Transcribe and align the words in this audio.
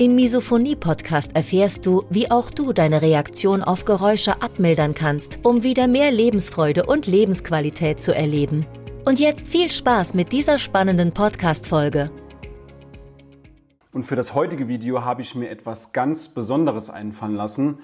Im 0.00 0.14
Misophonie-Podcast 0.14 1.36
erfährst 1.36 1.84
du, 1.84 2.04
wie 2.08 2.30
auch 2.30 2.50
du 2.50 2.72
deine 2.72 3.02
Reaktion 3.02 3.62
auf 3.62 3.84
Geräusche 3.84 4.40
abmildern 4.40 4.94
kannst, 4.94 5.40
um 5.42 5.62
wieder 5.62 5.88
mehr 5.88 6.10
Lebensfreude 6.10 6.86
und 6.86 7.06
Lebensqualität 7.06 8.00
zu 8.00 8.14
erleben. 8.14 8.64
Und 9.04 9.20
jetzt 9.20 9.46
viel 9.46 9.70
Spaß 9.70 10.14
mit 10.14 10.32
dieser 10.32 10.56
spannenden 10.56 11.12
Podcast-Folge. 11.12 12.10
Und 13.92 14.04
für 14.04 14.16
das 14.16 14.34
heutige 14.34 14.68
Video 14.68 15.04
habe 15.04 15.20
ich 15.20 15.34
mir 15.34 15.50
etwas 15.50 15.92
ganz 15.92 16.30
Besonderes 16.30 16.88
einfallen 16.88 17.36
lassen. 17.36 17.80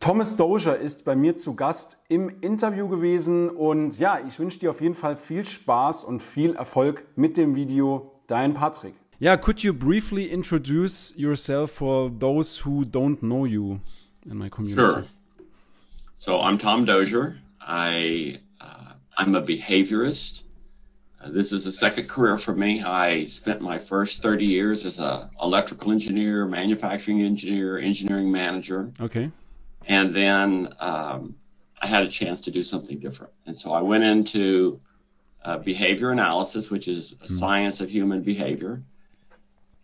Thomas 0.00 0.36
Dozier 0.36 0.76
ist 0.76 1.04
bei 1.04 1.16
mir 1.16 1.36
zu 1.36 1.54
Gast 1.54 1.98
im 2.08 2.30
Interview 2.40 2.88
gewesen 2.88 3.50
und 3.50 3.98
ja, 3.98 4.20
ich 4.26 4.38
wünsche 4.38 4.58
dir 4.58 4.70
auf 4.70 4.80
jeden 4.80 4.94
Fall 4.94 5.16
viel 5.16 5.44
Spaß 5.44 6.04
und 6.04 6.22
viel 6.22 6.56
Erfolg 6.56 7.04
mit 7.14 7.36
dem 7.36 7.56
Video. 7.56 8.10
Dein 8.26 8.54
Patrick. 8.54 8.94
Yeah, 9.20 9.34
could 9.36 9.64
you 9.64 9.72
briefly 9.72 10.30
introduce 10.30 11.12
yourself 11.16 11.72
for 11.72 12.08
those 12.08 12.58
who 12.58 12.84
don't 12.84 13.20
know 13.20 13.44
you 13.46 13.80
in 14.24 14.38
my 14.38 14.48
community? 14.48 14.86
Sure. 14.86 15.04
So 16.14 16.40
I'm 16.40 16.56
Tom 16.56 16.84
Dozier. 16.84 17.40
I 17.60 18.38
uh, 18.60 18.92
I'm 19.16 19.34
a 19.34 19.42
behaviorist. 19.42 20.44
Uh, 21.20 21.30
this 21.30 21.52
is 21.52 21.66
a 21.66 21.72
second 21.72 22.08
career 22.08 22.38
for 22.38 22.54
me. 22.54 22.80
I 22.84 23.24
spent 23.24 23.60
my 23.60 23.76
first 23.76 24.22
30 24.22 24.44
years 24.44 24.86
as 24.86 25.00
a 25.00 25.28
electrical 25.42 25.90
engineer, 25.90 26.46
manufacturing 26.46 27.22
engineer, 27.22 27.78
engineering 27.78 28.30
manager. 28.30 28.92
Okay. 29.00 29.32
And 29.86 30.14
then 30.14 30.72
um, 30.78 31.34
I 31.82 31.88
had 31.88 32.04
a 32.04 32.08
chance 32.08 32.40
to 32.42 32.52
do 32.52 32.62
something 32.62 33.00
different. 33.00 33.32
And 33.46 33.58
so 33.58 33.72
I 33.72 33.80
went 33.80 34.04
into 34.04 34.80
uh, 35.44 35.58
behavior 35.58 36.12
analysis, 36.12 36.70
which 36.70 36.86
is 36.86 37.16
a 37.20 37.26
mm. 37.26 37.36
science 37.36 37.80
of 37.80 37.90
human 37.90 38.22
behavior. 38.22 38.80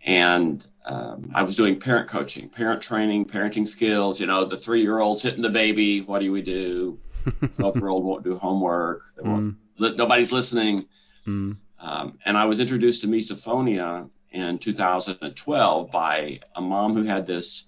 And 0.05 0.65
um, 0.85 1.31
I 1.35 1.43
was 1.43 1.57
doing 1.57 1.79
parent 1.79 2.09
coaching, 2.09 2.49
parent 2.49 2.83
training, 2.83 3.25
parenting 3.27 3.67
skills. 3.67 4.21
You 4.21 4.27
know, 4.27 4.45
the 4.45 4.59
three 4.59 4.83
year 4.83 4.99
old's 4.99 5.23
hitting 5.23 5.43
the 5.43 5.49
baby. 5.49 6.03
What 6.03 6.21
do 6.21 6.31
we 6.31 6.43
do? 6.43 6.99
12 7.57 7.77
year 7.77 7.89
old 7.89 8.05
won't 8.05 8.23
do 8.25 8.37
homework. 8.37 9.03
Mm. 9.19 9.57
Nobody's 9.79 10.31
listening. 10.31 10.87
Mm. 11.27 11.57
Um, 11.79 12.19
and 12.25 12.37
I 12.37 12.45
was 12.45 12.59
introduced 12.59 13.01
to 13.03 13.07
misophonia 13.07 14.09
in 14.31 14.59
2012 14.59 15.91
by 15.91 16.41
a 16.57 16.61
mom 16.61 16.95
who 16.95 17.05
had 17.05 17.27
this 17.27 17.65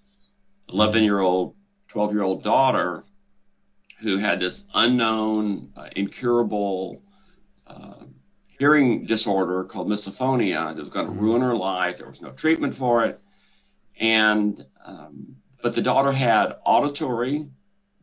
11 0.68 1.04
year 1.04 1.20
old, 1.20 1.54
12 1.88 2.12
year 2.12 2.22
old 2.22 2.42
daughter 2.42 3.04
who 4.00 4.18
had 4.18 4.40
this 4.40 4.64
unknown, 4.74 5.70
uh, 5.76 5.88
incurable 5.96 7.02
uh, 7.66 8.04
hearing 8.58 9.04
disorder 9.04 9.64
called 9.64 9.88
misophonia 9.88 10.74
that 10.74 10.80
was 10.80 10.88
going 10.88 11.06
to 11.06 11.12
mm-hmm. 11.12 11.22
ruin 11.22 11.42
her 11.42 11.56
life. 11.56 11.98
There 11.98 12.08
was 12.08 12.22
no 12.22 12.30
treatment 12.30 12.74
for 12.74 13.04
it. 13.04 13.20
And, 13.98 14.64
um, 14.84 15.36
but 15.62 15.74
the 15.74 15.82
daughter 15.82 16.12
had 16.12 16.56
auditory, 16.64 17.48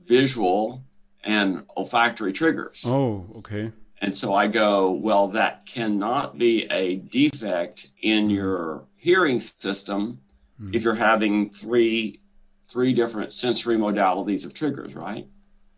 visual, 0.06 0.84
and 1.23 1.66
olfactory 1.78 2.34
triggers. 2.34 2.84
Oh, 2.86 3.26
okay. 3.38 3.72
And 4.02 4.16
so 4.16 4.33
I 4.33 4.48
go, 4.48 4.92
well, 4.92 5.30
that 5.30 5.66
cannot 5.66 6.38
be 6.38 6.66
a 6.66 6.98
defect 6.98 7.89
in 8.02 8.30
your 8.30 8.83
hearing 8.98 9.39
system 9.39 10.20
mm. 10.61 10.76
if 10.76 10.83
you're 10.83 10.94
having 10.94 11.50
three 11.50 12.20
three 12.67 12.92
different 12.92 13.32
sensory 13.32 13.77
modalities 13.77 14.45
of 14.45 14.54
triggers, 14.54 14.95
right? 14.95 15.27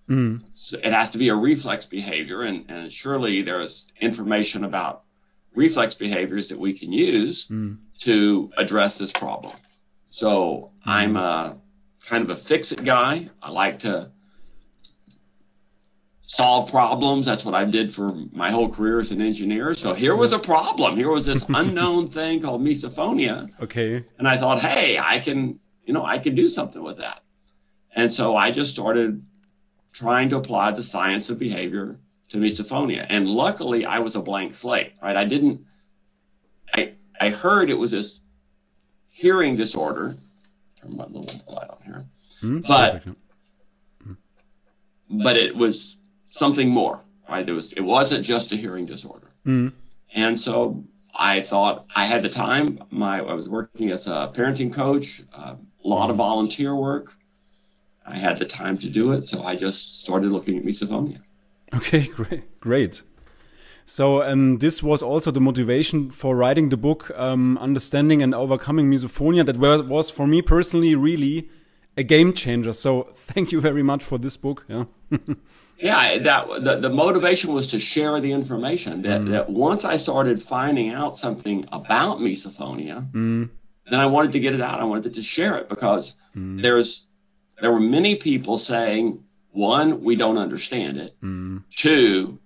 Mm. 0.09 0.41
So 0.53 0.77
it 0.77 0.93
has 0.93 1.11
to 1.11 1.17
be 1.17 1.29
a 1.29 1.35
reflex 1.35 1.85
behavior, 1.85 2.43
and, 2.43 2.66
and 2.69 2.91
surely 2.91 3.41
there's 3.41 3.88
information 3.99 4.63
about 4.63 5.03
reflex 5.55 5.95
behaviors 5.95 6.49
that 6.49 6.59
we 6.59 6.73
can 6.73 6.91
use 6.91 7.47
mm. 7.47 7.77
to 7.99 8.51
address 8.57 8.97
this 8.97 9.11
problem. 9.11 9.55
So 10.07 10.71
mm. 10.85 10.91
I'm 10.91 11.17
a 11.17 11.57
kind 12.05 12.23
of 12.23 12.29
a 12.29 12.35
fix 12.35 12.71
it 12.71 12.83
guy. 12.83 13.29
I 13.41 13.49
like 13.49 13.79
to 13.79 14.11
solve 16.22 16.69
problems. 16.69 17.25
That's 17.25 17.45
what 17.45 17.53
I 17.53 17.66
did 17.66 17.93
for 17.93 18.11
my 18.31 18.51
whole 18.51 18.69
career 18.69 18.99
as 18.99 19.11
an 19.11 19.22
engineer. 19.22 19.73
So 19.73 19.93
here 19.93 20.16
was 20.16 20.33
a 20.33 20.39
problem. 20.39 20.95
Here 20.95 21.09
was 21.09 21.25
this 21.25 21.45
unknown 21.49 22.07
thing 22.09 22.41
called 22.41 22.61
misophonia. 22.61 23.49
Okay. 23.61 24.03
And 24.17 24.27
I 24.27 24.37
thought, 24.37 24.59
hey, 24.59 24.99
I 24.99 25.19
can, 25.19 25.59
you 25.85 25.93
know, 25.93 26.05
I 26.05 26.19
can 26.19 26.35
do 26.35 26.47
something 26.47 26.83
with 26.83 26.97
that. 26.97 27.22
And 27.95 28.11
so 28.11 28.35
I 28.35 28.51
just 28.51 28.72
started 28.72 29.23
trying 29.95 30.28
to 30.29 30.35
apply 30.35 30.72
the 30.72 30.83
science 30.83 31.29
of 31.29 31.39
behavior 31.39 31.97
to 32.28 32.38
misophonia. 32.38 33.06
And 33.09 33.28
luckily 33.29 33.85
I 33.85 34.00
was 34.00 34.16
a 34.16 34.22
blank 34.22 34.53
slate, 34.53 34.94
right? 35.01 35.16
I 35.16 35.23
didn't, 35.23 35.61
I, 36.75 36.94
I 37.22 37.29
heard 37.29 37.69
it 37.69 37.78
was 37.78 37.91
this 37.91 38.19
hearing 39.09 39.55
disorder. 39.55 40.17
Turn 40.81 40.97
my 40.97 41.05
little 41.05 41.41
light 41.47 41.69
on 41.69 41.81
here. 41.85 42.05
Mm, 42.44 42.67
but, 42.67 43.03
but 45.09 45.38
it 45.38 45.55
was 45.55 45.95
something 46.25 46.69
more, 46.69 47.00
right? 47.29 47.47
It 47.47 47.53
was 47.53 47.72
it 47.72 47.81
wasn't 47.81 48.25
just 48.25 48.51
a 48.51 48.57
hearing 48.57 48.85
disorder. 48.85 49.31
Mm. 49.45 49.72
And 50.13 50.38
so 50.38 50.84
I 51.13 51.39
thought 51.39 51.85
I 51.95 52.05
had 52.05 52.22
the 52.22 52.29
time. 52.29 52.84
My 52.89 53.19
I 53.19 53.34
was 53.34 53.47
working 53.47 53.91
as 53.91 54.07
a 54.07 54.29
parenting 54.35 54.73
coach, 54.73 55.22
a 55.34 55.55
lot 55.85 56.09
of 56.09 56.17
volunteer 56.17 56.75
work. 56.75 57.16
I 58.07 58.17
had 58.17 58.39
the 58.39 58.45
time 58.45 58.77
to 58.79 58.89
do 58.89 59.11
it, 59.11 59.21
so 59.21 59.43
I 59.43 59.55
just 59.55 60.01
started 60.01 60.31
looking 60.31 60.57
at 60.57 60.63
misophonia. 60.63 61.19
Okay, 61.73 62.07
great, 62.19 62.59
great. 62.59 63.01
So 63.85 64.23
um, 64.23 64.57
this 64.57 64.81
was 64.81 65.03
also 65.03 65.31
the 65.31 65.39
motivation 65.39 66.09
for 66.09 66.35
writing 66.35 66.69
the 66.69 66.77
book, 66.77 67.11
um, 67.16 67.57
understanding 67.59 68.23
and 68.23 68.33
overcoming 68.33 68.89
misophonia. 68.89 69.45
That 69.45 69.57
was 69.57 70.09
for 70.09 70.25
me 70.25 70.41
personally 70.41 70.95
really 70.95 71.49
a 71.95 72.03
game 72.03 72.33
changer. 72.33 72.73
So 72.73 73.09
thank 73.16 73.51
you 73.51 73.61
very 73.61 73.83
much 73.83 74.03
for 74.03 74.17
this 74.17 74.37
book. 74.37 74.66
Yeah. 74.67 74.85
yeah, 75.77 76.17
that 76.19 76.47
the, 76.63 76.77
the 76.77 76.89
motivation 76.89 77.53
was 77.53 77.67
to 77.67 77.79
share 77.79 78.19
the 78.19 78.31
information. 78.31 79.03
That 79.03 79.22
mm. 79.22 79.31
that 79.31 79.49
once 79.49 79.85
I 79.85 79.97
started 79.97 80.41
finding 80.41 80.89
out 80.89 81.16
something 81.16 81.67
about 81.72 82.19
misophonia, 82.19 83.09
mm. 83.11 83.49
then 83.89 83.99
I 83.99 84.07
wanted 84.07 84.31
to 84.31 84.39
get 84.39 84.53
it 84.53 84.61
out. 84.61 84.79
I 84.79 84.83
wanted 84.83 85.13
to 85.13 85.22
share 85.22 85.57
it 85.57 85.69
because 85.69 86.13
mm. 86.35 86.61
there's 86.61 87.07
there 87.61 87.71
were 87.71 87.79
many 87.79 88.16
people 88.16 88.57
saying, 88.57 89.23
one, 89.51 90.01
we 90.01 90.16
don't 90.16 90.38
understand 90.38 90.97
it. 90.97 91.16
Mm. 91.21 91.63
Two, 91.69 92.39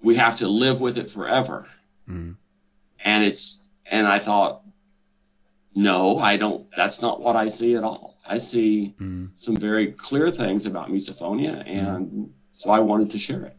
we 0.00 0.16
have 0.16 0.36
to 0.38 0.48
live 0.48 0.80
with 0.80 0.98
it 0.98 1.10
forever. 1.10 1.66
Mm. 2.08 2.36
And 3.04 3.24
it's 3.24 3.68
and 3.90 4.06
I 4.06 4.18
thought, 4.18 4.62
no, 5.74 6.18
I 6.18 6.36
don't. 6.36 6.66
That's 6.76 7.00
not 7.00 7.20
what 7.20 7.36
I 7.36 7.48
see 7.48 7.76
at 7.76 7.84
all. 7.84 8.18
I 8.26 8.38
see 8.38 8.94
mm. 9.00 9.30
some 9.34 9.56
very 9.56 9.92
clear 9.92 10.30
things 10.30 10.66
about 10.66 10.90
misophonia 10.90 11.66
and 11.66 12.30
so 12.50 12.70
I 12.70 12.80
wanted 12.80 13.10
to 13.10 13.18
share 13.18 13.44
it. 13.44 13.56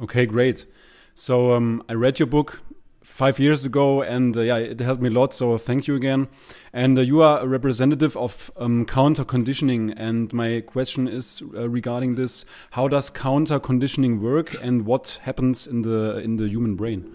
Okay, 0.00 0.26
great. 0.26 0.66
So 1.14 1.52
um, 1.54 1.82
I 1.88 1.94
read 1.94 2.18
your 2.18 2.26
book 2.26 2.60
five 3.06 3.38
years 3.38 3.64
ago, 3.64 4.02
and 4.02 4.36
uh, 4.36 4.40
yeah, 4.40 4.56
it 4.56 4.80
helped 4.80 5.00
me 5.00 5.08
a 5.08 5.12
lot. 5.12 5.32
So 5.32 5.56
thank 5.56 5.86
you 5.86 5.94
again. 5.94 6.28
And 6.72 6.98
uh, 6.98 7.02
you 7.02 7.22
are 7.22 7.40
a 7.40 7.46
representative 7.46 8.16
of 8.16 8.50
um, 8.56 8.84
counter 8.84 9.24
conditioning. 9.24 9.92
And 9.92 10.32
my 10.32 10.60
question 10.60 11.08
is 11.08 11.42
uh, 11.54 11.68
regarding 11.68 12.16
this: 12.16 12.44
How 12.70 12.88
does 12.88 13.08
counter 13.08 13.58
conditioning 13.58 14.20
work, 14.20 14.54
and 14.60 14.84
what 14.84 15.20
happens 15.22 15.66
in 15.66 15.82
the 15.82 16.18
in 16.18 16.36
the 16.36 16.48
human 16.48 16.74
brain? 16.74 17.14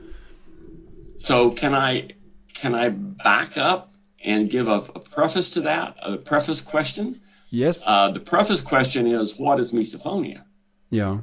So 1.17 1.51
can 1.51 1.75
I 1.75 2.09
can 2.53 2.73
I 2.73 2.89
back 2.89 3.57
up 3.57 3.93
and 4.23 4.49
give 4.49 4.67
a, 4.67 4.83
a 4.95 4.99
preface 4.99 5.49
to 5.51 5.61
that? 5.61 5.95
A 6.01 6.17
preface 6.17 6.61
question. 6.61 7.21
Yes. 7.49 7.83
Uh, 7.85 8.09
the 8.09 8.19
preface 8.19 8.61
question 8.61 9.05
is: 9.05 9.37
What 9.37 9.59
is 9.59 9.73
misophonia? 9.73 10.39
Yeah. 10.89 11.21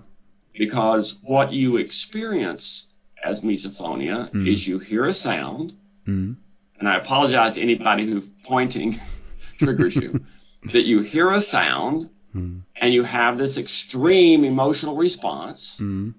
Because 0.52 1.16
what 1.22 1.52
you 1.52 1.76
experience 1.76 2.87
as 3.24 3.40
misophonia 3.40 4.30
mm. 4.30 4.46
is 4.46 4.66
you 4.66 4.78
hear 4.78 5.04
a 5.04 5.14
sound, 5.14 5.74
mm. 6.06 6.36
and 6.78 6.88
I 6.88 6.96
apologize 6.96 7.54
to 7.54 7.60
anybody 7.60 8.06
who 8.06 8.22
pointing 8.44 8.96
triggers 9.58 9.96
you, 9.96 10.24
that 10.72 10.86
you 10.86 11.00
hear 11.00 11.30
a 11.30 11.40
sound 11.40 12.10
mm. 12.34 12.62
and 12.76 12.94
you 12.94 13.02
have 13.02 13.38
this 13.38 13.58
extreme 13.58 14.44
emotional 14.44 14.96
response. 14.96 15.78
Mm. 15.80 16.14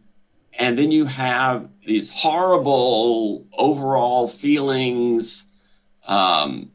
And 0.54 0.78
then 0.78 0.92
you 0.92 1.06
have 1.06 1.70
these 1.86 2.10
horrible 2.10 3.48
overall 3.54 4.28
feelings, 4.28 5.46
um, 6.06 6.70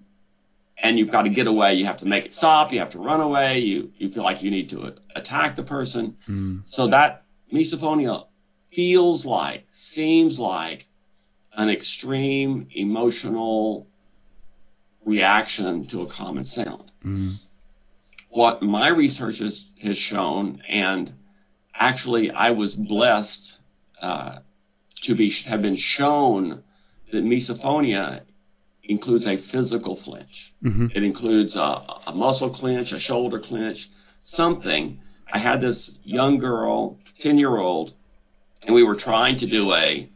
and 0.79 0.99
you've 0.99 1.11
got 1.11 1.23
to 1.23 1.29
get 1.29 1.47
away. 1.47 1.75
You 1.75 1.85
have 1.85 1.99
to 1.99 2.07
make 2.07 2.25
it 2.25 2.33
stop. 2.33 2.73
You 2.73 2.79
have 2.79 2.91
to 2.91 2.99
run 2.99 3.21
away. 3.21 3.59
You 3.59 3.93
you 3.99 4.09
feel 4.09 4.23
like 4.23 4.43
you 4.43 4.51
need 4.51 4.71
to 4.71 4.95
attack 5.17 5.55
the 5.55 5.63
person. 5.63 6.17
Mm. 6.27 6.63
So 6.67 6.87
that 6.87 7.25
misophonia 7.53 8.27
feels 8.75 9.25
like, 9.25 9.67
seems 9.73 10.39
like 10.39 10.89
an 11.55 11.71
extreme 11.71 12.67
emotional 12.75 13.87
reaction 15.05 15.85
to 15.85 16.03
a 16.03 16.07
common 16.07 16.45
sound. 16.45 16.91
Mm. 17.05 17.37
What 18.31 18.63
my 18.63 18.89
research 18.89 19.39
has, 19.39 19.69
has 19.81 19.97
shown, 19.97 20.63
and 20.69 21.15
actually 21.75 22.31
I 22.31 22.51
was 22.51 22.75
blessed 22.75 23.59
uh, 24.01 24.39
to 25.03 25.15
be 25.15 25.31
have 25.31 25.63
been 25.63 25.77
shown 25.77 26.63
that 27.13 27.25
misophonia 27.25 28.23
includes 28.83 29.27
a 29.27 29.37
physical 29.37 29.97
flinch. 29.97 30.53
Mm-hmm. 30.63 30.89
It 30.95 31.03
includes 31.03 31.57
a, 31.57 31.83
a, 32.07 32.13
muscle 32.15 32.51
clench, 32.51 32.93
a 32.93 32.99
shoulder 32.99 33.39
clench, 33.39 33.89
something. 34.19 35.01
I 35.33 35.39
had 35.39 35.61
this 35.61 36.01
young 36.05 36.39
girl, 36.39 36.99
10 37.21 37.39
year 37.39 37.57
old, 37.57 37.95
and 38.65 38.75
we 38.75 38.83
were 38.83 38.95
trying 38.95 39.37
to 39.39 39.47
do 39.47 39.75
a, 39.75 40.09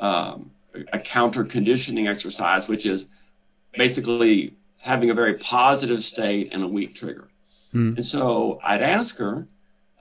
um, 0.00 0.50
a 0.92 0.98
counter 0.98 1.44
conditioning 1.44 2.08
exercise, 2.08 2.68
which 2.68 2.86
is 2.86 3.06
basically 3.72 4.54
having 4.78 5.10
a 5.10 5.14
very 5.14 5.34
positive 5.34 6.02
state 6.02 6.50
and 6.52 6.62
a 6.62 6.68
weak 6.68 6.94
trigger. 6.94 7.28
Mm-hmm. 7.74 7.96
And 7.96 8.06
so 8.06 8.58
I'd 8.62 8.82
ask 8.82 9.18
her 9.18 9.46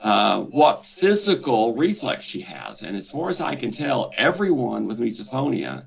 uh, 0.02 0.42
what 0.42 0.86
physical 0.86 1.76
reflex 1.76 2.24
she 2.24 2.42
has. 2.42 2.82
And 2.82 2.96
as 2.96 3.10
far 3.10 3.30
as 3.30 3.42
I 3.42 3.56
can 3.56 3.72
tell, 3.72 4.12
everyone 4.16 4.88
with 4.88 5.00
misophonia 5.00 5.86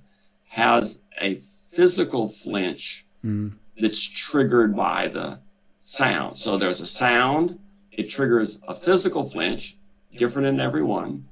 has 0.49 0.99
a 1.21 1.41
physical 1.71 2.29
flinch 2.29 3.07
mm. 3.25 3.53
that's 3.81 4.03
triggered 4.03 4.77
by 4.77 5.09
the 5.09 5.39
sound. 5.81 6.37
So 6.37 6.59
there's 6.59 6.81
a 6.81 6.87
sound, 6.87 7.59
it 7.93 8.11
triggers 8.11 8.59
a 8.67 8.75
physical 8.75 9.29
flinch, 9.29 9.77
different 10.17 10.49
in 10.49 10.61
everyone. 10.61 11.25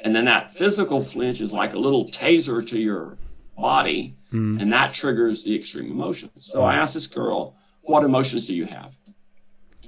And 0.00 0.14
then 0.14 0.26
that 0.26 0.54
physical 0.54 1.02
flinch 1.02 1.40
is 1.40 1.52
like 1.52 1.74
a 1.74 1.78
little 1.78 2.04
taser 2.04 2.66
to 2.68 2.78
your 2.78 3.16
body, 3.56 4.14
mm. 4.32 4.60
and 4.60 4.72
that 4.72 4.92
triggers 4.92 5.42
the 5.42 5.54
extreme 5.54 5.90
emotions. 5.90 6.32
So 6.36 6.62
I 6.62 6.76
asked 6.76 6.94
this 6.94 7.06
girl, 7.06 7.54
What 7.82 8.04
emotions 8.04 8.46
do 8.46 8.54
you 8.54 8.66
have? 8.66 8.94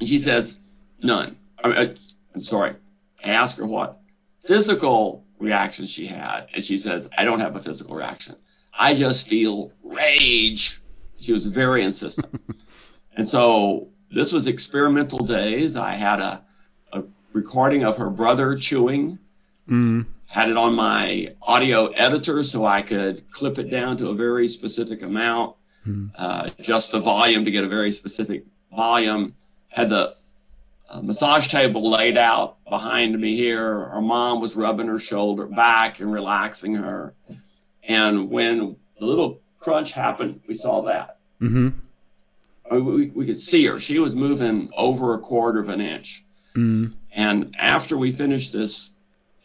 And 0.01 0.09
she 0.09 0.19
says, 0.19 0.57
None. 1.03 1.39
I 1.63 1.69
mean, 1.69 1.97
I'm 2.35 2.41
sorry. 2.41 2.77
I 3.25 3.31
asked 3.31 3.59
her 3.59 3.67
what 3.67 4.01
physical 4.45 5.25
reaction 5.39 5.87
she 5.87 6.07
had, 6.07 6.47
and 6.55 6.65
she 6.65 6.79
says, 6.79 7.09
I 7.17 7.25
don't 7.25 7.41
have 7.41 7.57
a 7.57 7.63
physical 7.63 7.95
reaction. 7.95 8.37
I 8.79 8.95
just 8.95 9.29
feel 9.29 9.73
rage. 9.83 10.81
She 11.21 11.33
was 11.33 11.47
very 11.47 11.85
insistent. 11.85 12.41
and 13.17 13.29
so 13.29 13.89
this 14.11 14.33
was 14.33 14.47
experimental 14.47 15.19
days. 15.19 15.77
I 15.77 15.95
had 15.95 16.21
a, 16.21 16.45
a 16.93 17.03
recording 17.33 17.85
of 17.85 17.97
her 17.97 18.09
brother 18.09 18.55
chewing, 18.55 19.19
mm. 19.69 20.07
had 20.27 20.49
it 20.49 20.57
on 20.57 20.75
my 20.75 21.35
audio 21.43 21.89
editor 21.89 22.43
so 22.43 22.65
I 22.65 22.83
could 22.83 23.31
clip 23.31 23.59
it 23.59 23.71
down 23.71 23.97
to 23.99 24.09
a 24.09 24.15
very 24.15 24.49
specific 24.49 25.03
amount, 25.03 25.57
mm. 25.87 26.11
uh, 26.17 26.51
adjust 26.59 26.93
the 26.93 27.01
volume 27.01 27.45
to 27.45 27.51
get 27.51 27.65
a 27.65 27.69
very 27.69 27.93
specific 27.93 28.45
volume, 28.75 29.35
had 29.69 29.91
the 29.91 30.15
uh, 30.91 31.03
massage 31.03 31.49
table 31.49 31.89
laid 31.89 32.17
out 32.17 32.57
behind 32.65 33.19
me 33.21 33.37
here. 33.37 33.85
Her 33.91 34.01
mom 34.01 34.41
was 34.41 34.57
rubbing 34.57 34.87
her 34.87 34.99
shoulder 34.99 35.47
back 35.47 36.01
and 36.01 36.11
relaxing 36.13 36.75
her. 36.75 37.15
And 37.83 38.31
when 38.31 38.77
the 38.99 39.07
little 39.07 39.41
crunch 39.59 39.93
happened, 39.93 40.41
we 40.47 40.55
saw 40.55 40.83
that. 40.83 41.19
Mm-hmm. 41.41 41.69
We, 42.71 43.11
we 43.11 43.27
could 43.27 43.39
see 43.39 43.65
her. 43.67 43.81
She 43.81 43.99
was 43.99 44.15
moving 44.15 44.71
over 44.77 45.15
a 45.15 45.19
quarter 45.19 45.61
of 45.61 45.69
an 45.69 45.81
inch. 45.81 46.25
Mm-hmm. 46.55 46.95
And 47.13 47.55
after 47.59 47.97
we 47.97 48.13
finished 48.13 48.53
this 48.53 48.91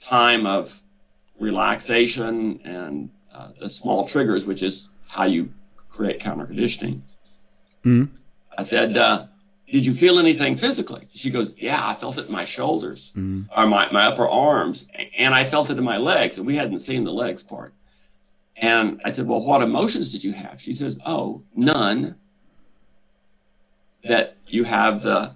time 0.03 0.45
of 0.45 0.79
relaxation 1.39 2.59
and 2.63 3.09
uh, 3.33 3.49
the 3.59 3.69
small 3.69 4.05
triggers, 4.05 4.45
which 4.45 4.61
is 4.61 4.89
how 5.07 5.25
you 5.25 5.51
create 5.89 6.19
counter 6.19 6.45
conditioning, 6.45 7.03
mm-hmm. 7.83 8.13
I 8.57 8.63
said, 8.63 8.97
uh, 8.97 9.25
Did 9.71 9.85
you 9.85 9.93
feel 9.93 10.19
anything 10.19 10.55
physically? 10.55 11.07
She 11.13 11.29
goes, 11.29 11.55
Yeah, 11.57 11.81
I 11.81 11.95
felt 11.95 12.17
it 12.17 12.27
in 12.27 12.31
my 12.31 12.45
shoulders 12.45 13.11
mm-hmm. 13.15 13.43
or 13.57 13.65
my, 13.67 13.89
my 13.91 14.05
upper 14.05 14.27
arms, 14.27 14.85
and 15.17 15.33
I 15.33 15.45
felt 15.45 15.69
it 15.69 15.77
in 15.77 15.83
my 15.83 15.97
legs. 15.97 16.37
And 16.37 16.45
we 16.45 16.55
hadn't 16.55 16.79
seen 16.79 17.03
the 17.03 17.13
legs 17.13 17.43
part. 17.43 17.73
And 18.55 19.01
I 19.03 19.11
said, 19.11 19.27
Well, 19.27 19.43
what 19.43 19.61
emotions 19.61 20.11
did 20.11 20.23
you 20.23 20.33
have? 20.33 20.61
She 20.61 20.73
says, 20.73 20.99
Oh, 21.05 21.41
none. 21.55 22.15
That 24.03 24.35
you 24.47 24.65
have 24.65 25.01
the 25.01 25.33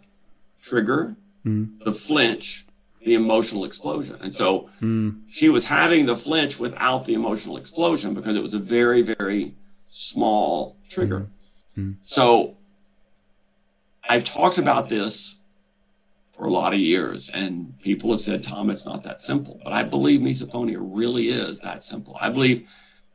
trigger, 0.61 1.15
mm. 1.45 1.83
the 1.85 1.93
flinch, 1.93 2.66
the 3.07 3.13
emotional 3.13 3.63
explosion. 3.63 4.17
And 4.21 4.33
so 4.33 4.69
mm. 4.81 5.21
she 5.29 5.47
was 5.47 5.63
having 5.63 6.05
the 6.05 6.17
flinch 6.17 6.59
without 6.59 7.05
the 7.05 7.13
emotional 7.13 7.55
explosion 7.55 8.13
because 8.13 8.35
it 8.35 8.43
was 8.43 8.53
a 8.53 8.59
very, 8.59 9.01
very 9.01 9.55
small 9.87 10.75
trigger. 10.89 11.25
Mm. 11.77 11.95
So 12.01 12.57
I've 14.09 14.25
talked 14.25 14.57
about 14.57 14.89
this 14.89 15.37
for 16.35 16.47
a 16.47 16.51
lot 16.51 16.73
of 16.73 16.81
years, 16.81 17.29
and 17.29 17.79
people 17.79 18.11
have 18.11 18.19
said, 18.19 18.43
Tom, 18.43 18.69
it's 18.69 18.85
not 18.85 19.03
that 19.03 19.21
simple. 19.21 19.61
But 19.63 19.71
I 19.71 19.83
believe 19.83 20.19
misophonia 20.19 20.77
really 20.79 21.29
is 21.29 21.61
that 21.61 21.81
simple. 21.81 22.17
I 22.19 22.29
believe 22.29 22.67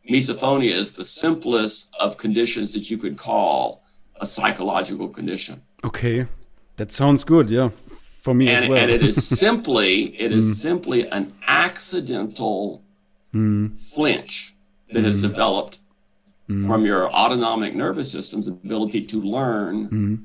misophonia 0.09 0.73
is 0.73 0.97
the 0.97 1.05
simplest 1.05 1.89
of 2.01 2.17
conditions 2.17 2.73
that 2.73 2.91
you 2.91 2.97
could 2.97 3.19
call 3.19 3.85
a 4.23 4.27
psychological 4.27 5.11
condition. 5.11 5.61
Okay, 5.85 6.27
that 6.79 6.91
sounds 6.91 7.25
good. 7.25 7.51
Yeah, 7.51 7.69
for 8.23 8.35
me 8.35 8.49
and, 8.49 8.65
as 8.65 8.71
well. 8.71 8.79
and 8.79 8.91
it 8.91 9.03
is 9.03 9.27
simply 9.41 10.19
it 10.19 10.33
is 10.33 10.45
mm. 10.45 10.55
simply 10.55 11.09
an 11.09 11.33
accidental 11.47 12.83
mm. 13.35 13.77
flinch 13.77 14.55
that 14.93 15.01
mm. 15.01 15.05
has 15.05 15.21
developed 15.21 15.81
mm. 16.49 16.67
from 16.67 16.87
your 16.87 17.11
autonomic 17.13 17.75
nervous 17.75 18.11
system's 18.11 18.47
ability 18.47 19.05
to 19.07 19.21
learn 19.21 19.89
mm. 19.89 20.25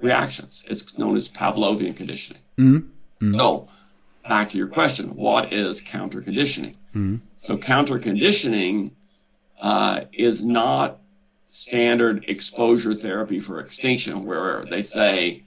reactions. 0.00 0.62
It's 0.68 0.96
known 0.96 1.16
as 1.16 1.28
Pavlovian 1.28 1.96
conditioning. 1.96 2.42
Mm. 2.56 2.86
So, 3.36 3.68
back 4.28 4.50
to 4.50 4.58
your 4.58 4.68
question, 4.68 5.16
what 5.16 5.52
is 5.52 5.80
counter 5.80 6.22
conditioning? 6.22 6.76
So, 7.38 7.58
counter 7.58 7.98
conditioning 7.98 8.94
uh, 9.60 10.02
is 10.12 10.44
not 10.44 11.00
standard 11.48 12.24
exposure 12.28 12.94
therapy 12.94 13.40
for 13.40 13.58
extinction, 13.58 14.24
where 14.24 14.64
they 14.70 14.82
say 14.82 15.42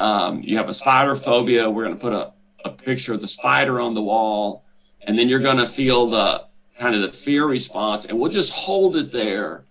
um, 0.00 0.42
you 0.42 0.56
have 0.56 0.70
a 0.70 0.74
spider 0.74 1.14
phobia, 1.14 1.70
we're 1.70 1.84
going 1.84 1.94
to 1.94 2.00
put 2.00 2.14
a, 2.14 2.32
a 2.64 2.70
picture 2.70 3.12
of 3.12 3.20
the 3.20 3.28
spider 3.28 3.80
on 3.80 3.94
the 3.94 4.02
wall, 4.02 4.64
and 5.02 5.16
then 5.18 5.28
you're 5.28 5.38
going 5.38 5.58
to 5.58 5.66
feel 5.66 6.06
the 6.06 6.46
kind 6.78 6.94
of 6.94 7.02
the 7.02 7.08
fear 7.08 7.44
response, 7.44 8.06
and 8.06 8.18
we'll 8.18 8.30
just 8.30 8.50
hold 8.50 8.96
it 8.96 9.12
there 9.12 9.64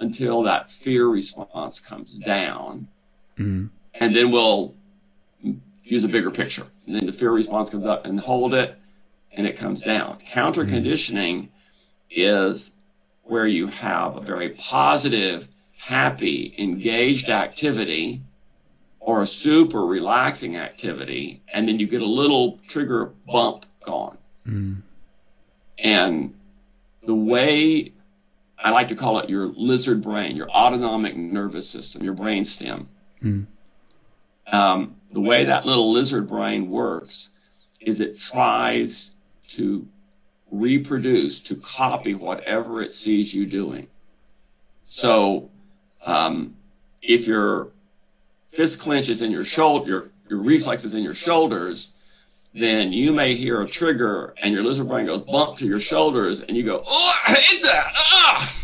until 0.00 0.42
that 0.42 0.70
fear 0.70 1.08
response 1.08 1.80
comes 1.80 2.16
down, 2.16 2.86
mm-hmm. 3.38 3.66
and 3.94 4.14
then 4.14 4.30
we'll 4.30 4.74
use 5.82 6.04
a 6.04 6.08
bigger 6.08 6.30
picture. 6.30 6.66
And 6.86 6.94
then 6.94 7.06
the 7.06 7.12
fear 7.12 7.32
response 7.32 7.70
comes 7.70 7.86
up 7.86 8.04
and 8.04 8.20
hold 8.20 8.52
it, 8.52 8.78
and 9.32 9.46
it 9.46 9.56
comes 9.56 9.80
down. 9.80 10.18
Counter 10.26 10.66
conditioning 10.66 11.44
mm-hmm. 11.44 11.52
is 12.10 12.72
where 13.22 13.46
you 13.46 13.66
have 13.68 14.18
a 14.18 14.20
very 14.20 14.50
positive, 14.50 15.48
happy, 15.78 16.54
engaged 16.58 17.30
activity 17.30 18.20
or 19.00 19.22
a 19.22 19.26
super 19.26 19.84
relaxing 19.84 20.56
activity, 20.56 21.42
and 21.52 21.66
then 21.66 21.78
you 21.78 21.86
get 21.86 22.02
a 22.02 22.06
little 22.06 22.58
trigger 22.68 23.06
bump 23.26 23.64
gone. 23.82 24.18
Mm. 24.46 24.82
And 25.78 26.34
the 27.02 27.14
way 27.14 27.92
I 28.58 28.70
like 28.70 28.88
to 28.88 28.94
call 28.94 29.18
it 29.18 29.30
your 29.30 29.46
lizard 29.46 30.02
brain, 30.02 30.36
your 30.36 30.50
autonomic 30.50 31.16
nervous 31.16 31.68
system, 31.68 32.04
your 32.04 32.12
brain 32.12 32.44
stem. 32.44 32.88
Mm. 33.22 33.46
Um, 34.52 34.96
the 35.12 35.20
way 35.20 35.44
that 35.44 35.64
little 35.64 35.90
lizard 35.92 36.28
brain 36.28 36.68
works 36.68 37.30
is 37.80 38.00
it 38.00 38.20
tries 38.20 39.12
to 39.50 39.86
reproduce, 40.50 41.40
to 41.40 41.54
copy 41.56 42.14
whatever 42.14 42.82
it 42.82 42.92
sees 42.92 43.32
you 43.32 43.46
doing. 43.46 43.88
So, 44.84 45.50
um, 46.04 46.56
if 47.00 47.26
your 47.26 47.70
fist 48.52 48.80
clenches 48.80 49.22
in 49.22 49.30
your 49.30 49.44
shoulder, 49.44 49.88
your, 49.88 50.10
your 50.28 50.38
reflexes 50.40 50.94
in 50.94 51.02
your 51.02 51.14
shoulders, 51.14 51.92
then 52.52 52.92
you 52.92 53.12
may 53.12 53.34
hear 53.34 53.62
a 53.62 53.66
trigger 53.66 54.34
and 54.42 54.52
your 54.52 54.64
lizard 54.64 54.88
brain 54.88 55.06
goes 55.06 55.22
bump 55.22 55.58
to 55.58 55.66
your 55.66 55.80
shoulders 55.80 56.40
and 56.40 56.56
you 56.56 56.64
go, 56.64 56.82
oh, 56.84 57.14
I 57.26 57.32
hate 57.34 57.62
that, 57.62 57.92
ah, 57.94 58.56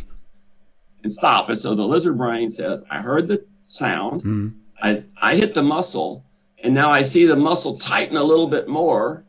and 1.03 1.13
stop. 1.13 1.49
And 1.49 1.59
so 1.59 1.75
the 1.75 1.87
lizard 1.87 2.19
brain 2.19 2.51
says, 2.51 2.83
I 2.91 2.99
heard 2.99 3.29
the 3.29 3.45
sound, 3.65 4.23
mm. 4.23 4.57
I, 4.83 5.05
I 5.21 5.37
hit 5.37 5.55
the 5.55 5.63
muscle, 5.63 6.25
and 6.63 6.75
now 6.75 6.91
I 6.91 7.03
see 7.03 7.27
the 7.27 7.37
muscle 7.37 7.77
tighten 7.77 8.17
a 8.17 8.23
little 8.23 8.49
bit 8.49 8.69
more. 8.69 9.25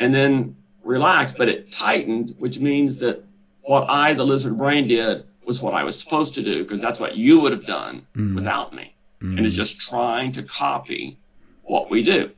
And 0.00 0.12
then 0.12 0.56
relax, 0.82 1.32
but 1.32 1.48
it 1.48 1.70
tightened, 1.70 2.34
which 2.38 2.58
means 2.58 2.98
that 2.98 3.24
what 3.62 3.88
I, 3.88 4.14
the 4.14 4.24
lizard 4.24 4.56
brain, 4.58 4.88
did 4.88 5.24
was 5.46 5.60
what 5.62 5.74
I 5.74 5.84
was 5.84 5.98
supposed 5.98 6.34
to 6.34 6.42
do 6.42 6.62
because 6.62 6.80
that's 6.80 6.98
what 6.98 7.16
you 7.16 7.40
would 7.40 7.52
have 7.52 7.66
done 7.66 8.06
without 8.34 8.74
me. 8.74 8.93
And 9.38 9.46
it's 9.46 9.56
just 9.56 9.80
trying 9.80 10.32
to 10.32 10.42
copy 10.42 11.16
what 11.62 11.90
we 11.90 12.02
do. 12.02 12.30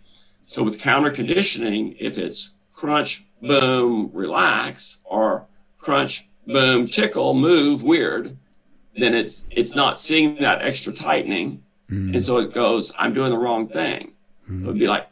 So 0.47 0.62
with 0.62 0.78
counter 0.78 1.11
conditioning, 1.11 1.97
if 1.99 2.16
it's 2.19 2.52
crunch, 2.73 3.25
boom, 3.43 4.11
relax, 4.14 4.99
or 5.05 5.47
crunch, 5.78 6.28
boom, 6.47 6.87
tickle, 6.87 7.35
move, 7.35 7.83
weird, 7.83 8.37
then 8.97 9.14
it's 9.14 9.47
it's 9.50 9.75
not 9.75 9.99
seeing 9.99 10.37
that 10.37 10.62
extra 10.62 10.93
tightening, 10.93 11.62
and 12.14 12.23
so 12.25 12.38
it 12.38 12.52
goes. 12.52 12.93
I'm 12.99 13.12
doing 13.12 13.31
the 13.31 13.38
wrong 13.38 13.66
thing. 13.66 14.12
It 14.62 14.66
would 14.66 14.78
be 14.78 14.87
like. 14.87 15.09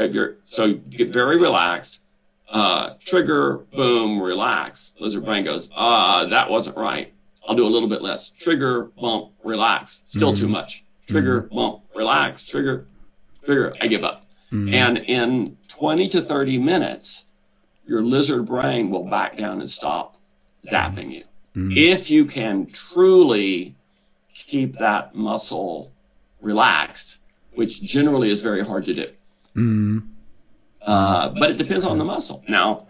You're, 0.00 0.36
so 0.46 0.64
you 0.64 0.74
get 0.76 1.10
very 1.12 1.38
relaxed. 1.38 2.00
Uh, 2.48 2.94
trigger, 3.00 3.58
boom, 3.74 4.20
relax. 4.22 4.94
Lizard 5.00 5.24
brain 5.24 5.44
goes, 5.44 5.68
ah, 5.76 6.24
that 6.30 6.48
wasn't 6.48 6.76
right. 6.76 7.12
I'll 7.48 7.56
do 7.56 7.66
a 7.66 7.68
little 7.68 7.88
bit 7.88 8.02
less. 8.02 8.28
Trigger, 8.28 8.84
bump, 9.00 9.32
relax. 9.42 10.02
Still 10.04 10.34
too 10.34 10.44
mm-hmm. 10.44 10.52
much. 10.52 10.84
Trigger, 11.06 11.42
mm-hmm. 11.42 11.56
bump, 11.56 11.82
relax. 11.96 12.44
Trigger, 12.44 12.86
trigger. 13.42 13.74
I 13.80 13.86
give 13.86 14.04
up. 14.04 14.26
Mm-hmm. 14.52 14.74
And 14.74 14.98
in 14.98 15.56
20 15.68 16.08
to 16.10 16.20
30 16.20 16.58
minutes, 16.58 17.24
your 17.86 18.02
lizard 18.02 18.44
brain 18.46 18.90
will 18.90 19.08
back 19.08 19.38
down 19.38 19.60
and 19.60 19.70
stop 19.70 20.16
zapping 20.66 21.10
you. 21.10 21.24
If 21.76 22.10
you 22.10 22.26
can 22.26 22.66
truly 22.66 23.74
keep 24.32 24.78
that 24.78 25.14
muscle 25.14 25.90
relaxed, 26.40 27.16
which 27.54 27.82
generally 27.82 28.30
is 28.30 28.42
very 28.42 28.64
hard 28.64 28.84
to 28.84 28.94
do. 28.94 29.10
Uh, 30.82 31.30
but 31.30 31.50
it 31.50 31.56
depends 31.56 31.84
on 31.84 31.98
the 31.98 32.04
muscle. 32.04 32.44
Now, 32.48 32.86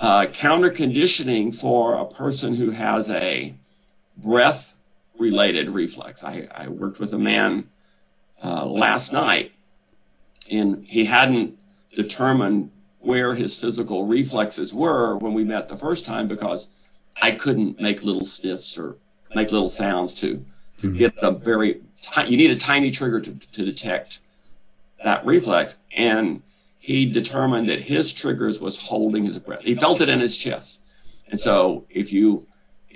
uh, 0.00 0.26
counter 0.26 0.70
conditioning 0.70 1.52
for 1.52 1.94
a 1.96 2.06
person 2.06 2.54
who 2.54 2.70
has 2.70 3.10
a 3.10 3.54
breath 4.16 4.74
related 5.18 5.68
reflex. 5.68 6.22
I, 6.22 6.48
I 6.54 6.68
worked 6.68 6.98
with 6.98 7.12
a 7.14 7.18
man 7.18 7.68
uh, 8.42 8.66
last 8.66 9.12
night 9.12 9.52
and 10.50 10.84
he 10.86 11.04
hadn't 11.04 11.58
determined 11.94 12.70
where 13.00 13.34
his 13.34 13.58
physical 13.58 14.06
reflexes 14.06 14.74
were 14.74 15.16
when 15.16 15.32
we 15.32 15.44
met 15.44 15.68
the 15.68 15.76
first 15.76 16.04
time 16.04 16.28
because 16.28 16.68
I 17.22 17.30
couldn't 17.30 17.80
make 17.80 18.02
little 18.02 18.24
sniffs 18.24 18.76
or 18.76 18.96
make 19.34 19.52
little 19.52 19.70
sounds 19.70 20.14
to 20.16 20.44
to 20.78 20.92
get 20.92 21.14
a 21.22 21.30
very 21.30 21.80
you 22.26 22.36
need 22.36 22.50
a 22.50 22.56
tiny 22.56 22.90
trigger 22.90 23.20
to, 23.20 23.32
to 23.32 23.64
detect 23.64 24.20
that 25.02 25.24
reflex 25.24 25.76
and 25.96 26.42
he 26.78 27.06
determined 27.06 27.68
that 27.68 27.80
his 27.80 28.12
triggers 28.12 28.60
was 28.60 28.78
holding 28.78 29.24
his 29.24 29.38
breath. 29.38 29.62
He 29.62 29.74
felt 29.74 30.00
it 30.00 30.08
in 30.08 30.20
his 30.20 30.36
chest. 30.36 30.80
And 31.28 31.40
so 31.40 31.84
if 31.90 32.12
you 32.12 32.46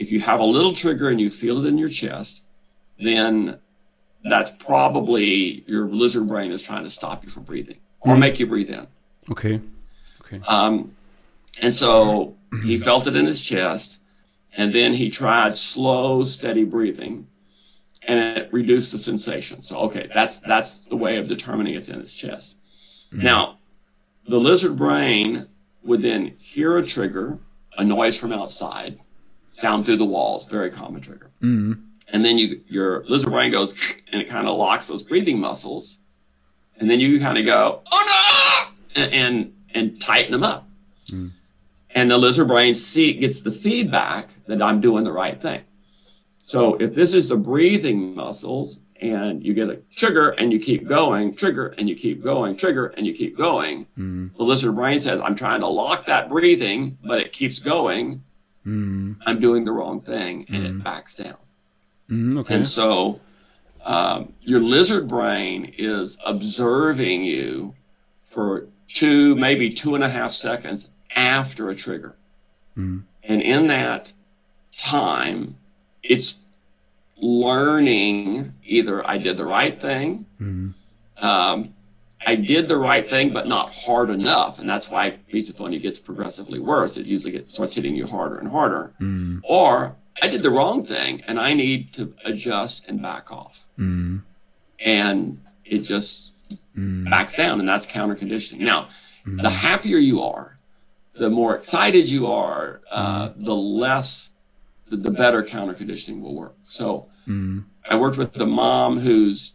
if 0.00 0.10
you 0.10 0.20
have 0.20 0.40
a 0.40 0.44
little 0.56 0.72
trigger 0.72 1.10
and 1.10 1.20
you 1.20 1.30
feel 1.30 1.64
it 1.64 1.68
in 1.68 1.78
your 1.78 1.88
chest 1.88 2.42
then 2.98 3.58
that's 4.24 4.50
probably 4.52 5.64
your 5.66 5.86
lizard 5.88 6.26
brain 6.26 6.50
is 6.50 6.62
trying 6.62 6.82
to 6.82 6.90
stop 6.90 7.24
you 7.24 7.30
from 7.30 7.44
breathing 7.44 7.78
or 8.00 8.16
make 8.16 8.40
you 8.40 8.46
breathe 8.46 8.70
in 8.70 8.86
Okay. 9.30 9.60
Okay. 10.22 10.40
um, 10.48 10.94
and 11.62 11.74
so 11.74 12.36
he 12.64 12.78
felt 12.78 13.06
it 13.06 13.14
in 13.16 13.26
his 13.26 13.44
chest, 13.44 13.98
and 14.56 14.72
then 14.72 14.92
he 14.92 15.10
tried 15.10 15.54
slow, 15.54 16.24
steady 16.24 16.64
breathing, 16.64 17.26
and 18.02 18.18
it 18.18 18.52
reduced 18.52 18.92
the 18.92 18.98
sensation. 18.98 19.60
So, 19.60 19.78
okay, 19.80 20.08
that's 20.12 20.40
that's 20.40 20.78
the 20.86 20.96
way 20.96 21.18
of 21.18 21.28
determining 21.28 21.74
it's 21.74 21.88
in 21.88 21.98
his 21.98 22.14
chest. 22.14 22.56
Now, 23.12 23.58
the 24.26 24.38
lizard 24.38 24.76
brain 24.76 25.46
would 25.84 26.02
then 26.02 26.34
hear 26.38 26.78
a 26.78 26.84
trigger, 26.84 27.38
a 27.78 27.84
noise 27.84 28.16
from 28.18 28.32
outside, 28.32 28.98
sound 29.50 29.84
through 29.84 29.96
the 29.96 30.04
walls, 30.04 30.46
very 30.46 30.70
common 30.70 31.00
trigger, 31.00 31.30
mm-hmm. 31.42 31.72
and 32.08 32.24
then 32.24 32.38
you 32.38 32.60
your 32.68 33.04
lizard 33.04 33.30
brain 33.30 33.50
goes 33.50 33.94
and 34.12 34.22
it 34.22 34.28
kind 34.28 34.48
of 34.48 34.56
locks 34.56 34.86
those 34.86 35.02
breathing 35.02 35.38
muscles, 35.38 35.98
and 36.78 36.90
then 36.90 37.00
you 37.00 37.20
kind 37.20 37.38
of 37.38 37.44
go, 37.44 37.82
oh 37.92 38.70
no, 38.96 39.02
and 39.02 39.12
and, 39.12 39.54
and 39.74 40.00
tighten 40.00 40.32
them 40.32 40.42
up. 40.42 40.68
Mm-hmm. 41.08 41.28
And 41.92 42.10
the 42.10 42.18
lizard 42.18 42.48
brain 42.48 42.74
see 42.74 43.12
gets 43.12 43.40
the 43.40 43.50
feedback 43.50 44.30
that 44.46 44.62
I'm 44.62 44.80
doing 44.80 45.04
the 45.04 45.12
right 45.12 45.40
thing. 45.40 45.62
So 46.44 46.74
if 46.76 46.94
this 46.94 47.14
is 47.14 47.28
the 47.28 47.36
breathing 47.36 48.14
muscles 48.14 48.80
and 49.00 49.44
you 49.44 49.54
get 49.54 49.70
a 49.70 49.76
trigger 49.94 50.30
and 50.30 50.52
you 50.52 50.58
keep 50.58 50.86
going, 50.86 51.34
trigger 51.34 51.68
and 51.78 51.88
you 51.88 51.96
keep 51.96 52.22
going, 52.22 52.56
trigger 52.56 52.88
and 52.96 53.06
you 53.06 53.14
keep 53.14 53.36
going, 53.36 53.86
mm-hmm. 53.98 54.28
the 54.36 54.42
lizard 54.42 54.74
brain 54.74 55.00
says, 55.00 55.20
I'm 55.22 55.34
trying 55.34 55.60
to 55.60 55.68
lock 55.68 56.06
that 56.06 56.28
breathing, 56.28 56.98
but 57.04 57.20
it 57.20 57.32
keeps 57.32 57.58
going. 57.58 58.22
I'm 59.26 59.40
doing 59.40 59.64
the 59.64 59.72
wrong 59.72 60.00
thing 60.00 60.46
and 60.48 60.66
it 60.66 60.84
backs 60.84 61.14
down. 61.14 61.36
Mm, 62.10 62.38
okay. 62.40 62.54
And 62.56 62.66
so 62.66 63.20
um, 63.84 64.32
your 64.42 64.60
lizard 64.60 65.08
brain 65.08 65.74
is 65.78 66.18
observing 66.24 67.24
you 67.24 67.74
for 68.26 68.66
two, 68.88 69.34
maybe 69.36 69.70
two 69.70 69.94
and 69.94 70.04
a 70.04 70.08
half 70.08 70.32
seconds 70.32 70.88
after 71.16 71.70
a 71.70 71.74
trigger. 71.74 72.14
And 73.24 73.42
in 73.42 73.66
that 73.68 74.12
time, 74.78 75.56
it's 76.02 76.36
learning 77.16 78.54
either 78.64 79.06
I 79.06 79.18
did 79.18 79.36
the 79.36 79.44
right 79.46 79.78
thing, 79.80 80.26
um, 81.18 81.74
I 82.26 82.36
did 82.36 82.68
the 82.68 82.76
right 82.76 83.08
thing, 83.08 83.32
but 83.32 83.46
not 83.46 83.72
hard 83.72 84.10
enough. 84.10 84.58
And 84.58 84.68
that's 84.68 84.90
why 84.90 85.18
misophonia 85.32 85.80
gets 85.80 85.98
progressively 85.98 86.58
worse. 86.58 86.96
It 86.96 87.06
usually 87.06 87.32
gets, 87.32 87.54
starts 87.54 87.74
hitting 87.74 87.96
you 87.96 88.06
harder 88.06 88.38
and 88.38 88.48
harder. 88.48 88.92
Mm. 89.00 89.40
Or 89.42 89.96
I 90.22 90.28
did 90.28 90.42
the 90.42 90.50
wrong 90.50 90.84
thing 90.84 91.22
and 91.26 91.40
I 91.40 91.54
need 91.54 91.92
to 91.94 92.12
adjust 92.24 92.84
and 92.88 93.00
back 93.00 93.32
off. 93.32 93.60
Mm. 93.78 94.22
And 94.80 95.40
it 95.64 95.80
just 95.80 96.32
mm. 96.76 97.08
backs 97.08 97.36
down, 97.36 97.60
and 97.60 97.68
that's 97.68 97.86
counter 97.86 98.14
conditioning. 98.14 98.64
Now, 98.64 98.88
the 99.24 99.50
happier 99.50 99.98
you 99.98 100.22
are, 100.22 100.58
the 101.14 101.30
more 101.30 101.54
excited 101.54 102.08
you 102.08 102.26
are, 102.26 102.80
uh, 102.90 103.30
the 103.36 103.54
less, 103.54 104.30
the, 104.88 104.96
the 104.96 105.10
better 105.10 105.42
counter 105.42 105.74
conditioning 105.74 106.22
will 106.22 106.34
work. 106.34 106.56
So, 106.64 107.08
I 107.88 107.96
worked 107.96 108.16
with 108.16 108.32
the 108.32 108.46
mom 108.46 108.98
who's, 108.98 109.52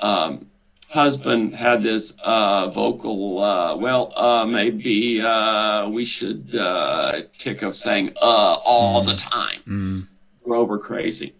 um, 0.00 0.47
husband 0.88 1.54
had 1.54 1.82
this 1.82 2.14
uh, 2.22 2.68
vocal, 2.70 3.40
uh, 3.40 3.76
well, 3.76 4.12
uh, 4.16 4.44
maybe 4.46 5.20
uh, 5.20 5.88
we 5.88 6.04
should 6.04 6.54
uh, 6.56 7.20
tick 7.32 7.62
of 7.62 7.74
saying 7.74 8.12
uh 8.20 8.56
all 8.64 9.02
the 9.02 9.14
time. 9.14 10.08
Drove 10.46 10.68
her 10.70 10.78
crazy. 10.78 11.34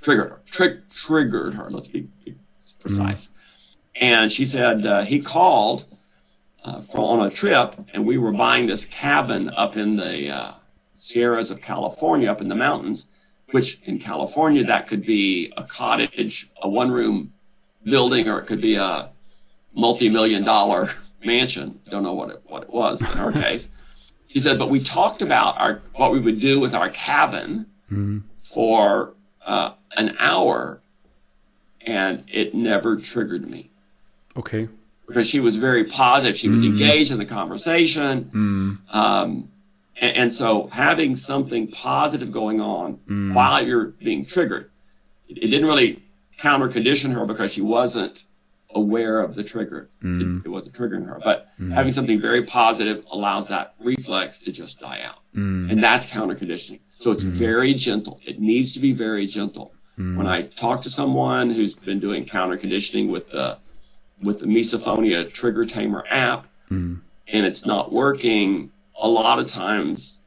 Triggered 0.00 0.30
her. 0.30 0.40
Tri- 0.46 0.78
triggered 0.94 1.54
her. 1.54 1.70
Let's 1.70 1.88
be, 1.88 2.08
be 2.24 2.34
precise. 2.80 3.28
And 4.00 4.32
she 4.32 4.46
said 4.46 4.86
uh, 4.86 5.02
he 5.02 5.20
called 5.20 5.84
uh, 6.64 6.80
for, 6.80 7.00
on 7.00 7.26
a 7.26 7.30
trip, 7.30 7.74
and 7.92 8.06
we 8.06 8.16
were 8.18 8.32
buying 8.32 8.66
this 8.66 8.86
cabin 8.86 9.50
up 9.50 9.76
in 9.76 9.96
the 9.96 10.30
uh, 10.30 10.52
Sierras 10.98 11.50
of 11.50 11.60
California, 11.60 12.30
up 12.30 12.40
in 12.40 12.48
the 12.48 12.54
mountains. 12.54 13.06
Which 13.50 13.80
in 13.84 13.98
California 13.98 14.64
that 14.64 14.88
could 14.88 15.04
be 15.04 15.52
a 15.58 15.64
cottage, 15.64 16.48
a 16.62 16.68
one-room 16.70 17.34
building, 17.84 18.28
or 18.28 18.38
it 18.40 18.46
could 18.46 18.60
be 18.60 18.76
a 18.76 19.10
multi-million 19.74 20.44
dollar 20.44 20.90
mansion. 21.24 21.80
Don't 21.88 22.02
know 22.02 22.14
what 22.14 22.30
it 22.30 22.42
what 22.46 22.62
it 22.64 22.70
was 22.70 23.00
in 23.00 23.18
our 23.18 23.32
case. 23.46 23.68
He 24.26 24.40
said, 24.40 24.58
but 24.58 24.70
we 24.70 24.80
talked 24.80 25.22
about 25.22 25.60
our 25.60 25.82
what 25.94 26.12
we 26.12 26.20
would 26.20 26.40
do 26.40 26.58
with 26.60 26.74
our 26.74 26.88
cabin 26.90 27.66
for 28.42 29.12
uh, 29.44 29.72
an 29.96 30.16
hour, 30.18 30.80
and 31.86 32.24
it 32.32 32.54
never 32.54 32.96
triggered 32.96 33.48
me 33.48 33.70
Okay. 34.36 34.68
because 35.06 35.28
she 35.28 35.40
was 35.40 35.56
very 35.58 35.84
positive. 35.84 36.36
She 36.36 36.48
was 36.48 36.62
engaged 36.62 37.10
in 37.12 37.18
the 37.18 37.26
conversation. 37.26 38.30
Um, 38.90 39.50
and, 40.00 40.16
and 40.16 40.32
so 40.32 40.68
having 40.68 41.16
something 41.16 41.68
positive 41.70 42.32
going 42.32 42.60
on 42.62 43.32
while 43.34 43.62
you're 43.66 43.86
being 43.88 44.24
triggered, 44.24 44.70
it, 45.28 45.36
it 45.38 45.48
didn't 45.48 45.66
really 45.66 46.01
counter 46.42 46.68
condition 46.68 47.12
her 47.12 47.24
because 47.24 47.52
she 47.52 47.62
wasn't 47.62 48.24
aware 48.74 49.20
of 49.20 49.34
the 49.34 49.44
trigger. 49.44 49.88
Mm. 50.02 50.40
It, 50.40 50.46
it 50.46 50.48
wasn't 50.48 50.74
triggering 50.74 51.06
her. 51.06 51.20
But 51.22 51.48
mm. 51.60 51.72
having 51.72 51.92
something 51.92 52.20
very 52.20 52.42
positive 52.42 53.04
allows 53.12 53.46
that 53.48 53.74
reflex 53.78 54.40
to 54.40 54.50
just 54.50 54.80
die 54.80 55.02
out. 55.04 55.20
Mm. 55.36 55.70
And 55.70 55.82
that's 55.82 56.04
counter 56.04 56.34
conditioning. 56.34 56.80
So 56.92 57.12
it's 57.12 57.22
mm-hmm. 57.24 57.38
very 57.38 57.74
gentle. 57.74 58.20
It 58.26 58.40
needs 58.40 58.74
to 58.74 58.80
be 58.80 58.92
very 58.92 59.26
gentle. 59.26 59.72
When 60.16 60.26
I 60.26 60.42
talk 60.42 60.82
to 60.82 60.90
someone 60.90 61.50
who's 61.50 61.76
been 61.76 62.00
doing 62.00 62.24
counter 62.24 62.56
conditioning 62.56 63.12
with 63.12 63.30
the 63.30 63.58
with 64.22 64.40
the 64.40 64.46
Misophonia 64.46 65.32
Trigger 65.32 65.64
Tamer 65.64 66.04
app, 66.08 66.48
and 67.28 67.46
it's 67.46 67.64
not 67.66 67.92
working, 67.92 68.72
a 68.96 69.06
lot 69.06 69.38
of 69.38 69.48
times 69.48 70.18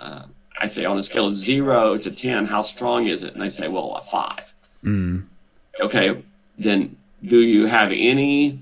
uh, 0.00 0.24
I 0.58 0.66
say 0.66 0.86
on 0.86 0.98
a 0.98 1.02
scale 1.02 1.26
of 1.28 1.36
zero 1.36 1.98
to 1.98 2.10
10, 2.10 2.46
how 2.46 2.62
strong 2.62 3.06
is 3.06 3.22
it? 3.22 3.34
And 3.34 3.42
they 3.42 3.50
say, 3.50 3.68
well, 3.68 3.94
a 3.94 4.00
five. 4.00 4.52
Okay, 5.80 6.22
then 6.58 6.96
do 7.24 7.40
you 7.40 7.66
have 7.66 7.92
any 7.92 8.58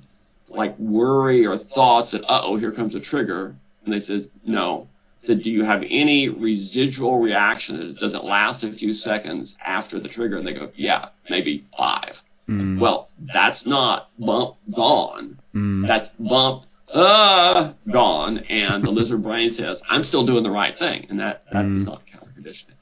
like 0.48 0.78
worry 0.78 1.46
or 1.46 1.56
thoughts 1.56 2.10
that, 2.10 2.22
uh 2.24 2.42
oh, 2.44 2.56
here 2.56 2.72
comes 2.72 2.94
a 2.94 3.00
trigger? 3.00 3.54
And 3.84 3.94
they 3.94 4.00
says, 4.00 4.28
no. 4.44 4.88
said, 5.16 5.42
Do 5.42 5.50
you 5.50 5.64
have 5.64 5.84
any 5.88 6.28
residual 6.28 7.18
reaction? 7.18 7.78
That 7.78 7.98
Does 7.98 8.14
it 8.14 8.24
last 8.24 8.64
a 8.64 8.72
few 8.72 8.92
seconds 8.92 9.56
after 9.64 9.98
the 9.98 10.08
trigger? 10.08 10.36
And 10.36 10.46
they 10.46 10.52
go, 10.54 10.70
Yeah, 10.74 11.08
maybe 11.28 11.64
five. 11.76 12.22
Mm. 12.48 12.78
Well, 12.78 13.08
that's 13.32 13.64
not 13.66 14.10
bump 14.18 14.56
gone. 14.74 15.38
Mm. 15.54 15.86
That's 15.86 16.10
bump 16.10 16.64
uh 16.92 17.72
gone. 17.90 18.38
And 18.48 18.84
the 18.84 18.90
lizard 18.90 19.22
brain 19.22 19.50
says, 19.50 19.82
I'm 19.88 20.04
still 20.04 20.24
doing 20.24 20.42
the 20.42 20.50
right 20.50 20.76
thing. 20.76 21.06
And 21.08 21.20
that, 21.20 21.44
that 21.52 21.64
mm. 21.64 21.76
is 21.76 21.84
not 21.84 22.04
counter 22.06 22.30
conditioning. 22.34 22.76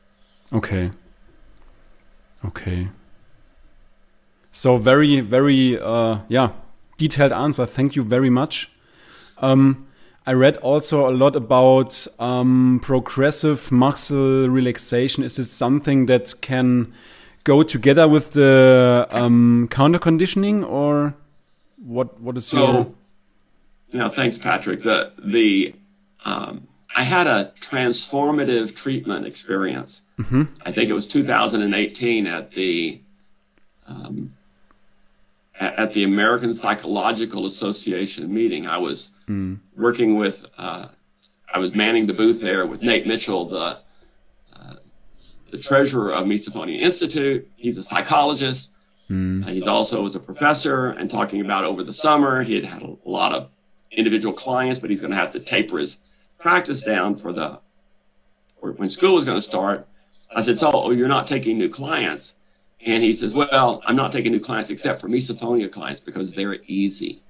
Okay. 0.53 0.91
Okay. 2.45 2.89
So 4.59 4.77
very, 4.77 5.21
very, 5.21 5.81
uh, 5.81 6.19
yeah, 6.29 6.51
detailed 6.97 7.31
answer. 7.31 7.65
Thank 7.65 7.95
you 7.95 8.03
very 8.03 8.29
much. 8.29 8.69
Um, 9.41 9.87
I 10.27 10.33
read 10.33 10.57
also 10.57 11.09
a 11.09 11.15
lot 11.15 11.37
about 11.37 12.09
um, 12.19 12.81
progressive 12.83 13.71
muscle 13.71 14.49
relaxation. 14.49 15.23
Is 15.23 15.37
this 15.37 15.49
something 15.49 16.07
that 16.07 16.41
can 16.41 16.93
go 17.45 17.63
together 17.63 18.09
with 18.09 18.33
the 18.33 19.07
um, 19.13 19.69
counter 19.71 20.01
conditioning, 20.01 20.65
or 20.65 21.15
what? 21.77 22.21
What 22.21 22.37
is 22.37 22.53
your? 22.53 22.73
So, 22.73 22.95
yeah, 23.93 24.09
thanks, 24.09 24.39
Patrick. 24.39 24.83
The 24.83 25.13
the 25.25 25.73
um, 26.25 26.67
I 26.97 27.05
had 27.05 27.29
a 27.29 27.53
transformative 27.61 28.75
treatment 28.75 29.25
experience. 29.25 30.03
Mm 30.19 30.25
-hmm. 30.29 30.69
I 30.69 30.73
think 30.73 30.91
it 30.91 30.95
was 30.95 31.07
2018 31.07 32.27
at 32.27 32.51
the 32.51 33.01
um, 33.87 34.33
at 35.61 35.93
the 35.93 36.05
American 36.05 36.55
Psychological 36.55 37.47
Association 37.47 38.33
meeting. 38.33 38.67
I 38.67 38.79
was 38.79 39.11
mm. 39.29 39.59
working 39.77 40.17
with, 40.17 40.47
uh, 40.57 40.89
I 41.53 41.59
was 41.59 41.75
manning 41.75 42.07
the 42.07 42.15
booth 42.15 42.41
there 42.41 42.67
with 42.67 42.83
Nate 42.83 43.07
Mitchell, 43.07 43.47
the 43.47 43.79
uh, 44.55 44.75
the 45.51 45.59
treasurer 45.59 46.13
of 46.13 46.25
Misophonia 46.25 46.79
Institute. 46.79 47.49
He's 47.57 47.79
a 47.79 47.83
psychologist. 47.83 48.71
Mm. 49.11 49.45
Uh, 49.45 49.49
he's 49.51 49.67
also 49.67 50.03
was 50.03 50.15
a 50.15 50.21
professor 50.21 50.89
and 50.91 51.11
talking 51.11 51.41
about 51.41 51.65
over 51.65 51.83
the 51.83 51.93
summer 51.93 52.43
he 52.43 52.55
had 52.55 52.65
had 52.65 52.83
a 52.83 52.97
lot 53.05 53.33
of 53.33 53.49
individual 53.91 54.35
clients, 54.35 54.79
but 54.79 54.91
he's 54.91 55.01
going 55.01 55.11
to 55.11 55.17
have 55.17 55.31
to 55.31 55.41
taper 55.41 55.79
his 55.79 55.99
practice 56.39 56.83
down 56.83 57.17
for 57.17 57.33
the 57.33 57.59
when 58.61 58.91
school 58.91 59.15
was 59.15 59.25
going 59.25 59.37
to 59.37 59.43
start. 59.43 59.89
I 60.35 60.43
said, 60.43 60.59
"So, 60.59 60.71
oh, 60.73 60.91
you're 60.91 61.09
not 61.09 61.27
taking 61.27 61.59
new 61.59 61.71
clients?" 61.71 62.35
And 62.85 63.03
he 63.03 63.13
says, 63.13 63.35
Well, 63.35 63.83
I'm 63.85 63.97
not 63.97 64.13
taking 64.13 64.33
new 64.33 64.41
clients 64.41 64.71
except 64.71 65.01
for 65.01 65.09
misophonia 65.09 65.71
clients 65.71 66.01
because 66.01 66.33
they're 66.33 66.59
easy. 66.67 67.23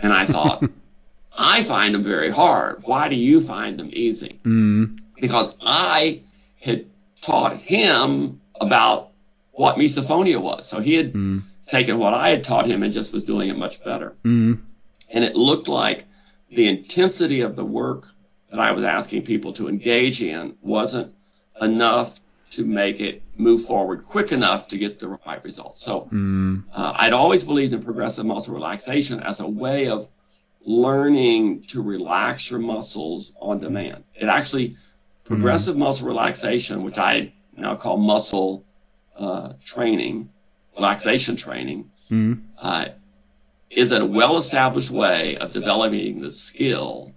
And 0.00 0.12
I 0.12 0.26
thought, 0.26 0.64
I 1.38 1.62
find 1.64 1.94
them 1.94 2.04
very 2.04 2.30
hard. 2.30 2.82
Why 2.84 3.08
do 3.08 3.16
you 3.16 3.40
find 3.40 3.78
them 3.78 3.90
easy? 3.92 4.40
Mm. 4.44 5.00
Because 5.20 5.54
I 5.60 6.22
had 6.60 6.86
taught 7.20 7.56
him 7.56 8.40
about 8.60 9.10
what 9.52 9.76
misophonia 9.76 10.40
was. 10.40 10.66
So 10.66 10.80
he 10.80 10.94
had 10.94 11.12
mm. 11.12 11.42
taken 11.66 11.98
what 11.98 12.14
I 12.14 12.30
had 12.30 12.44
taught 12.44 12.66
him 12.66 12.82
and 12.82 12.92
just 12.92 13.12
was 13.12 13.24
doing 13.24 13.48
it 13.48 13.58
much 13.58 13.82
better. 13.82 14.14
Mm. 14.24 14.60
And 15.10 15.24
it 15.24 15.36
looked 15.36 15.68
like 15.68 16.04
the 16.50 16.68
intensity 16.68 17.40
of 17.40 17.56
the 17.56 17.64
work 17.64 18.06
that 18.50 18.60
I 18.60 18.72
was 18.72 18.84
asking 18.84 19.22
people 19.22 19.52
to 19.54 19.68
engage 19.68 20.22
in 20.22 20.56
wasn't 20.62 21.14
enough 21.60 22.20
to 22.50 22.64
make 22.64 23.00
it 23.00 23.22
move 23.36 23.64
forward 23.64 24.04
quick 24.04 24.32
enough 24.32 24.68
to 24.68 24.78
get 24.78 24.98
the 24.98 25.08
right 25.08 25.42
results. 25.44 25.82
So 25.82 26.08
mm. 26.12 26.64
uh, 26.72 26.94
I'd 26.96 27.12
always 27.12 27.44
believed 27.44 27.72
in 27.72 27.82
progressive 27.82 28.26
muscle 28.26 28.54
relaxation 28.54 29.20
as 29.20 29.40
a 29.40 29.46
way 29.46 29.88
of 29.88 30.08
learning 30.64 31.62
to 31.62 31.82
relax 31.82 32.50
your 32.50 32.60
muscles 32.60 33.32
on 33.40 33.60
demand. 33.60 34.04
It 34.14 34.26
actually, 34.26 34.76
progressive 35.24 35.76
mm. 35.76 35.80
muscle 35.80 36.06
relaxation, 36.06 36.82
which 36.82 36.98
I 36.98 37.32
now 37.56 37.76
call 37.76 37.96
muscle 37.96 38.64
uh, 39.16 39.54
training, 39.64 40.30
relaxation 40.74 41.36
training, 41.36 41.90
mm. 42.10 42.42
uh, 42.58 42.88
is 43.70 43.92
a 43.92 44.04
well 44.04 44.36
established 44.38 44.90
way 44.90 45.36
of 45.36 45.50
developing 45.52 46.20
the 46.20 46.32
skill, 46.32 47.12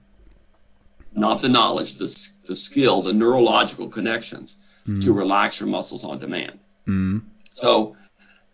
not 1.14 1.42
the 1.42 1.50
knowledge, 1.50 1.96
the, 1.96 2.30
the 2.48 2.56
skill, 2.56 3.02
the 3.02 3.14
neurological 3.14 3.88
connections 3.88 4.58
mm. 4.88 5.04
to 5.04 5.14
relax 5.14 5.60
your 5.60 5.70
muscles 5.70 6.04
on 6.04 6.20
demand. 6.20 6.60
Mm. 6.88 7.22
So 7.54 7.96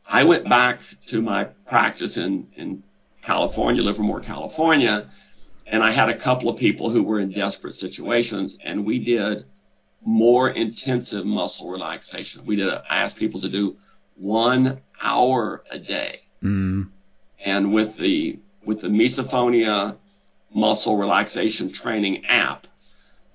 I 0.08 0.24
went 0.24 0.48
back 0.48 0.80
to 1.08 1.22
my 1.22 1.46
practice 1.66 2.18
in, 2.18 2.48
in 2.56 2.84
California, 3.22 3.84
Livermore, 3.84 4.22
California, 4.22 5.10
and 5.66 5.84
I 5.84 5.92
had 5.92 6.10
a 6.10 6.18
couple 6.18 6.50
of 6.50 6.58
people 6.58 6.90
who 6.90 7.04
were 7.04 7.20
in 7.20 7.32
desperate 7.32 7.76
situations, 7.76 8.58
and 8.64 8.86
we 8.86 9.00
did 9.00 9.46
more 10.06 10.50
intensive 10.52 11.26
muscle 11.26 11.70
relaxation. 11.70 12.46
We 12.46 12.56
did. 12.56 12.70
I 12.70 12.98
asked 12.98 13.18
people 13.18 13.42
to 13.42 13.50
do 13.50 13.76
one 14.16 14.80
hour 15.02 15.64
a 15.70 15.78
day, 15.78 16.22
mm. 16.42 16.88
and 17.44 17.74
with 17.74 17.98
the 17.98 18.40
with 18.64 18.82
the 18.82 18.88
misophonia 18.88 19.98
muscle 20.54 20.98
relaxation 20.98 21.72
training 21.72 22.26
app, 22.26 22.68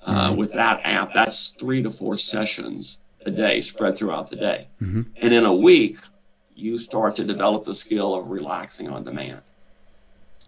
mm-hmm. 0.06 0.36
with 0.36 0.52
that 0.52 0.80
app, 0.84 1.12
that's 1.12 1.50
three 1.58 1.82
to 1.82 1.90
four 1.90 2.18
sessions 2.18 2.98
a 3.24 3.30
day 3.30 3.60
spread 3.60 3.96
throughout 3.96 4.30
the 4.30 4.36
day. 4.36 4.68
Mm-hmm. 4.80 5.02
And 5.16 5.34
in 5.34 5.44
a 5.44 5.54
week, 5.54 5.98
you 6.54 6.78
start 6.78 7.16
to 7.16 7.24
develop 7.24 7.64
the 7.64 7.74
skill 7.74 8.14
of 8.14 8.28
relaxing 8.28 8.88
on 8.88 9.04
demand. 9.04 9.42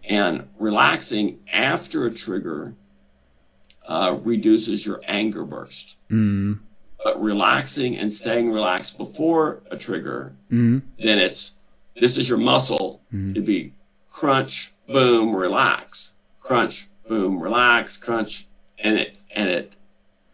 And 0.07 0.47
relaxing 0.59 1.39
after 1.51 2.05
a 2.05 2.13
trigger 2.13 2.73
uh, 3.87 4.17
reduces 4.23 4.85
your 4.85 5.01
anger 5.05 5.43
burst. 5.43 5.97
Mm. 6.09 6.59
But 7.03 7.21
relaxing 7.21 7.97
and 7.97 8.11
staying 8.11 8.51
relaxed 8.51 8.97
before 8.97 9.61
a 9.71 9.77
trigger, 9.77 10.35
mm. 10.51 10.81
then 10.99 11.19
it's 11.19 11.53
this 11.95 12.17
is 12.17 12.27
your 12.27 12.37
muscle. 12.37 13.01
Mm. 13.13 13.31
It'd 13.31 13.45
be 13.45 13.73
crunch, 14.09 14.73
boom, 14.87 15.35
relax, 15.35 16.13
crunch, 16.39 16.87
boom, 17.07 17.39
relax, 17.39 17.97
crunch, 17.97 18.47
and 18.79 18.97
it 18.97 19.17
and 19.35 19.49
it 19.49 19.75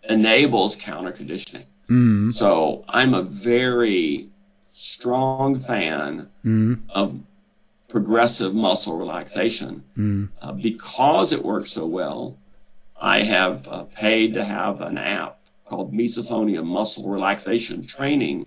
enables 0.08 0.76
counter 0.76 1.12
conditioning. 1.12 1.66
Mm. 1.90 2.34
So 2.34 2.86
I'm 2.88 3.14
a 3.14 3.24
very 3.24 4.30
strong 4.68 5.60
fan 5.60 6.30
mm. 6.46 6.80
of 6.90 7.20
progressive 7.90 8.54
muscle 8.54 8.98
relaxation 8.98 9.84
mm. 9.98 10.30
uh, 10.42 10.54
because 10.54 11.34
it 11.34 11.44
works 11.44 11.74
so 11.74 11.86
well. 11.86 12.38
I 13.00 13.24
have 13.24 13.68
uh, 13.68 13.84
paid 13.84 14.34
to 14.36 14.44
have 14.46 14.82
an 14.82 14.98
app 14.98 15.40
called 15.66 15.94
Misophonia 15.94 16.64
Muscle 16.64 17.10
Relaxation 17.10 17.86
Training. 17.86 18.46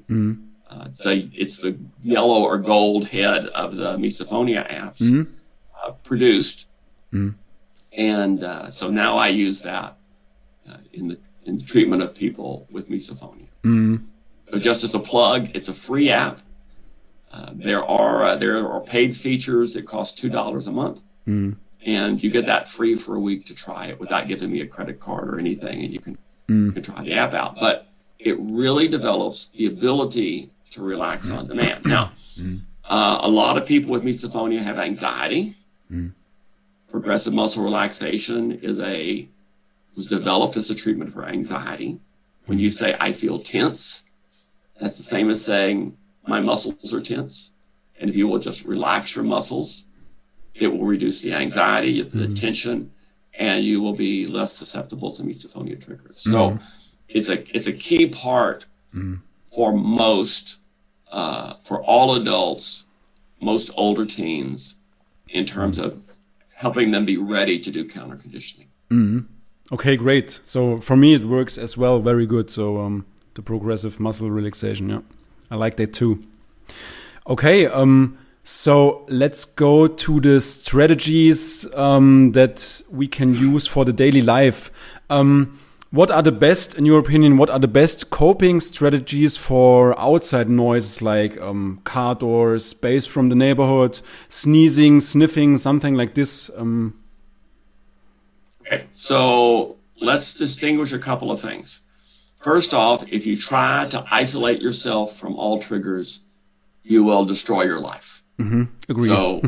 Uh, 0.70 0.88
so 0.88 1.10
it's 1.10 1.58
the 1.58 1.76
yellow 2.02 2.44
or 2.44 2.58
gold 2.58 3.08
head 3.08 3.46
of 3.48 3.76
the 3.76 3.96
Misophonia 3.96 4.66
apps 4.70 5.26
uh, 5.84 5.90
produced. 6.04 6.66
And 7.92 8.42
uh, 8.42 8.70
so 8.70 8.90
now 8.90 9.16
I 9.18 9.28
use 9.28 9.62
that 9.62 9.96
uh, 10.68 10.78
in 10.92 11.08
the 11.08 11.18
in 11.46 11.58
the 11.58 11.62
treatment 11.62 12.02
of 12.02 12.14
people 12.14 12.66
with 12.70 12.88
misophonia. 12.88 13.46
Mm. 13.64 14.04
So 14.50 14.58
just 14.58 14.84
as 14.84 14.94
a 14.94 14.98
plug, 14.98 15.50
it's 15.54 15.68
a 15.68 15.74
free 15.74 16.10
app. 16.10 16.40
Uh, 17.32 17.50
there 17.54 17.84
are 17.84 18.24
uh, 18.24 18.36
there 18.36 18.68
are 18.68 18.80
paid 18.80 19.16
features 19.16 19.74
that 19.74 19.86
cost 19.86 20.18
two 20.18 20.28
dollars 20.28 20.66
a 20.66 20.72
month, 20.72 21.00
mm. 21.26 21.56
and 21.84 22.22
you 22.22 22.30
get 22.30 22.46
that 22.46 22.68
free 22.68 22.94
for 22.94 23.16
a 23.16 23.20
week 23.20 23.44
to 23.46 23.54
try 23.54 23.86
it 23.86 23.98
without 23.98 24.26
giving 24.26 24.50
me 24.50 24.60
a 24.60 24.66
credit 24.66 25.00
card 25.00 25.28
or 25.28 25.38
anything, 25.38 25.82
and 25.82 25.92
you 25.92 25.98
can 25.98 26.16
mm. 26.48 26.66
you 26.66 26.72
can 26.72 26.82
try 26.82 27.02
the 27.02 27.12
app 27.12 27.34
out. 27.34 27.56
But 27.58 27.88
it 28.18 28.38
really 28.38 28.88
develops 28.88 29.48
the 29.48 29.66
ability 29.66 30.50
to 30.70 30.82
relax 30.82 31.30
on 31.30 31.46
demand. 31.46 31.84
Now, 31.84 32.12
uh, 32.88 33.18
a 33.20 33.28
lot 33.28 33.56
of 33.56 33.66
people 33.66 33.90
with 33.90 34.02
misophonia 34.02 34.60
have 34.60 34.78
anxiety. 34.78 35.54
Progressive 36.88 37.32
muscle 37.32 37.64
relaxation 37.64 38.52
is 38.52 38.78
a 38.78 39.28
was 39.96 40.06
developed 40.06 40.56
as 40.56 40.70
a 40.70 40.74
treatment 40.74 41.12
for 41.12 41.24
anxiety. 41.24 41.98
When 42.46 42.58
you 42.58 42.70
say, 42.70 42.96
I 43.00 43.12
feel 43.12 43.38
tense, 43.38 44.04
that's 44.80 44.96
the 44.96 45.02
same 45.02 45.30
as 45.30 45.44
saying, 45.44 45.96
my 46.26 46.40
muscles 46.40 46.92
are 46.92 47.00
tense. 47.00 47.52
And 48.00 48.10
if 48.10 48.16
you 48.16 48.28
will 48.28 48.38
just 48.38 48.64
relax 48.64 49.14
your 49.14 49.24
muscles, 49.24 49.84
it 50.54 50.68
will 50.68 50.84
reduce 50.84 51.20
the 51.20 51.34
anxiety, 51.34 52.02
the 52.02 52.08
mm-hmm. 52.08 52.34
tension, 52.34 52.90
and 53.34 53.64
you 53.64 53.80
will 53.80 53.94
be 53.94 54.26
less 54.26 54.52
susceptible 54.52 55.12
to 55.12 55.22
misophonia 55.22 55.82
triggers. 55.82 56.20
So 56.20 56.50
mm-hmm. 56.50 56.64
it's 57.08 57.28
a 57.28 57.56
it's 57.56 57.66
a 57.66 57.72
key 57.72 58.06
part 58.08 58.64
mm-hmm. 58.94 59.16
for 59.52 59.72
most 59.72 60.58
uh, 61.10 61.54
for 61.64 61.82
all 61.82 62.16
adults, 62.16 62.84
most 63.40 63.70
older 63.76 64.04
teens, 64.04 64.76
in 65.28 65.44
terms 65.44 65.78
of 65.78 66.00
helping 66.54 66.90
them 66.90 67.04
be 67.04 67.16
ready 67.16 67.58
to 67.58 67.70
do 67.70 67.88
counter 67.88 68.16
conditioning. 68.16 68.68
Okay, 69.72 69.96
great. 69.96 70.40
So 70.42 70.78
for 70.80 70.96
me, 70.96 71.14
it 71.14 71.24
works 71.24 71.58
as 71.58 71.76
well. 71.76 71.98
Very 72.00 72.26
good. 72.26 72.50
So 72.50 72.78
um, 72.80 73.06
the 73.34 73.42
progressive 73.42 73.98
muscle 73.98 74.30
relaxation. 74.30 74.90
Yeah, 74.90 75.00
I 75.50 75.56
like 75.56 75.76
that 75.76 75.92
too. 75.92 76.22
Okay. 77.26 77.66
Um, 77.66 78.18
So 78.46 79.06
let's 79.08 79.46
go 79.46 79.86
to 79.86 80.20
the 80.20 80.38
strategies 80.38 81.66
um, 81.74 82.32
that 82.32 82.82
we 82.90 83.08
can 83.08 83.34
use 83.34 83.66
for 83.66 83.86
the 83.86 83.92
daily 83.92 84.20
life. 84.20 84.70
Um, 85.08 85.58
what 85.90 86.10
are 86.10 86.22
the 86.22 86.32
best, 86.32 86.76
in 86.76 86.84
your 86.84 86.98
opinion, 86.98 87.38
what 87.38 87.48
are 87.48 87.58
the 87.58 87.68
best 87.68 88.10
coping 88.10 88.60
strategies 88.60 89.38
for 89.38 89.98
outside 89.98 90.50
noises 90.50 91.00
like 91.00 91.40
um, 91.40 91.80
car 91.84 92.14
doors, 92.14 92.74
bass 92.74 93.06
from 93.06 93.30
the 93.30 93.34
neighborhood, 93.34 94.02
sneezing, 94.28 95.00
sniffing, 95.00 95.56
something 95.56 95.94
like 95.94 96.14
this? 96.14 96.50
Um, 96.58 96.92
okay, 98.66 98.86
so 98.92 99.76
let's 100.00 100.34
distinguish 100.34 100.92
a 100.92 100.98
couple 100.98 101.30
of 101.30 101.40
things. 101.40 101.80
First 102.42 102.74
off, 102.74 103.04
if 103.08 103.24
you 103.24 103.36
try 103.36 103.88
to 103.88 104.04
isolate 104.10 104.60
yourself 104.60 105.18
from 105.18 105.34
all 105.36 105.58
triggers, 105.58 106.20
you 106.82 107.02
will 107.02 107.24
destroy 107.24 107.62
your 107.62 107.80
life. 107.80 108.22
Mm-hmm. 108.38 108.64
Agree. 108.88 109.08
So 109.08 109.42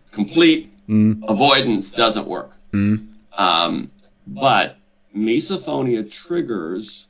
complete 0.12 0.70
mm. 0.86 1.22
avoidance 1.26 1.90
doesn't 1.90 2.26
work. 2.26 2.56
Mm. 2.72 3.08
Um, 3.32 3.90
but 4.26 4.76
misophonia 5.16 6.10
triggers 6.10 7.06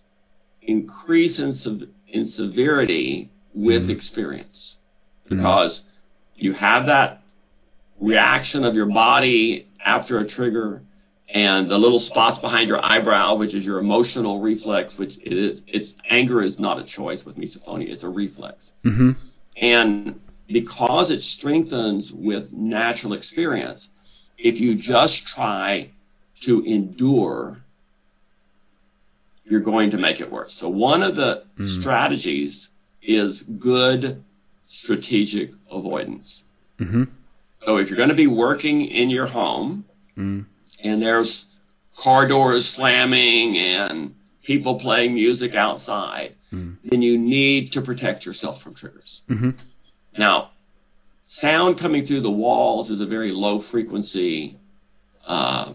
increase 0.62 1.38
in, 1.38 1.52
sev- 1.52 1.88
in 2.08 2.26
severity 2.26 3.30
with 3.54 3.88
mm. 3.88 3.90
experience 3.90 4.76
because 5.28 5.80
mm. 5.80 5.84
you 6.36 6.52
have 6.52 6.86
that 6.86 7.22
reaction 8.00 8.64
of 8.64 8.76
your 8.76 8.86
body 8.86 9.66
after 9.84 10.18
a 10.18 10.26
trigger 10.26 10.82
and 11.32 11.68
the 11.68 11.78
little 11.78 11.98
spots 11.98 12.38
behind 12.38 12.68
your 12.68 12.84
eyebrow, 12.84 13.34
which 13.34 13.54
is 13.54 13.64
your 13.64 13.78
emotional 13.78 14.40
reflex, 14.40 14.98
which 14.98 15.16
it 15.18 15.32
is, 15.32 15.62
it's 15.66 15.96
anger 16.10 16.42
is 16.42 16.58
not 16.58 16.78
a 16.78 16.84
choice 16.84 17.24
with 17.24 17.36
misophonia. 17.36 17.88
It's 17.88 18.02
a 18.02 18.08
reflex. 18.08 18.72
Mm-hmm. 18.84 19.12
And 19.60 20.20
because 20.48 21.10
it 21.10 21.20
strengthens 21.20 22.12
with 22.12 22.52
natural 22.52 23.14
experience, 23.14 23.88
if 24.36 24.60
you 24.60 24.74
just 24.74 25.26
try 25.26 25.90
to 26.42 26.62
endure, 26.64 27.64
you're 29.46 29.60
going 29.60 29.90
to 29.90 29.98
make 29.98 30.20
it 30.20 30.30
worse. 30.30 30.52
So 30.52 30.68
one 30.68 31.02
of 31.02 31.16
the 31.16 31.44
mm. 31.56 31.66
strategies 31.66 32.68
is 33.02 33.42
good 33.42 34.22
strategic 34.64 35.50
avoidance. 35.70 36.44
Mm-hmm. 36.78 37.04
So 37.64 37.78
if 37.78 37.88
you're 37.88 37.96
going 37.96 38.08
to 38.10 38.14
be 38.14 38.26
working 38.26 38.82
in 38.82 39.08
your 39.08 39.26
home 39.26 39.84
mm. 40.18 40.44
And 40.84 41.02
there's 41.02 41.46
car 41.96 42.28
doors 42.28 42.68
slamming 42.68 43.56
and 43.56 44.14
people 44.42 44.78
playing 44.78 45.14
music 45.14 45.54
outside, 45.54 46.34
mm. 46.52 46.76
then 46.84 47.02
you 47.02 47.18
need 47.18 47.72
to 47.72 47.80
protect 47.80 48.24
yourself 48.26 48.62
from 48.62 48.74
triggers. 48.74 49.22
Mm-hmm. 49.28 49.50
Now, 50.18 50.50
sound 51.22 51.78
coming 51.78 52.06
through 52.06 52.20
the 52.20 52.30
walls 52.30 52.90
is 52.90 53.00
a 53.00 53.06
very 53.06 53.32
low 53.32 53.58
frequency. 53.58 54.56
Uh, 55.26 55.72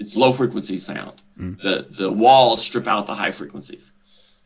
it's 0.00 0.16
low 0.16 0.32
frequency 0.32 0.78
sound. 0.78 1.22
Mm. 1.38 1.62
The 1.62 1.86
the 1.96 2.10
walls 2.10 2.64
strip 2.64 2.88
out 2.88 3.06
the 3.06 3.14
high 3.14 3.30
frequencies, 3.30 3.92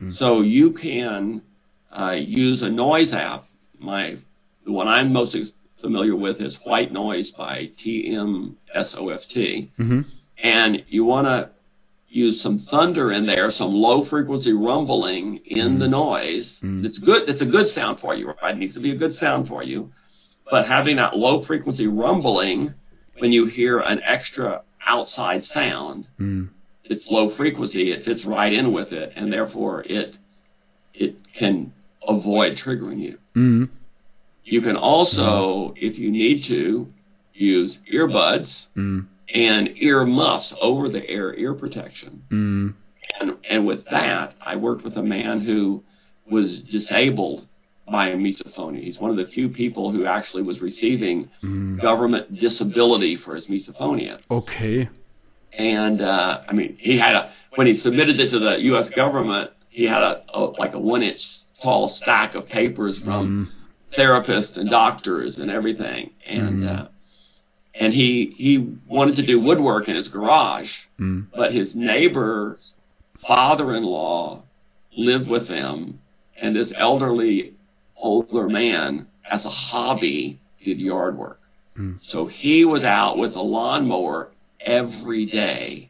mm. 0.00 0.12
so 0.12 0.42
you 0.42 0.72
can 0.72 1.42
uh, 1.90 2.16
use 2.18 2.62
a 2.62 2.70
noise 2.70 3.14
app. 3.14 3.46
My 3.78 4.16
the 4.64 4.72
one 4.72 4.88
I'm 4.88 5.12
most 5.12 5.34
familiar 5.82 6.16
with 6.16 6.40
is 6.40 6.56
White 6.64 6.92
Noise 6.92 7.32
by 7.32 7.66
TMSOFT, 7.66 8.54
mm-hmm. 9.78 10.00
and 10.42 10.84
you 10.88 11.04
want 11.04 11.26
to 11.26 11.50
use 12.08 12.40
some 12.40 12.58
thunder 12.58 13.12
in 13.12 13.26
there, 13.26 13.50
some 13.50 13.72
low 13.74 14.02
frequency 14.02 14.52
rumbling 14.52 15.38
in 15.46 15.74
mm. 15.74 15.78
the 15.78 15.88
noise. 15.88 16.60
Mm. 16.60 16.84
It's 16.84 16.98
good. 16.98 17.28
It's 17.28 17.42
a 17.42 17.46
good 17.46 17.66
sound 17.66 17.98
for 17.98 18.14
you, 18.14 18.34
right? 18.42 18.54
It 18.54 18.58
needs 18.58 18.74
to 18.74 18.80
be 18.80 18.90
a 18.90 18.94
good 18.94 19.14
sound 19.14 19.48
for 19.48 19.62
you. 19.62 19.90
But 20.50 20.66
having 20.66 20.96
that 20.96 21.16
low 21.16 21.40
frequency 21.40 21.86
rumbling 21.86 22.74
when 23.18 23.32
you 23.32 23.46
hear 23.46 23.80
an 23.80 24.02
extra 24.04 24.62
outside 24.86 25.42
sound, 25.42 26.06
mm. 26.20 26.48
it's 26.84 27.10
low 27.10 27.28
frequency. 27.28 27.92
It 27.92 28.04
fits 28.04 28.26
right 28.26 28.52
in 28.52 28.72
with 28.72 28.92
it, 28.92 29.14
and 29.16 29.32
therefore 29.32 29.82
it 29.86 30.18
it 30.94 31.32
can 31.32 31.72
avoid 32.06 32.52
triggering 32.52 33.00
you. 33.00 33.18
Mm. 33.34 33.70
You 34.44 34.60
can 34.60 34.76
also, 34.76 35.70
mm. 35.70 35.78
if 35.80 35.98
you 35.98 36.10
need 36.10 36.44
to, 36.44 36.92
use 37.34 37.80
earbuds 37.90 38.66
mm 38.76 39.06
and 39.34 39.72
ear 39.76 40.04
muffs 40.04 40.54
over 40.60 40.88
the 40.88 41.08
air 41.08 41.34
ear 41.34 41.54
protection. 41.54 42.22
Mm. 42.30 42.74
And, 43.20 43.36
and 43.48 43.66
with 43.66 43.84
that, 43.86 44.34
I 44.40 44.56
worked 44.56 44.84
with 44.84 44.96
a 44.96 45.02
man 45.02 45.40
who 45.40 45.82
was 46.26 46.60
disabled 46.60 47.46
by 47.90 48.10
misophonia. 48.10 48.82
He's 48.82 49.00
one 49.00 49.10
of 49.10 49.16
the 49.16 49.24
few 49.24 49.48
people 49.48 49.90
who 49.90 50.06
actually 50.06 50.42
was 50.42 50.60
receiving 50.60 51.28
mm. 51.42 51.80
government 51.80 52.38
disability 52.38 53.16
for 53.16 53.34
his 53.34 53.48
misophonia. 53.48 54.20
Okay. 54.30 54.88
And 55.52 56.00
uh, 56.00 56.42
I 56.48 56.52
mean, 56.52 56.76
he 56.78 56.96
had 56.96 57.14
a 57.14 57.30
when 57.54 57.66
he 57.66 57.74
submitted 57.74 58.18
it 58.18 58.28
to 58.30 58.38
the 58.38 58.60
U.S. 58.62 58.88
government, 58.88 59.50
he 59.68 59.84
had 59.84 60.02
a, 60.02 60.24
a 60.32 60.40
like 60.40 60.74
a 60.74 60.78
one 60.78 61.02
inch 61.02 61.50
tall 61.60 61.88
stack 61.88 62.34
of 62.34 62.48
papers 62.48 62.98
from 62.98 63.46
mm. 63.46 63.61
Therapists 63.92 64.56
and 64.56 64.70
doctors 64.70 65.38
and 65.38 65.50
everything. 65.50 66.10
And 66.26 66.62
mm. 66.64 66.78
uh, 66.78 66.88
and 67.74 67.92
he 67.92 68.34
he 68.36 68.58
wanted 68.86 69.16
to 69.16 69.22
do 69.22 69.40
woodwork 69.40 69.88
in 69.88 69.94
his 69.94 70.08
garage, 70.08 70.86
mm. 70.98 71.26
but 71.34 71.52
his 71.52 71.74
neighbor 71.74 72.58
father-in-law 73.18 74.42
lived 74.96 75.28
with 75.28 75.48
them, 75.48 75.98
and 76.36 76.54
this 76.54 76.72
elderly 76.76 77.54
older 77.96 78.48
man, 78.48 79.06
as 79.30 79.46
a 79.46 79.50
hobby, 79.50 80.38
did 80.62 80.78
yard 80.78 81.16
work. 81.16 81.40
Mm. 81.78 82.02
So 82.02 82.26
he 82.26 82.64
was 82.64 82.84
out 82.84 83.16
with 83.16 83.36
a 83.36 83.42
lawnmower 83.42 84.30
every 84.60 85.24
day, 85.24 85.88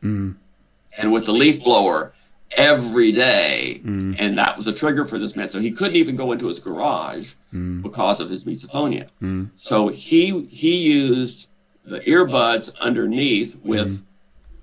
and 0.97 1.13
with 1.13 1.25
the 1.27 1.33
leaf 1.33 1.63
blower 1.65 2.13
every 2.57 3.13
day, 3.13 3.81
mm. 3.85 4.17
and 4.19 4.39
that 4.39 4.57
was 4.57 4.67
a 4.67 4.73
trigger 4.73 5.05
for 5.07 5.19
this 5.19 5.37
man. 5.37 5.51
So 5.51 5.61
he 5.61 5.71
couldn't 5.71 5.97
even 5.97 6.17
go 6.17 6.33
into 6.33 6.47
his 6.47 6.61
garage 6.61 7.33
mm. 7.53 7.83
because 7.83 8.21
of 8.21 8.31
his 8.31 8.45
misophonia. 8.45 9.09
Mm. 9.23 9.51
So 9.57 9.89
he 9.89 10.47
he 10.47 10.77
used 10.77 11.49
the 11.85 12.01
earbuds 12.01 12.71
underneath 12.81 13.57
with 13.65 13.99
mm. 13.99 14.03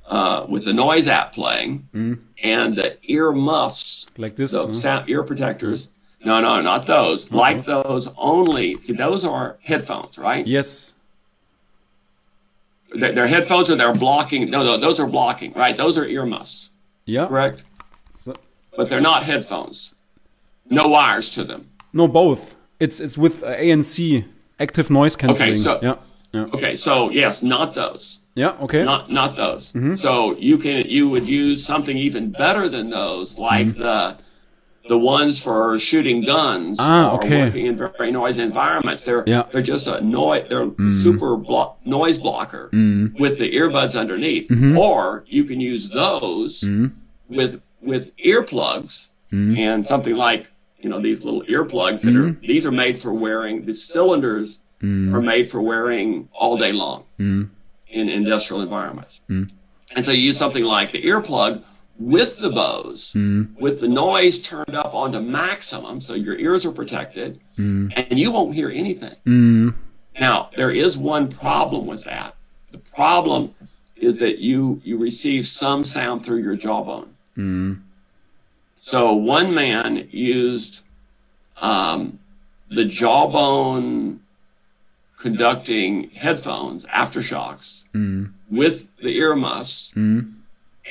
uh, 0.07 0.45
with 0.47 0.65
the 0.65 0.73
noise 0.73 1.07
app 1.07 1.33
playing 1.33 1.87
mm. 1.93 2.19
and 2.43 2.75
the 2.75 2.97
ear 3.03 3.31
muffs 3.31 4.07
like 4.17 4.35
this 4.35 4.51
the 4.51 4.73
sound, 4.73 5.09
ear 5.09 5.23
protectors 5.23 5.89
no 6.23 6.39
no 6.39 6.61
not 6.61 6.85
those 6.85 7.31
like 7.31 7.63
those 7.65 8.07
only 8.17 8.75
see 8.75 8.93
those 8.93 9.25
are 9.25 9.57
headphones 9.61 10.17
right 10.17 10.47
yes 10.47 10.95
they're, 12.95 13.13
they're, 13.13 13.27
headphones 13.27 13.69
or 13.69 13.75
they're 13.75 13.93
blocking 13.93 14.49
no 14.49 14.63
no 14.63 14.77
those 14.77 14.99
are 14.99 15.07
blocking 15.07 15.51
right 15.53 15.77
those 15.77 15.97
are 15.97 16.05
ear 16.05 16.25
muffs 16.25 16.69
yeah 17.05 17.27
correct 17.27 17.63
but 18.79 18.89
they're 18.89 19.07
not 19.11 19.21
headphones 19.23 19.93
no 20.69 20.87
wires 20.87 21.27
to 21.35 21.43
them 21.43 21.61
no 21.91 22.07
both 22.07 22.55
it's 22.79 22.97
it's 22.99 23.17
with 23.17 23.35
ANC 23.43 24.25
active 24.59 24.87
noise 24.89 25.15
cancelling 25.15 25.51
okay, 25.51 25.61
so, 25.61 25.79
yeah 25.81 25.95
yeah. 26.31 26.45
Okay, 26.53 26.75
so 26.75 27.09
yes, 27.09 27.41
not 27.41 27.73
those. 27.73 28.19
Yeah. 28.35 28.55
Okay. 28.61 28.83
Not 28.83 29.09
not 29.09 29.35
those. 29.35 29.71
Mm-hmm. 29.71 29.95
So 29.95 30.37
you 30.37 30.57
can 30.57 30.87
you 30.87 31.09
would 31.09 31.27
use 31.27 31.65
something 31.65 31.97
even 31.97 32.31
better 32.31 32.69
than 32.69 32.89
those, 32.89 33.37
like 33.37 33.67
mm-hmm. 33.67 33.81
the 33.81 34.17
the 34.87 34.97
ones 34.97 35.41
for 35.41 35.77
shooting 35.77 36.21
guns 36.21 36.77
ah, 36.79 37.11
or 37.11 37.17
okay. 37.17 37.43
working 37.43 37.65
in 37.67 37.75
very 37.75 38.11
noisy 38.11 38.43
environments. 38.43 39.05
They're 39.05 39.23
yeah. 39.25 39.43
they're 39.51 39.61
just 39.61 39.87
a 39.87 40.01
noise. 40.01 40.47
They're 40.49 40.67
mm. 40.67 40.93
super 41.03 41.35
blo- 41.35 41.75
noise 41.85 42.17
blocker 42.17 42.69
mm. 42.71 43.19
with 43.19 43.39
the 43.39 43.51
earbuds 43.53 43.99
underneath. 43.99 44.47
Mm-hmm. 44.49 44.77
Or 44.77 45.25
you 45.27 45.43
can 45.43 45.59
use 45.59 45.89
those 45.89 46.61
mm. 46.61 46.91
with 47.27 47.61
with 47.81 48.15
earplugs 48.17 49.09
mm. 49.31 49.57
and 49.57 49.85
something 49.85 50.15
like 50.15 50.51
you 50.79 50.89
know 50.89 50.99
these 51.01 51.23
little 51.23 51.43
earplugs 51.43 52.01
that 52.01 52.15
are 52.15 52.31
mm. 52.31 52.41
these 52.41 52.65
are 52.65 52.71
made 52.71 52.99
for 52.99 53.13
wearing 53.13 53.65
the 53.65 53.73
cylinders 53.73 54.59
mm. 54.81 55.13
are 55.13 55.21
made 55.21 55.49
for 55.49 55.61
wearing 55.61 56.27
all 56.33 56.57
day 56.57 56.71
long 56.71 57.03
mm. 57.19 57.49
in 57.89 58.09
industrial 58.09 58.61
environments. 58.61 59.21
Mm. 59.29 59.51
And 59.95 60.05
so 60.05 60.11
you 60.11 60.21
use 60.21 60.37
something 60.37 60.63
like 60.63 60.91
the 60.91 61.01
earplug 61.01 61.63
with 61.97 62.39
the 62.39 62.49
Bose, 62.49 63.11
mm. 63.13 63.53
with 63.59 63.81
the 63.81 63.87
noise 63.87 64.39
turned 64.39 64.75
up 64.75 64.93
onto 64.93 65.19
maximum, 65.19 65.99
so 65.99 66.13
your 66.13 66.37
ears 66.37 66.65
are 66.65 66.71
protected, 66.71 67.41
and 67.57 68.17
you 68.17 68.31
won't 68.31 68.55
hear 68.55 68.69
anything. 68.69 69.15
Now, 70.19 70.49
there 70.55 70.71
is 70.71 70.97
one 70.97 71.27
problem 71.27 71.87
with 71.87 72.03
that. 72.05 72.35
The 72.71 72.77
problem 72.77 73.53
is 73.95 74.19
that 74.19 74.39
you 74.39 74.81
you 74.83 74.97
receive 74.97 75.45
some 75.45 75.83
sound 75.83 76.25
through 76.25 76.37
your 76.37 76.55
jawbone. 76.55 77.09
So 78.75 79.13
one 79.13 79.53
man 79.53 80.07
used 80.11 80.81
um, 81.57 82.19
the 82.69 82.85
jawbone 82.85 84.19
conducting 85.17 86.09
headphones, 86.11 86.85
AfterShokz, 86.85 87.83
mm. 87.93 88.31
with 88.49 88.87
the 88.97 89.17
earmuffs. 89.17 89.91
Mm. 89.95 90.33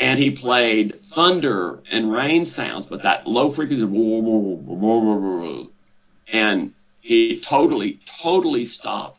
And 0.00 0.18
he 0.18 0.30
played 0.30 1.02
thunder 1.06 1.80
and 1.90 2.12
rain 2.12 2.44
sounds, 2.44 2.86
but 2.86 3.02
that 3.02 3.26
low 3.26 3.50
frequency, 3.50 3.82
and 6.32 6.72
he 7.00 7.38
totally, 7.40 7.98
totally 8.20 8.64
stopped 8.64 9.17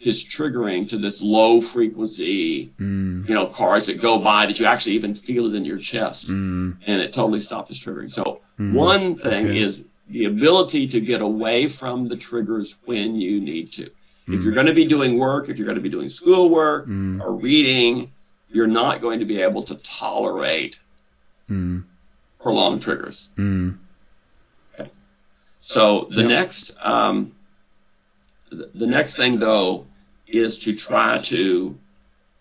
his 0.00 0.24
triggering 0.24 0.88
to 0.88 0.96
this 0.96 1.20
low 1.20 1.60
frequency, 1.60 2.70
Mm. 2.80 3.28
you 3.28 3.34
know, 3.34 3.44
cars 3.46 3.84
that 3.86 4.00
go 4.00 4.18
by 4.18 4.46
that 4.46 4.58
you 4.58 4.64
actually 4.64 4.94
even 4.94 5.14
feel 5.14 5.44
it 5.46 5.54
in 5.54 5.64
your 5.66 5.76
chest. 5.76 6.28
Mm. 6.28 6.76
And 6.86 7.02
it 7.02 7.12
totally 7.12 7.38
stopped 7.38 7.68
his 7.68 7.78
triggering. 7.78 8.08
So 8.10 8.40
one 8.56 9.14
thing 9.16 9.46
Okay. 9.48 9.60
is 9.60 9.84
the 10.08 10.24
ability 10.24 10.88
to 10.88 11.00
get 11.00 11.20
away 11.20 11.68
from 11.68 12.08
the 12.08 12.16
triggers 12.16 12.76
when 12.86 13.14
you 13.14 13.40
need 13.42 13.70
to. 13.72 13.90
Mm. 14.26 14.34
If 14.38 14.42
you're 14.42 14.54
going 14.54 14.66
to 14.66 14.74
be 14.74 14.86
doing 14.86 15.18
work, 15.18 15.50
if 15.50 15.58
you're 15.58 15.66
going 15.66 15.76
to 15.82 15.82
be 15.82 15.90
doing 15.90 16.08
schoolwork 16.08 16.88
Mm. 16.88 17.20
or 17.20 17.34
reading, 17.34 18.10
you're 18.50 18.66
not 18.66 19.02
going 19.02 19.20
to 19.20 19.26
be 19.26 19.40
able 19.42 19.62
to 19.64 19.74
tolerate 19.76 20.80
Mm. 21.50 21.84
prolonged 22.42 22.80
triggers. 22.80 23.28
Mm. 23.36 23.76
So 25.62 26.06
the 26.10 26.22
Yep. 26.22 26.28
next, 26.28 26.72
um, 26.82 27.32
the 28.50 28.86
next 28.86 29.14
thing 29.16 29.38
though 29.38 29.86
is 30.30 30.58
to 30.60 30.74
try 30.74 31.18
to, 31.18 31.76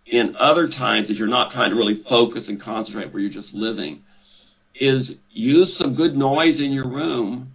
in 0.06 0.36
other 0.38 0.68
times, 0.68 1.10
if 1.10 1.18
you're 1.20 1.28
not 1.28 1.52
trying 1.52 1.70
to 1.72 1.76
really 1.76 1.96
focus 1.96 2.50
and 2.50 2.60
concentrate 2.60 3.12
where 3.14 3.22
you're 3.22 3.32
just 3.32 3.54
living, 3.54 4.04
is 4.76 5.16
use 5.32 5.76
some 5.76 5.94
good 5.96 6.16
noise 6.18 6.60
in 6.60 6.72
your 6.72 6.88
room, 6.88 7.52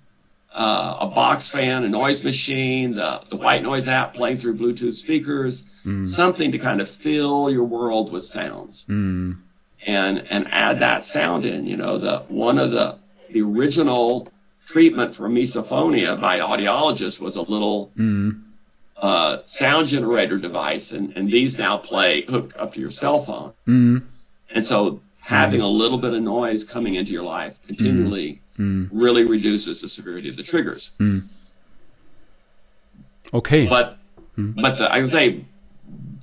uh, 0.53 0.97
a 1.01 1.07
box 1.07 1.51
fan, 1.51 1.85
a 1.85 1.89
noise 1.89 2.23
machine, 2.23 2.95
the, 2.95 3.21
the 3.31 3.37
white 3.37 3.63
noise 3.63 3.89
app 3.89 4.15
playing 4.15 4.37
through 4.39 4.57
Bluetooth 4.57 4.93
speakers, 4.93 5.65
something 6.03 6.51
to 6.53 6.59
kind 6.59 6.81
of 6.81 6.89
fill 6.89 7.51
your 7.51 7.65
world 7.65 8.11
with 8.11 8.25
sounds 8.25 8.87
Mm. 8.89 9.37
and 9.87 10.25
and 10.31 10.49
add 10.51 10.79
that 10.79 11.05
sound 11.05 11.45
in. 11.45 11.67
You 11.67 11.77
know, 11.77 11.99
the 11.99 12.21
one 12.29 12.59
of 12.59 12.71
the 12.71 12.97
the 13.31 13.43
original 13.43 14.29
treatment 14.67 15.15
for 15.15 15.29
misophonia 15.29 16.19
by 16.19 16.39
audiologists 16.39 17.21
was 17.21 17.37
a 17.37 17.43
little 17.43 17.91
Mm. 17.99 18.41
Uh, 18.97 19.41
sound 19.43 19.89
generator 19.89 20.39
device, 20.39 20.93
and 20.93 21.13
and 21.17 21.31
these 21.31 21.59
now 21.59 21.77
play 21.77 22.23
hooked 22.23 22.57
up 22.57 22.75
to 22.75 22.81
your 22.81 22.91
cell 22.91 23.23
phone, 23.23 23.53
Mm. 23.67 24.03
and 24.55 24.67
so 24.67 25.01
having 25.21 25.61
a 25.61 25.69
little 25.69 25.99
bit 25.99 26.13
of 26.15 26.23
noise 26.23 26.65
coming 26.65 26.95
into 26.97 27.13
your 27.13 27.23
life 27.25 27.59
continually 27.67 28.41
Mm. 28.59 28.89
really 28.93 29.25
reduces 29.25 29.81
the 29.83 29.89
severity 29.89 30.29
of 30.29 30.37
the 30.37 30.43
triggers. 30.45 30.93
Okay. 33.33 33.67
But 33.67 33.99
but 34.37 34.79
the, 34.79 34.85
I 34.93 35.01
would 35.01 35.11
say, 35.11 35.45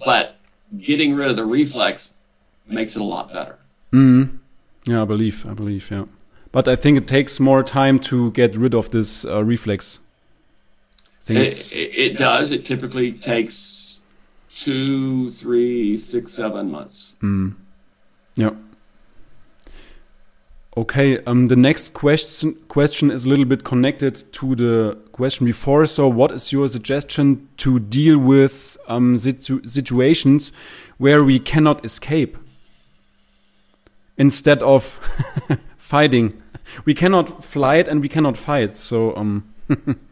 but 0.06 0.38
getting 0.78 1.16
rid 1.16 1.30
of 1.30 1.36
the 1.38 1.46
reflex 1.46 2.12
makes 2.68 2.96
it 2.96 3.02
a 3.02 3.06
lot 3.06 3.34
better. 3.34 3.58
Mm. 3.92 4.40
Yeah, 4.86 5.02
I 5.02 5.06
believe. 5.06 5.46
I 5.50 5.54
believe. 5.54 5.90
Yeah. 5.92 6.06
But 6.52 6.68
I 6.68 6.76
think 6.76 6.98
it 6.98 7.08
takes 7.08 7.40
more 7.40 7.64
time 7.64 8.00
to 8.00 8.32
get 8.32 8.56
rid 8.58 8.74
of 8.74 8.90
this 8.92 9.26
uh, 9.26 9.44
reflex. 9.44 10.00
I 11.22 11.24
think 11.24 11.40
it's. 11.40 11.72
It, 11.72 11.78
it, 11.78 11.98
it 11.98 12.18
does. 12.18 12.52
It 12.52 12.66
typically 12.66 13.12
takes 13.12 14.00
two, 14.50 15.30
three, 15.30 15.98
six, 15.98 16.32
seven 16.32 16.72
months. 16.72 17.16
Mm. 17.22 17.56
Yeah. 18.36 18.52
Okay. 20.76 21.24
Um. 21.26 21.48
The 21.48 21.56
next 21.56 21.94
question 21.94 22.56
question 22.68 23.12
is 23.12 23.26
a 23.26 23.30
little 23.30 23.46
bit 23.46 23.64
connected 23.64 24.16
to 24.34 24.56
the 24.56 24.98
question 25.12 25.46
before. 25.46 25.86
So, 25.86 26.08
what 26.08 26.32
is 26.32 26.52
your 26.52 26.68
suggestion 26.68 27.50
to 27.58 27.80
deal 27.80 28.18
with 28.18 28.78
um 28.88 29.18
situ 29.18 29.62
situations 29.68 30.52
where 30.98 31.24
we 31.24 31.38
cannot 31.38 31.86
escape 31.86 32.38
instead 34.18 34.64
of 34.64 35.00
fighting? 35.78 36.42
We 36.86 36.96
cannot 36.96 37.44
flight 37.44 37.88
and 37.88 38.02
we 38.02 38.10
cannot 38.10 38.38
fight. 38.38 38.76
So 38.76 39.16
um. 39.16 39.54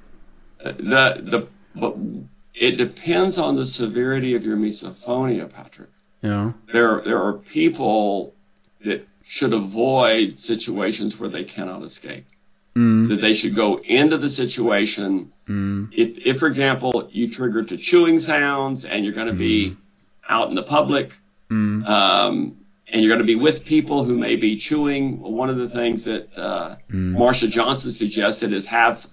The 0.78 1.22
the 1.24 1.48
but 1.76 1.96
it 2.54 2.78
depends 2.78 3.38
on 3.38 3.56
the 3.56 3.66
severity 3.66 4.36
of 4.36 4.44
your 4.44 4.58
misophonia, 4.58 5.52
Patrick. 5.52 5.90
Yeah. 6.22 6.52
There 6.72 7.02
there 7.02 7.22
are 7.22 7.34
people 7.34 8.34
that 8.86 9.08
should 9.24 9.54
avoid 9.54 10.38
situations 10.38 11.20
where 11.20 11.30
they 11.30 11.44
cannot 11.44 11.84
escape. 11.84 12.26
Mm. 12.76 13.10
That 13.10 13.22
they 13.22 13.34
should 13.34 13.56
go 13.56 13.80
into 13.80 14.18
the 14.18 14.30
situation. 14.30 15.32
Mm. 15.48 15.90
If, 15.92 16.18
if, 16.26 16.40
for 16.40 16.48
example, 16.48 17.10
you 17.12 17.28
trigger 17.28 17.64
to 17.64 17.78
chewing 17.78 18.20
sounds 18.20 18.86
and 18.86 19.04
you're 19.04 19.14
going 19.14 19.28
to 19.28 19.34
be 19.34 19.72
mm. 19.72 19.78
out 20.30 20.50
in 20.50 20.56
the 20.56 20.64
public, 20.64 21.18
um, 21.50 22.58
and 22.92 23.02
you're 23.02 23.10
going 23.10 23.20
to 23.20 23.26
be 23.26 23.36
with 23.36 23.66
people 23.66 24.04
who 24.04 24.18
may 24.18 24.36
be 24.36 24.56
chewing. 24.56 25.20
One 25.20 25.50
of 25.50 25.58
the 25.58 25.70
things 25.70 26.04
that 26.06 26.38
uh, 26.38 26.76
Marsha 26.92 27.50
Johnson 27.50 27.92
suggested 27.92 28.54
is 28.54 28.66
have 28.68 29.08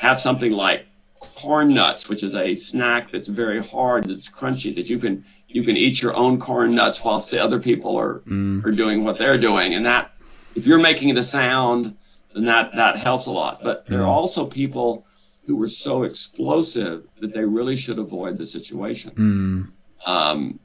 have 0.00 0.18
something 0.18 0.52
like 0.52 0.86
corn 1.20 1.74
nuts, 1.74 2.08
which 2.08 2.22
is 2.22 2.34
a 2.34 2.54
snack 2.54 3.12
that's 3.12 3.28
very 3.28 3.62
hard, 3.62 4.08
that's 4.08 4.30
crunchy, 4.30 4.74
that 4.74 4.88
you 4.88 4.98
can 4.98 5.22
you 5.46 5.62
can 5.62 5.76
eat 5.76 6.00
your 6.00 6.16
own 6.16 6.40
corn 6.40 6.74
nuts 6.74 7.04
whilst 7.04 7.30
the 7.30 7.38
other 7.38 7.60
people 7.60 7.98
are 7.98 8.22
are 8.64 8.72
doing 8.72 9.04
what 9.04 9.18
they're 9.18 9.36
doing, 9.36 9.74
and 9.74 9.84
that 9.84 10.12
if 10.54 10.66
you're 10.66 10.78
making 10.78 11.14
the 11.14 11.22
sound, 11.22 11.98
then 12.34 12.46
that 12.46 12.74
that 12.76 12.96
helps 12.96 13.26
a 13.26 13.30
lot. 13.30 13.62
But 13.62 13.86
there 13.88 14.00
are 14.00 14.06
also 14.06 14.46
people 14.46 15.04
who 15.44 15.56
were 15.56 15.68
so 15.68 16.04
explosive 16.04 17.06
that 17.20 17.34
they 17.34 17.44
really 17.44 17.76
should 17.76 17.98
avoid 17.98 18.38
the 18.38 18.46
situation. 18.46 19.10
Mm. 19.10 20.08
um, 20.08 20.60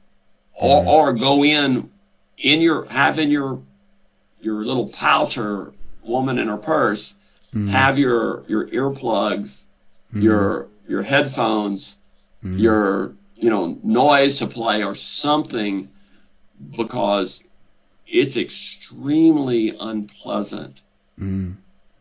or, 0.54 0.86
or 0.86 1.12
go 1.12 1.44
in 1.44 1.90
in 2.38 2.62
your 2.62 2.86
have 2.86 3.18
in 3.18 3.30
your 3.30 3.60
your 4.40 4.64
little 4.64 4.88
poucher 4.88 5.74
woman 6.02 6.38
in 6.38 6.48
her 6.48 6.56
purse 6.56 7.16
have 7.64 7.98
your 7.98 8.44
your 8.48 8.66
earplugs 8.68 9.64
your 10.12 10.68
your 10.88 11.02
headphones 11.02 11.96
your 12.42 13.12
you 13.34 13.50
know 13.50 13.78
noise 13.82 14.38
to 14.38 14.46
play 14.46 14.82
or 14.84 14.94
something 14.94 15.88
because 16.76 17.42
it's 18.06 18.36
extremely 18.36 19.76
unpleasant. 19.80 20.80
Mm. 21.20 21.56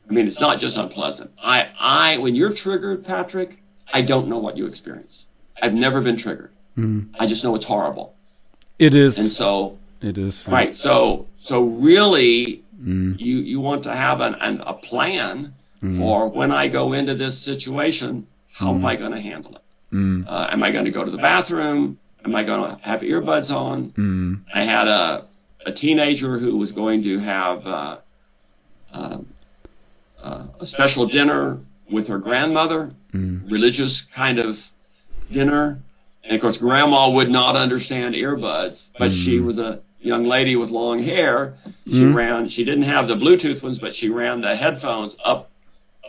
i 0.09 0.13
mean 0.13 0.27
it's 0.27 0.39
not 0.41 0.59
just 0.59 0.77
unpleasant. 0.77 1.31
I 1.41 1.69
i 1.79 2.17
when 2.17 2.35
you're 2.35 2.51
triggered 2.53 3.05
patrick 3.05 3.61
i 3.93 4.01
don't 4.01 4.27
know 4.27 4.37
what 4.37 4.57
you 4.57 4.65
experience. 4.67 5.27
I've 5.61 5.73
never 5.73 6.01
been 6.01 6.17
triggered. 6.17 6.51
Mm. 6.77 7.09
i 7.19 7.25
just 7.25 7.43
know 7.43 7.55
it's 7.55 7.65
horrible. 7.65 8.13
It 8.77 8.93
is. 8.93 9.17
and 9.17 9.31
so 9.31 9.79
it 10.01 10.17
is. 10.17 10.47
right. 10.49 10.75
So 10.75 11.27
so 11.37 11.63
really 11.63 12.63
Mm. 12.85 13.19
you 13.19 13.37
you 13.37 13.59
want 13.59 13.83
to 13.83 13.93
have 13.95 14.21
an, 14.21 14.35
an 14.35 14.61
a 14.65 14.73
plan 14.73 15.53
Mm. 15.83 15.97
for 15.97 16.29
when 16.29 16.51
i 16.51 16.67
go 16.69 16.93
into 16.93 17.13
this 17.15 17.37
situation 17.37 18.25
how 18.53 18.69
am 18.73 18.85
i 18.85 18.95
going 18.95 19.11
to 19.11 19.19
handle 19.19 19.55
it 19.55 19.61
Mm. 19.93 20.25
uh, 20.27 20.47
am 20.51 20.63
i 20.63 20.71
going 20.71 20.85
to 20.85 20.91
go 20.91 21.03
to 21.03 21.11
the 21.11 21.17
bathroom 21.17 21.97
am 22.23 22.33
i 22.35 22.43
going 22.43 22.63
to 22.69 22.79
have 22.89 23.01
earbuds 23.01 23.49
on 23.53 23.91
Mm. 23.91 24.41
i 24.53 24.61
had 24.63 24.87
a 24.87 25.25
a 25.65 25.71
teenager 25.71 26.37
who 26.37 26.55
was 26.57 26.71
going 26.71 27.01
to 27.03 27.17
have 27.19 27.65
uh, 27.67 27.97
uh, 28.93 29.17
uh, 30.23 30.47
a 30.59 30.67
special 30.67 31.05
dinner 31.07 31.59
with 31.91 32.07
her 32.07 32.19
grandmother 32.19 32.91
Mm. 33.13 33.49
religious 33.49 34.01
kind 34.01 34.39
of 34.39 34.69
dinner. 35.31 35.79
And 36.23 36.33
of 36.35 36.41
course, 36.41 36.57
grandma 36.57 37.09
would 37.09 37.29
not 37.29 37.55
understand 37.55 38.13
earbuds, 38.15 38.89
but 38.99 39.11
she 39.11 39.37
Mm. 39.39 39.45
was 39.45 39.57
a 39.57 39.79
young 40.05 40.23
lady 40.23 40.55
with 40.55 40.69
long 40.69 40.99
hair. 41.01 41.55
She 41.91 42.05
ran, 42.05 42.47
she 42.47 42.63
didn't 42.63 42.83
have 42.83 43.07
the 43.07 43.15
Bluetooth 43.15 43.63
ones, 43.63 43.79
but 43.79 43.93
she 43.95 44.09
ran 44.09 44.41
the 44.41 44.55
headphones 44.55 45.15
up, 45.25 45.49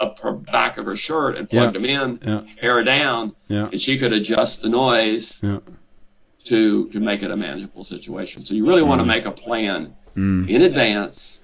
up 0.01 0.19
her 0.21 0.33
back 0.33 0.77
of 0.77 0.85
her 0.85 0.97
shirt 0.97 1.37
and 1.37 1.49
plugged 1.49 1.75
Yeah. 1.77 1.81
them 1.81 1.85
in, 1.85 2.21
Yeah. 2.27 2.43
hair 2.61 2.83
down, 2.83 3.35
Yeah. 3.49 3.69
and 3.73 3.81
she 3.81 3.97
could 3.99 4.13
adjust 4.13 4.61
the 4.63 4.69
noise 4.69 5.41
Yeah. 5.43 5.59
to, 6.45 6.89
to 6.91 7.01
make 7.01 7.23
it 7.23 7.31
a 7.31 7.37
manageable 7.37 7.85
situation. 7.85 8.45
So 8.45 8.55
you 8.55 8.67
really 8.67 8.83
want 8.83 9.01
to 9.01 9.07
make 9.07 9.25
a 9.25 9.33
plan 9.33 9.95
Mm. 10.15 10.49
in 10.49 10.63
advance 10.63 11.41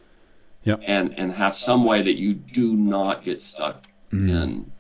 Yeah. 0.64 0.76
and, 0.86 1.14
and 1.18 1.32
have 1.32 1.54
some 1.54 1.84
way 1.84 2.02
that 2.02 2.14
you 2.18 2.32
do 2.34 2.74
not 2.74 3.24
get 3.24 3.40
stuck 3.42 3.86
Mm. 4.12 4.30
in, 4.42 4.72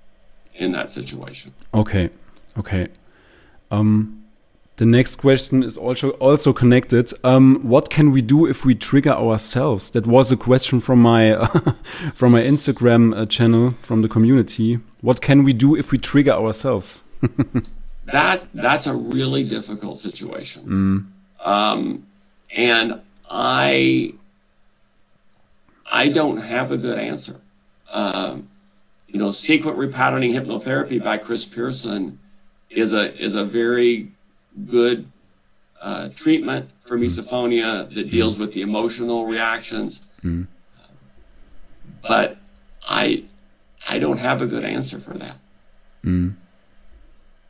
in 0.54 0.72
that 0.72 0.90
situation. 0.90 1.52
Okay. 1.74 2.10
Okay. 2.58 2.88
Um, 3.70 4.21
the 4.82 4.86
next 4.86 5.14
question 5.14 5.62
is 5.62 5.78
also 5.78 6.10
also 6.18 6.52
connected. 6.52 7.12
Um, 7.22 7.60
what 7.62 7.88
can 7.88 8.10
we 8.10 8.20
do 8.20 8.46
if 8.46 8.64
we 8.64 8.74
trigger 8.74 9.12
ourselves? 9.12 9.90
That 9.90 10.08
was 10.08 10.32
a 10.32 10.36
question 10.36 10.80
from 10.80 11.00
my 11.00 11.36
from 12.14 12.32
my 12.32 12.42
Instagram 12.42 13.16
uh, 13.16 13.26
channel 13.26 13.74
from 13.80 14.02
the 14.02 14.08
community. 14.08 14.80
What 15.00 15.20
can 15.20 15.44
we 15.44 15.52
do 15.52 15.76
if 15.76 15.92
we 15.92 15.98
trigger 15.98 16.32
ourselves? 16.32 17.04
that 18.06 18.48
that's 18.54 18.88
a 18.88 18.94
really 18.94 19.44
difficult 19.44 19.98
situation. 20.00 21.12
Um, 21.44 22.04
and 22.50 23.00
I 23.30 24.14
I 25.92 26.08
don't 26.08 26.38
have 26.38 26.72
a 26.72 26.76
good 26.76 26.98
answer. 26.98 27.36
Um, 27.92 28.48
you 29.06 29.20
know, 29.20 29.30
sequent 29.30 29.78
repatterning 29.78 30.32
hypnotherapy 30.32 31.00
by 31.00 31.18
Chris 31.18 31.46
Pearson 31.46 32.18
is 32.68 32.92
a 32.92 33.14
is 33.22 33.36
a 33.36 33.44
very 33.44 34.10
good 34.66 35.06
uh, 35.80 36.08
treatment 36.10 36.70
for 36.86 36.96
misophonia 36.96 37.92
that 37.94 38.10
deals 38.10 38.38
with 38.38 38.52
the 38.52 38.62
emotional 38.62 39.26
reactions. 39.26 40.00
But 42.02 42.36
I 42.88 43.24
I 43.88 43.98
don't 43.98 44.18
have 44.18 44.42
a 44.42 44.46
good 44.46 44.64
answer 44.64 44.98
for 45.00 45.14
that. 45.14 45.36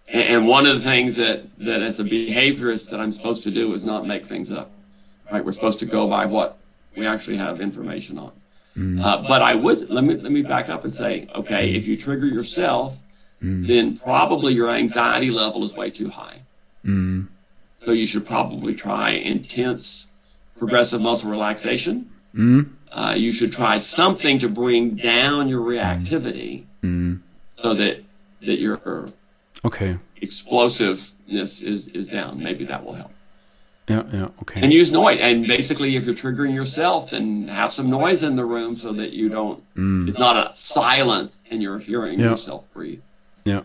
And, 0.09 0.25
and 0.29 0.47
one 0.47 0.67
of 0.67 0.75
the 0.75 0.81
things 0.85 1.17
that, 1.17 1.45
that 1.59 1.83
as 1.83 2.01
a 2.01 2.05
behaviorist 2.05 2.91
that 2.91 3.01
I'm 3.01 3.13
supposed 3.13 3.43
to 3.45 3.51
do 3.51 3.73
is 3.75 3.83
not 3.85 4.07
make 4.07 4.27
things 4.27 4.51
up. 4.51 4.71
Right? 5.31 5.45
We're 5.45 5.53
supposed 5.53 5.79
to 5.81 5.87
go 5.87 6.09
by 6.09 6.27
what 6.27 6.59
we 6.97 7.07
actually 7.07 7.37
have 7.39 7.61
information 7.61 8.19
on. 8.19 8.33
Uh, 9.05 9.23
but 9.29 9.43
I 9.43 9.55
would 9.55 9.91
let 9.91 10.05
me 10.05 10.15
let 10.17 10.33
me 10.33 10.41
back 10.43 10.71
up 10.71 10.85
and 10.85 10.93
say, 10.93 11.29
okay, 11.35 11.75
if 11.75 11.87
you 11.87 11.97
trigger 11.97 12.27
yourself, 12.27 12.97
then 13.67 13.99
probably 13.99 14.55
your 14.55 14.71
anxiety 14.71 15.31
level 15.31 15.65
is 15.65 15.75
way 15.75 15.91
too 15.91 16.09
high. 16.09 16.41
So 16.85 17.91
you 17.93 18.07
should 18.07 18.25
probably 18.27 18.75
try 18.75 19.11
intense 19.11 20.09
progressive 20.57 21.01
muscle 21.01 21.31
relaxation. 21.31 22.09
Uh, 22.93 23.15
you 23.17 23.33
should 23.33 23.53
try 23.53 23.79
something 23.79 24.39
to 24.39 24.49
bring 24.49 24.91
down 24.97 25.49
your 25.49 25.61
reactivity 25.63 26.65
so 27.63 27.75
that 27.75 28.03
that 28.47 28.59
your 28.59 29.09
Okay. 29.65 29.97
explosiveness 30.21 31.61
is 31.63 31.89
is 31.89 32.09
down. 32.09 32.43
Maybe 32.43 32.65
that 32.67 32.85
will 32.85 32.95
help. 32.95 33.13
Yeah, 33.89 34.03
yeah, 34.13 34.29
okay. 34.43 34.61
And 34.63 34.73
use 34.73 34.91
noise. 34.93 35.19
And 35.21 35.47
basically, 35.47 35.97
if 35.97 36.05
you're 36.05 36.15
triggering 36.15 36.55
yourself, 36.55 37.11
then 37.11 37.49
have 37.49 37.73
some 37.73 37.91
noise 37.91 38.23
in 38.23 38.37
the 38.37 38.45
room 38.45 38.77
so 38.77 38.93
that 38.93 39.13
you 39.13 39.29
don't. 39.29 39.63
It's 40.09 40.19
not 40.19 40.37
a 40.47 40.53
silence, 40.53 41.43
and 41.51 41.61
you're 41.63 41.79
hearing 41.81 42.19
Yeah. 42.21 42.31
yourself 42.31 42.65
breathe. 42.73 43.01
Yeah. 43.45 43.63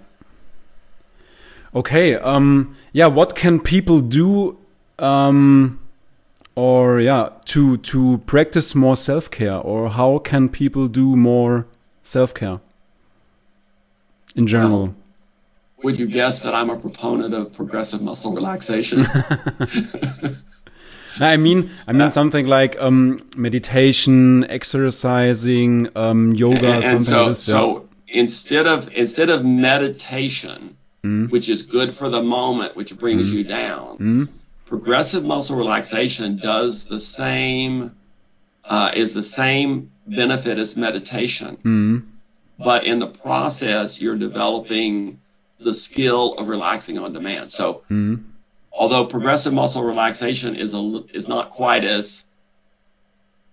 Okay. 1.77 2.15
Um. 2.15 2.75
Yeah. 2.91 3.07
What 3.07 3.35
can 3.35 3.59
people 3.59 4.01
do? 4.01 4.57
Um. 4.99 5.79
Or 6.55 6.99
yeah, 6.99 7.29
to 7.45 7.77
to 7.77 8.17
practice 8.25 8.73
more 8.73 8.95
self 8.95 9.29
care, 9.29 9.57
or 9.57 9.89
how 9.89 10.17
can 10.17 10.49
people 10.49 10.87
do 10.87 11.15
more 11.15 11.67
self 12.01 12.33
care? 12.33 12.59
In 14.35 14.47
general. 14.47 14.95
Would 15.83 15.99
you 15.99 16.07
guess 16.07 16.41
that 16.41 16.55
I'm 16.55 16.71
a 16.71 16.75
proponent 16.75 17.35
of 17.35 17.53
progressive 17.53 18.01
muscle 18.01 18.33
relaxation? 18.33 19.05
No, 21.19 21.25
I 21.25 21.37
mean, 21.37 21.71
I 21.87 21.93
mean 21.93 22.11
something 22.11 22.45
like 22.45 22.79
um 22.79 23.27
meditation, 23.35 24.45
exercising, 24.51 25.89
um 25.95 26.31
yoga, 26.33 26.73
and, 26.73 26.83
and 26.83 27.03
something 27.03 27.05
so, 27.05 27.17
like 27.17 27.27
this. 27.29 27.47
yeah. 27.47 27.53
so 27.55 27.89
instead 28.07 28.67
of 28.67 28.87
instead 28.93 29.31
of 29.31 29.43
meditation, 29.43 30.76
Hmm? 31.07 31.25
which 31.27 31.47
is 31.47 31.61
good 31.61 31.93
for 31.93 32.09
the 32.09 32.21
moment, 32.21 32.75
which 32.75 32.97
brings 32.97 33.29
hmm? 33.29 33.37
you 33.37 33.43
down, 33.45 33.95
hmm? 33.97 34.23
progressive 34.65 35.23
muscle 35.23 35.55
relaxation 35.55 36.37
does 36.37 36.85
the 36.85 36.99
same. 36.99 37.95
Uh, 38.65 38.91
is 38.93 39.13
the 39.13 39.23
same 39.23 39.89
benefit 40.07 40.57
as 40.57 40.75
meditation, 40.75 41.57
but 42.59 42.85
in 42.85 42.99
the 42.99 43.07
process, 43.07 44.01
you're 44.01 44.17
developing 44.17 45.21
the 45.61 45.73
skill 45.73 46.33
of 46.33 46.49
relaxing 46.49 46.97
on 46.97 47.13
demand. 47.13 47.49
So, 47.49 47.83
although 48.73 49.05
progressive 49.05 49.53
muscle 49.53 49.83
relaxation 49.83 50.53
is 50.53 50.73
a 50.73 51.03
is 51.13 51.29
not 51.29 51.49
quite 51.49 51.85
as 51.85 52.25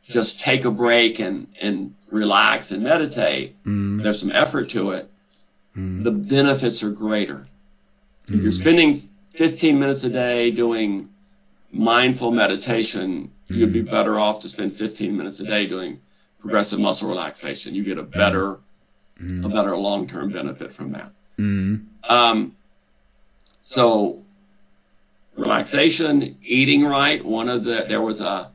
just 0.02 0.40
take 0.40 0.64
a 0.64 0.70
break 0.72 1.20
and 1.20 1.46
and 1.60 1.94
relax 2.10 2.72
and 2.72 2.82
meditate. 2.82 3.54
There's 4.02 4.18
some 4.18 4.32
effort 4.32 4.70
to 4.70 4.90
it. 4.90 5.08
Mm. 5.76 6.04
The 6.04 6.10
benefits 6.10 6.82
are 6.82 6.90
greater. 6.90 7.46
If 8.28 8.40
you're 8.40 8.52
spending 8.52 9.02
15 9.34 9.78
minutes 9.78 10.04
a 10.04 10.08
day 10.08 10.50
doing 10.50 11.10
mindful 11.72 12.30
meditation, 12.30 13.30
you'd 13.48 13.72
be 13.72 13.82
mm. 13.82 13.90
better 13.90 14.18
off 14.18 14.40
to 14.40 14.48
spend 14.48 14.72
15 14.72 15.16
minutes 15.16 15.40
a 15.40 15.44
day 15.44 15.66
doing 15.66 16.00
progressive 16.38 16.78
muscle 16.78 17.08
relaxation. 17.08 17.74
You 17.74 17.84
get 17.84 17.98
a 17.98 18.02
better, 18.02 18.60
a 19.20 19.48
better 19.48 19.76
long-term 19.76 20.30
benefit 20.30 20.72
from 20.74 20.92
that. 20.92 21.10
Um, 22.08 22.56
so 23.62 24.22
relaxation, 25.36 26.36
eating 26.42 26.84
right. 26.84 27.24
One 27.24 27.48
of 27.48 27.64
the 27.64 27.86
there 27.88 28.02
was 28.02 28.20
a 28.20 28.50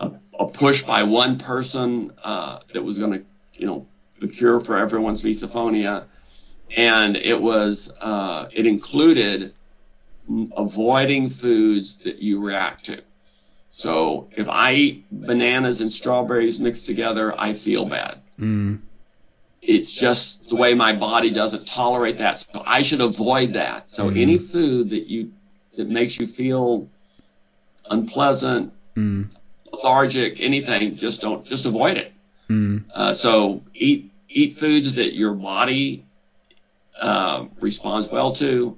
a, 0.00 0.12
a 0.38 0.46
push 0.46 0.82
by 0.82 1.02
one 1.02 1.38
person 1.38 2.12
uh, 2.22 2.60
that 2.72 2.82
was 2.82 2.98
going 2.98 3.12
to, 3.12 3.24
you 3.54 3.66
know, 3.66 3.86
the 4.20 4.28
cure 4.28 4.60
for 4.60 4.78
everyone's 4.78 5.22
misophonia, 5.22 6.04
and 6.76 7.16
it 7.16 7.40
was 7.40 7.90
uh, 8.00 8.48
it 8.52 8.66
included 8.66 9.54
avoiding 10.56 11.30
foods 11.30 11.98
that 11.98 12.18
you 12.18 12.40
react 12.40 12.84
to. 12.86 13.02
So 13.70 14.28
if 14.36 14.48
I 14.48 14.72
eat 14.74 15.04
bananas 15.10 15.80
and 15.80 15.90
strawberries 15.90 16.58
mixed 16.60 16.86
together, 16.86 17.34
I 17.40 17.54
feel 17.54 17.84
bad. 17.84 18.18
It's 19.62 19.92
just 19.92 20.48
the 20.48 20.56
way 20.56 20.74
my 20.74 20.92
body 20.92 21.30
doesn't 21.30 21.66
tolerate 21.66 22.18
that. 22.18 22.38
So 22.38 22.62
I 22.66 22.82
should 22.82 23.00
avoid 23.00 23.52
that. 23.54 23.88
So 23.88 24.08
any 24.22 24.38
food 24.38 24.90
that 24.90 25.06
you 25.08 25.32
that 25.76 25.88
makes 25.88 26.18
you 26.18 26.26
feel 26.26 26.88
unpleasant, 27.90 28.72
lethargic, 29.72 30.40
anything, 30.40 30.96
just 30.96 31.20
don't 31.20 31.46
just 31.46 31.64
avoid 31.66 31.96
it. 31.96 32.12
Uh, 32.94 33.12
so 33.14 33.62
eat 33.74 34.10
eat 34.28 34.58
foods 34.58 34.94
that 34.94 35.14
your 35.14 35.34
body 35.34 36.04
uh, 37.00 37.46
responds 37.60 38.08
well 38.10 38.32
to. 38.32 38.76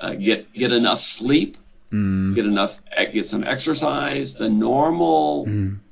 Uh, 0.00 0.14
get 0.14 0.52
get 0.52 0.72
enough 0.72 0.98
sleep. 0.98 1.56
Get 1.90 2.44
enough. 2.46 2.80
eh, 2.96 3.04
Get 3.04 3.26
some 3.26 3.44
exercise. 3.44 4.34
The 4.34 4.48
normal 4.48 5.46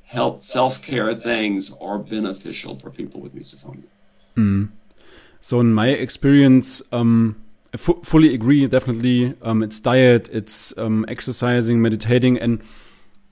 health 0.05 0.43
self 0.43 0.83
care 0.83 1.15
things 1.15 1.73
are 1.81 1.99
beneficial 1.99 2.75
for 2.77 2.91
people 2.91 3.21
with 3.21 3.35
misophonia. 3.35 3.85
So 5.41 5.61
in 5.61 5.73
my 5.73 5.89
experience, 5.89 6.83
um, 6.93 7.37
I 7.73 7.77
fully 7.77 8.35
agree. 8.35 8.67
Definitely, 8.67 9.35
um, 9.43 9.63
it's 9.63 9.79
diet, 9.81 10.29
it's 10.33 10.77
um, 10.77 11.05
exercising, 11.09 11.81
meditating, 11.81 12.39
and 12.39 12.61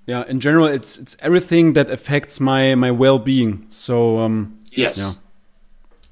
yeah, 0.07 0.25
in 0.29 0.39
general, 0.41 0.67
it's 0.67 0.97
it's 0.99 1.17
everything 1.21 1.73
that 1.75 1.91
affects 1.91 2.41
my 2.41 2.75
my 2.75 2.91
well 2.91 3.19
being. 3.19 3.67
So 3.71 4.19
um, 4.21 4.59
Yes. 4.73 4.97
Yeah. 4.99 5.13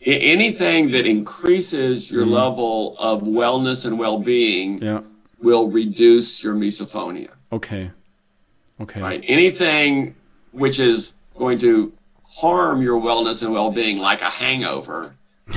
Anything 0.06 0.92
that 0.92 1.04
increases 1.04 2.10
your 2.10 2.24
level 2.24 2.96
of 2.98 3.22
wellness 3.22 3.84
and 3.86 3.98
well-being 3.98 4.78
yeah, 4.78 5.00
will 5.42 5.68
reduce 5.68 6.44
your 6.44 6.54
misophonia. 6.54 7.30
okay, 7.52 7.90
okay, 8.80 9.00
Right? 9.00 9.24
Anything 9.26 10.14
which 10.52 10.78
is 10.78 11.14
going 11.36 11.58
to 11.58 11.92
harm 12.24 12.82
your 12.82 13.00
wellness 13.00 13.42
and 13.42 13.52
well-being, 13.52 13.98
like 13.98 14.22
a 14.22 14.30
hangover, 14.30 15.14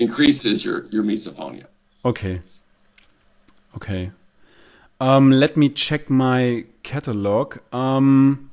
increases 0.00 0.64
your 0.64 0.86
your 0.86 1.02
misophonia. 1.02 1.66
okay, 2.04 2.40
okay. 3.76 4.10
Um, 5.00 5.30
let 5.30 5.56
me 5.56 5.68
check 5.68 6.08
my 6.08 6.64
catalog. 6.82 7.58
Um, 7.72 8.45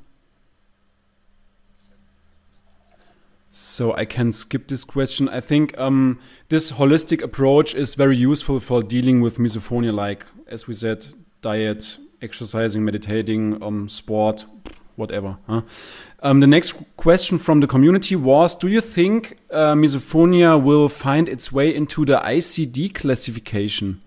so 3.56 3.94
I 3.94 4.04
can 4.04 4.32
skip 4.32 4.66
this 4.66 4.82
question. 4.82 5.28
I 5.28 5.38
think 5.38 5.78
um, 5.78 6.18
this 6.48 6.72
holistic 6.72 7.22
approach 7.22 7.72
is 7.72 7.94
very 7.94 8.16
useful 8.16 8.58
for 8.58 8.82
dealing 8.82 9.20
with 9.20 9.38
misophonia, 9.38 9.94
like 9.94 10.26
as 10.48 10.66
we 10.66 10.74
said, 10.74 11.06
diet, 11.40 11.96
exercising, 12.20 12.84
meditating, 12.84 13.62
um, 13.62 13.88
sport, 13.88 14.44
whatever. 14.96 15.38
Huh? 15.46 15.62
Um, 16.20 16.40
the 16.40 16.48
next 16.48 16.74
question 16.96 17.38
from 17.38 17.60
the 17.60 17.68
community 17.68 18.16
was: 18.16 18.56
Do 18.56 18.66
you 18.66 18.80
think 18.80 19.38
uh, 19.52 19.74
misophonia 19.74 20.60
will 20.60 20.88
find 20.88 21.28
its 21.28 21.52
way 21.52 21.72
into 21.72 22.04
the 22.04 22.16
ICD 22.16 22.92
classification, 22.92 24.00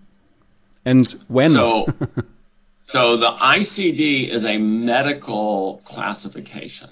and 0.84 1.06
when? 1.28 1.52
So, 1.52 1.86
so 2.82 3.16
the 3.16 3.30
ICD 3.30 4.28
is 4.28 4.44
a 4.44 4.58
medical 4.58 5.80
classification. 5.86 6.90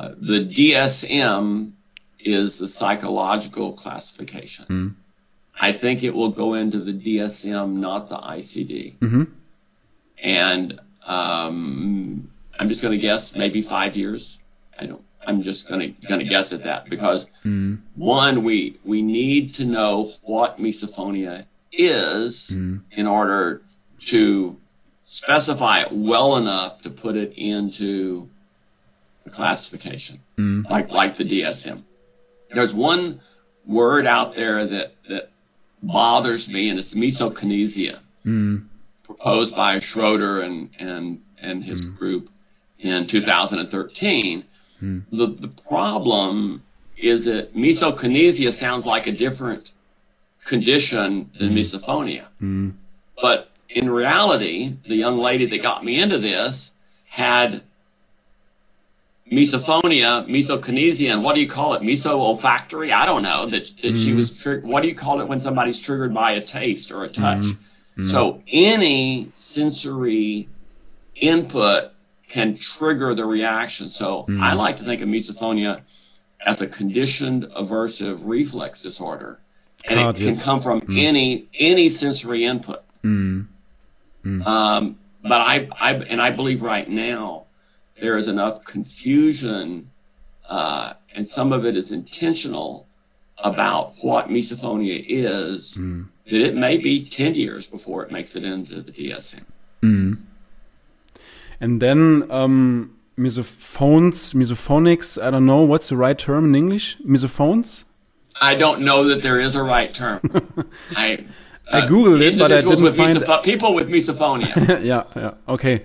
Uh, 0.00 0.14
the 0.18 0.46
DSM 0.46 1.72
is 2.20 2.58
the 2.58 2.66
psychological 2.68 3.74
classification. 3.74 4.64
I 5.60 5.72
think 5.72 6.02
it 6.02 6.14
will 6.14 6.30
go 6.30 6.54
into 6.54 6.78
the 6.80 6.92
DSM, 6.92 7.74
not 7.74 8.08
the 8.08 8.16
ICD. 8.16 8.96
And 10.22 10.80
um, 11.06 12.30
I'm 12.58 12.68
just 12.68 12.80
going 12.80 12.92
to 12.92 12.98
guess 12.98 13.34
maybe 13.36 13.60
five 13.60 13.94
years. 13.96 14.38
I 14.78 14.86
don't. 14.86 15.02
I'm 15.26 15.42
just 15.42 15.68
going 15.68 15.80
to 15.94 16.08
going 16.08 16.20
to 16.20 16.26
guess 16.26 16.52
at 16.54 16.62
that 16.62 16.88
because 16.88 17.26
one, 17.96 18.42
we 18.42 18.78
we 18.84 19.02
need 19.02 19.52
to 19.56 19.66
know 19.66 20.14
what 20.22 20.58
misophonia 20.58 21.44
is 21.72 22.50
in 22.92 23.06
order 23.06 23.60
to 24.06 24.56
specify 25.02 25.82
it 25.82 25.92
well 25.92 26.36
enough 26.38 26.80
to 26.82 26.90
put 26.90 27.16
it 27.16 27.34
into 27.36 28.28
classification, 29.32 30.20
like 30.70 30.90
like 30.90 31.16
the 31.16 31.24
DSM. 31.24 31.82
There's 32.50 32.74
one 32.74 33.20
word 33.66 34.06
out 34.06 34.34
there 34.34 34.66
that 34.66 34.94
that 35.08 35.30
bothers 35.82 36.48
me, 36.48 36.68
and 36.70 36.78
it's 36.78 36.94
misokinesia, 36.94 37.98
proposed 39.04 39.54
by 39.54 39.78
Schroeder 39.80 40.40
and 40.42 40.70
and 40.78 41.20
and 41.40 41.64
his 41.64 41.80
group 41.98 42.28
in 42.78 43.06
2013. 43.06 44.44
The 45.12 45.26
the 45.26 45.48
problem 45.68 46.62
is 46.96 47.24
that 47.24 47.54
misokinesia 47.54 48.52
sounds 48.52 48.84
like 48.86 49.06
a 49.06 49.12
different 49.12 49.72
condition 50.44 51.30
than 51.38 51.54
misophonia. 51.54 52.26
But 53.20 53.50
in 53.68 53.88
reality, 53.90 54.74
the 54.86 54.96
young 54.96 55.18
lady 55.18 55.46
that 55.46 55.62
got 55.62 55.84
me 55.84 56.00
into 56.00 56.18
this 56.18 56.72
had 57.06 57.62
misophonia, 59.30 60.26
misokinesia, 60.26 61.12
and 61.12 61.22
what 61.22 61.34
do 61.34 61.40
you 61.40 61.48
call 61.48 61.74
it? 61.74 61.82
Miso 61.82 62.14
olfactory? 62.14 62.92
I 62.92 63.06
don't 63.06 63.22
know. 63.22 63.46
That, 63.46 63.64
that 63.82 63.96
she 63.96 64.12
mm-hmm. 64.12 64.16
was, 64.16 64.64
what 64.64 64.82
do 64.82 64.88
you 64.88 64.94
call 64.94 65.20
it 65.20 65.28
when 65.28 65.40
somebody's 65.40 65.80
triggered 65.80 66.12
by 66.12 66.32
a 66.32 66.42
taste 66.42 66.90
or 66.90 67.04
a 67.04 67.08
touch? 67.08 67.38
Mm-hmm. 67.38 68.02
Mm-hmm. 68.02 68.08
So 68.08 68.42
any 68.48 69.28
sensory 69.32 70.48
input 71.14 71.92
can 72.28 72.56
trigger 72.56 73.14
the 73.14 73.24
reaction. 73.24 73.88
So 73.88 74.26
I 74.40 74.54
like 74.54 74.76
to 74.76 74.84
think 74.84 75.02
of 75.02 75.08
misophonia 75.08 75.82
as 76.44 76.60
a 76.60 76.66
conditioned 76.66 77.44
aversive 77.56 78.20
reflex 78.24 78.82
disorder. 78.82 79.38
And 79.88 79.98
God, 79.98 80.18
it 80.18 80.24
can 80.24 80.36
come 80.38 80.60
from 80.60 80.82
any 80.90 81.46
any 81.58 81.88
sensory 81.88 82.44
input. 82.44 82.82
Um, 84.46 84.98
but 85.22 85.40
I, 85.40 85.68
I 85.78 85.94
and 85.94 86.20
I 86.20 86.30
believe 86.30 86.62
right 86.62 86.88
now 86.88 87.46
there 88.00 88.16
is 88.16 88.28
enough 88.28 88.64
confusion, 88.64 89.90
uh, 90.48 90.94
and 91.14 91.26
some 91.26 91.52
of 91.52 91.64
it 91.64 91.76
is 91.76 91.92
intentional 91.92 92.86
about 93.38 93.94
what 94.02 94.28
misophonia 94.28 95.02
is 95.08 95.74
that 95.74 96.40
it 96.40 96.54
may 96.54 96.76
be 96.76 97.02
ten 97.02 97.34
years 97.34 97.66
before 97.66 98.04
it 98.04 98.10
makes 98.10 98.36
it 98.36 98.44
into 98.44 98.82
the 98.82 98.92
DSM. 98.92 99.44
And 101.60 101.82
then 101.82 102.30
um, 102.30 102.96
misophones, 103.16 104.32
misophonics. 104.32 105.22
I 105.22 105.30
don't 105.30 105.46
know 105.46 105.62
what's 105.62 105.88
the 105.90 105.96
right 105.96 106.18
term 106.18 106.46
in 106.46 106.54
English. 106.54 106.96
Misophones. 107.04 107.84
I 108.40 108.54
don't 108.54 108.80
know 108.80 109.04
that 109.04 109.22
there 109.22 109.38
is 109.38 109.54
a 109.56 109.62
right 109.62 109.92
term. 109.92 110.20
I 110.96 111.24
I 111.70 111.82
googled 111.82 112.20
it, 112.22 112.38
but 112.38 112.52
I 112.52 112.60
didn't 112.60 112.82
with 112.82 112.96
find. 112.96 113.44
people 113.44 113.74
with 113.74 113.88
misophonia. 113.88 114.82
yeah, 114.84 115.04
yeah, 115.14 115.34
okay. 115.48 115.82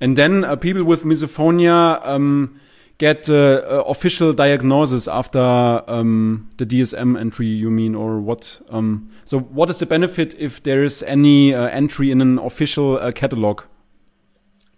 And 0.00 0.16
then 0.16 0.44
uh, 0.44 0.56
people 0.56 0.84
with 0.84 1.04
misophonia 1.04 2.06
um, 2.06 2.60
get 2.98 3.28
uh, 3.28 3.34
uh, 3.34 3.84
official 3.86 4.32
diagnosis 4.32 5.08
after 5.08 5.82
um, 5.86 6.50
the 6.56 6.66
DSM 6.66 7.18
entry. 7.18 7.46
You 7.46 7.70
mean, 7.70 7.94
or 7.94 8.20
what? 8.20 8.60
Um, 8.70 9.10
so, 9.24 9.38
what 9.38 9.70
is 9.70 9.78
the 9.78 9.86
benefit 9.86 10.34
if 10.38 10.62
there 10.62 10.82
is 10.84 11.02
any 11.02 11.54
uh, 11.54 11.66
entry 11.68 12.10
in 12.10 12.20
an 12.20 12.38
official 12.38 12.98
uh, 12.98 13.12
catalog? 13.12 13.62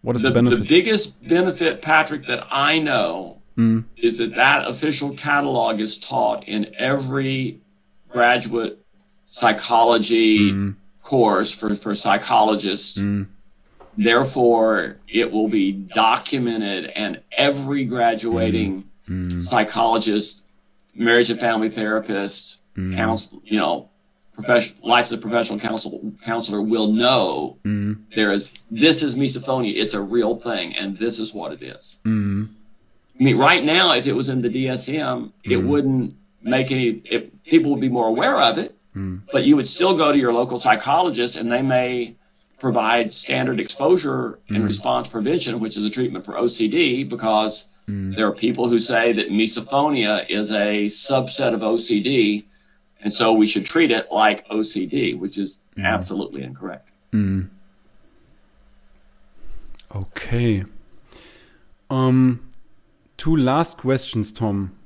What 0.03 0.15
is 0.17 0.23
the, 0.23 0.31
the, 0.31 0.43
the 0.43 0.65
biggest 0.65 1.21
benefit, 1.29 1.83
Patrick, 1.83 2.27
that 2.27 2.47
I 2.51 2.79
know 2.79 3.43
is 3.97 4.19
that 4.19 4.37
that 4.37 4.69
official 4.69 5.13
catalog 5.15 5.81
is 5.81 5.99
taught 5.99 6.47
in 6.47 6.73
every 6.79 7.61
graduate 8.09 8.79
psychology 9.25 10.73
course 11.03 11.53
for, 11.53 11.75
for 11.75 11.97
psychologists. 11.97 12.99
Therefore, 13.99 14.97
it 15.09 15.33
will 15.33 15.49
be 15.49 15.73
documented, 15.73 16.87
and 16.87 17.21
every 17.33 17.85
graduating 17.85 18.89
mm. 19.09 19.33
Mm. 19.33 19.41
psychologist, 19.41 20.45
marriage 20.95 21.31
and 21.31 21.41
family 21.41 21.69
therapist, 21.69 22.61
mm. 22.77 22.95
counsel, 22.95 23.43
you 23.45 23.59
know, 23.59 23.89
profession, 24.35 24.77
licensed 24.85 25.21
professional 25.21 25.59
counsel, 25.59 26.13
counselor 26.23 26.63
will 26.63 26.87
know 26.93 27.59
there 28.15 28.31
is 28.31 28.53
this 28.71 29.03
is 29.03 29.17
misophonia. 29.17 29.75
It's 29.75 29.95
a 29.95 30.01
real 30.01 30.37
thing, 30.37 30.77
and 30.77 30.97
this 30.97 31.19
is 31.19 31.35
what 31.35 31.53
it 31.53 31.63
is. 31.63 31.99
I 33.19 33.25
mean, 33.25 33.37
right 33.37 33.65
now, 33.65 33.95
if 33.95 34.07
it 34.07 34.13
was 34.13 34.29
in 34.29 34.43
the 34.43 34.49
DSM, 34.49 35.33
it 35.43 35.57
wouldn't 35.57 36.15
make 36.41 36.71
any. 36.71 37.03
It, 37.05 37.43
people 37.43 37.73
would 37.73 37.81
be 37.81 37.89
more 37.89 38.07
aware 38.07 38.37
of 38.37 38.59
it, 38.59 38.77
but 39.33 39.43
you 39.43 39.57
would 39.57 39.67
still 39.67 39.97
go 39.97 40.13
to 40.13 40.19
your 40.19 40.33
local 40.33 40.61
psychologist, 40.61 41.35
and 41.35 41.51
they 41.51 41.63
may 41.63 42.15
provide 42.59 43.13
standard 43.13 43.61
exposure 43.61 44.39
and 44.49 44.59
mm. 44.59 44.67
response 44.67 45.09
prevention, 45.09 45.61
which 45.61 45.77
is 45.77 45.85
a 45.85 45.91
treatment 45.91 46.25
for 46.25 46.35
OCD, 46.35 47.09
because 47.09 47.67
mm. 47.89 48.15
there 48.17 48.27
are 48.27 48.33
people 48.33 48.69
who 48.69 48.81
say 48.81 49.13
that 49.13 49.31
misophonia 49.31 50.29
is 50.29 50.51
a 50.51 50.87
subset 50.87 51.55
of 51.55 51.61
OCD, 51.61 52.45
and 53.01 53.13
so 53.13 53.33
we 53.33 53.47
should 53.47 53.65
treat 53.65 53.91
it 53.91 54.11
like 54.11 54.47
OCD, 54.49 55.19
which 55.19 55.39
is 55.39 55.59
mm. 55.77 55.85
absolutely 55.85 56.43
incorrect. 56.43 56.91
Okay. 59.95 60.65
Um, 61.91 62.51
two 63.17 63.37
last 63.37 63.79
questions, 63.79 64.31
Tom. 64.33 64.78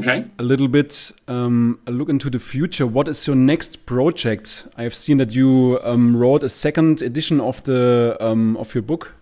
Okay. 0.00 0.24
a 0.38 0.42
little 0.42 0.68
bit 0.68 1.12
um, 1.28 1.78
a 1.86 1.90
look 1.90 2.08
into 2.08 2.30
the 2.30 2.38
future. 2.38 2.86
What 2.86 3.08
is 3.08 3.26
your 3.26 3.36
next 3.36 3.86
project? 3.86 4.66
I've 4.76 4.94
seen 4.94 5.18
that 5.18 5.32
you 5.34 5.78
um, 5.84 6.16
wrote 6.16 6.42
a 6.44 6.48
second 6.48 7.02
edition 7.02 7.40
of 7.40 7.62
the 7.64 8.16
um, 8.20 8.56
of 8.56 8.74
your 8.74 8.82
book, 8.82 9.14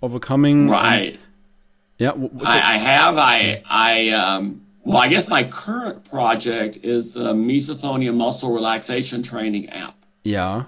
Overcoming. 0.00 0.68
Right. 0.68 1.18
yeah. 1.98 2.08
w- 2.10 2.28
w- 2.28 2.46
so- 2.46 2.52
I, 2.52 2.74
I 2.74 2.78
have. 2.78 3.18
I, 3.18 3.62
I, 3.68 4.08
um, 4.10 4.60
well, 4.84 4.98
I 4.98 5.08
guess 5.08 5.28
my 5.28 5.44
current 5.44 6.08
project 6.10 6.78
is 6.82 7.12
the 7.14 7.32
misophonia 7.32 8.12
muscle 8.14 8.52
relaxation 8.52 9.22
training 9.22 9.68
app. 9.70 9.94
yeah. 10.24 10.64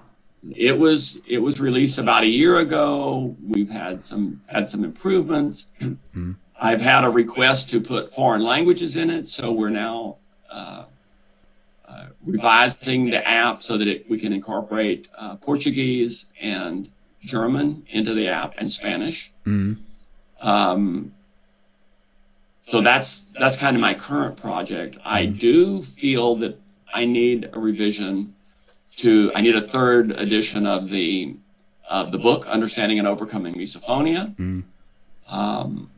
It 0.54 0.78
was, 0.78 1.18
it 1.26 1.38
was 1.38 1.58
released 1.58 1.96
about 1.98 2.22
a 2.22 2.26
year 2.28 2.58
ago. 2.58 3.34
We've 3.48 3.70
had 3.70 4.02
some, 4.02 4.42
had 4.46 4.68
some 4.68 4.84
improvements. 4.84 5.68
I've 6.60 6.80
had 6.80 7.04
a 7.04 7.10
request 7.10 7.70
to 7.70 7.80
put 7.80 8.12
foreign 8.14 8.42
languages 8.42 8.96
in 8.96 9.10
it. 9.10 9.28
So 9.28 9.52
we're 9.52 9.70
now, 9.70 10.16
uh, 10.50 10.84
uh, 11.88 12.06
revising 12.24 13.10
the 13.10 13.26
app 13.28 13.62
so 13.62 13.76
that 13.76 13.88
it, 13.88 14.08
we 14.08 14.18
can 14.18 14.32
incorporate, 14.32 15.08
uh, 15.18 15.36
Portuguese 15.36 16.26
and 16.40 16.88
German 17.20 17.84
into 17.90 18.14
the 18.14 18.28
app 18.28 18.54
and 18.58 18.70
Spanish. 18.70 19.32
Um, 20.40 21.12
so 22.62 22.80
that's 22.80 23.26
that's 23.38 23.56
kind 23.56 23.76
of 23.76 23.80
my 23.80 23.94
current 23.94 24.36
project. 24.36 24.96
I 25.04 25.26
do 25.26 25.82
feel 25.82 26.36
that 26.36 26.58
I 26.92 27.04
need 27.04 27.50
a 27.52 27.58
revision 27.58 28.34
to 28.96 29.30
I 29.34 29.40
need 29.42 29.54
a 29.56 29.60
third 29.60 30.12
edition 30.12 30.66
of 30.66 30.88
the 30.88 31.36
of 31.88 32.10
the 32.12 32.18
book 32.18 32.46
Understanding 32.46 32.98
and 32.98 33.06
Overcoming 33.08 33.54
Misophonia. 33.54 34.34
Um, 35.28 35.90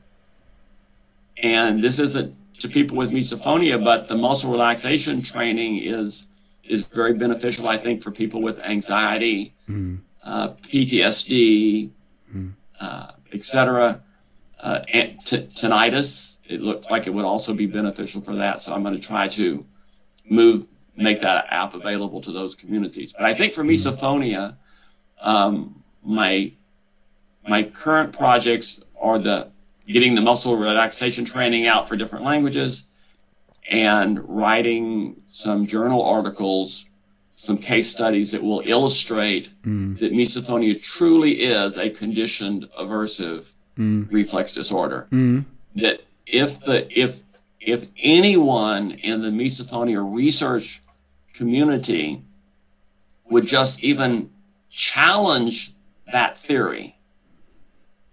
and 1.43 1.83
this 1.83 1.99
isn't 1.99 2.35
to 2.61 2.69
people 2.69 2.97
with 2.97 3.11
misophonia, 3.11 3.83
but 3.83 4.09
the 4.09 4.17
muscle 4.17 4.51
relaxation 4.51 5.23
training 5.23 5.79
is 5.79 6.27
is 6.65 6.85
very 6.87 7.15
beneficial, 7.15 7.69
I 7.69 7.77
think, 7.77 8.03
for 8.03 8.11
people 8.11 8.43
with 8.43 8.59
anxiety, 8.61 9.55
uh, 10.25 10.49
PTSD, 10.55 11.91
uh, 12.81 13.13
etc. 13.33 14.03
Uh, 14.61 14.81
and 14.93 15.21
t- 15.21 15.47
tinnitus. 15.47 16.39
It 16.49 16.61
looked 16.61 16.91
like 16.91 17.07
it 17.07 17.11
would 17.11 17.25
also 17.25 17.53
be 17.55 17.67
beneficial 17.67 18.21
for 18.23 18.35
that. 18.37 18.63
So 18.63 18.73
I'm 18.73 18.83
going 18.83 18.95
to 18.97 19.01
try 19.03 19.29
to 19.29 19.65
move, 20.29 20.67
make 20.97 21.21
that 21.21 21.47
app 21.51 21.75
available 21.75 22.21
to 22.23 22.33
those 22.33 22.55
communities. 22.55 23.13
But 23.17 23.27
I 23.27 23.35
think 23.35 23.53
for 23.53 23.63
misophonia, 23.63 24.57
um, 25.21 25.83
my 26.03 26.53
my 27.49 27.63
current 27.63 28.13
projects 28.13 28.81
are 29.01 29.19
the 29.19 29.51
getting 29.87 30.15
the 30.15 30.21
muscle 30.21 30.57
relaxation 30.57 31.25
training 31.25 31.67
out 31.67 31.89
for 31.89 31.97
different 31.97 32.25
languages 32.25 32.85
and 33.69 34.19
writing 34.29 35.17
some 35.31 35.67
journal 35.67 36.03
articles, 36.03 36.87
some 37.31 37.59
case 37.59 37.91
studies 37.91 38.31
that 38.33 38.43
will 38.43 38.63
illustrate 38.65 39.51
mm. 39.65 39.99
that 39.99 40.13
misophonia 40.13 40.81
truly 40.81 41.45
is 41.45 41.77
a 41.77 41.91
conditioned 41.91 42.69
aversive 42.79 43.45
mm. 43.79 44.11
reflex 44.11 44.55
disorder. 44.55 45.07
Mm. 45.11 45.45
That 45.77 46.01
if 46.27 46.61
the 46.61 46.87
if 46.91 47.21
if 47.61 47.85
anyone 47.99 48.93
in 48.93 49.23
the 49.23 49.29
misophonia 49.29 50.03
research 50.15 50.83
community 51.35 52.23
would 53.29 53.47
just 53.47 53.81
even 53.81 54.31
challenge 54.71 55.73
that 56.13 56.39
theory 56.39 56.96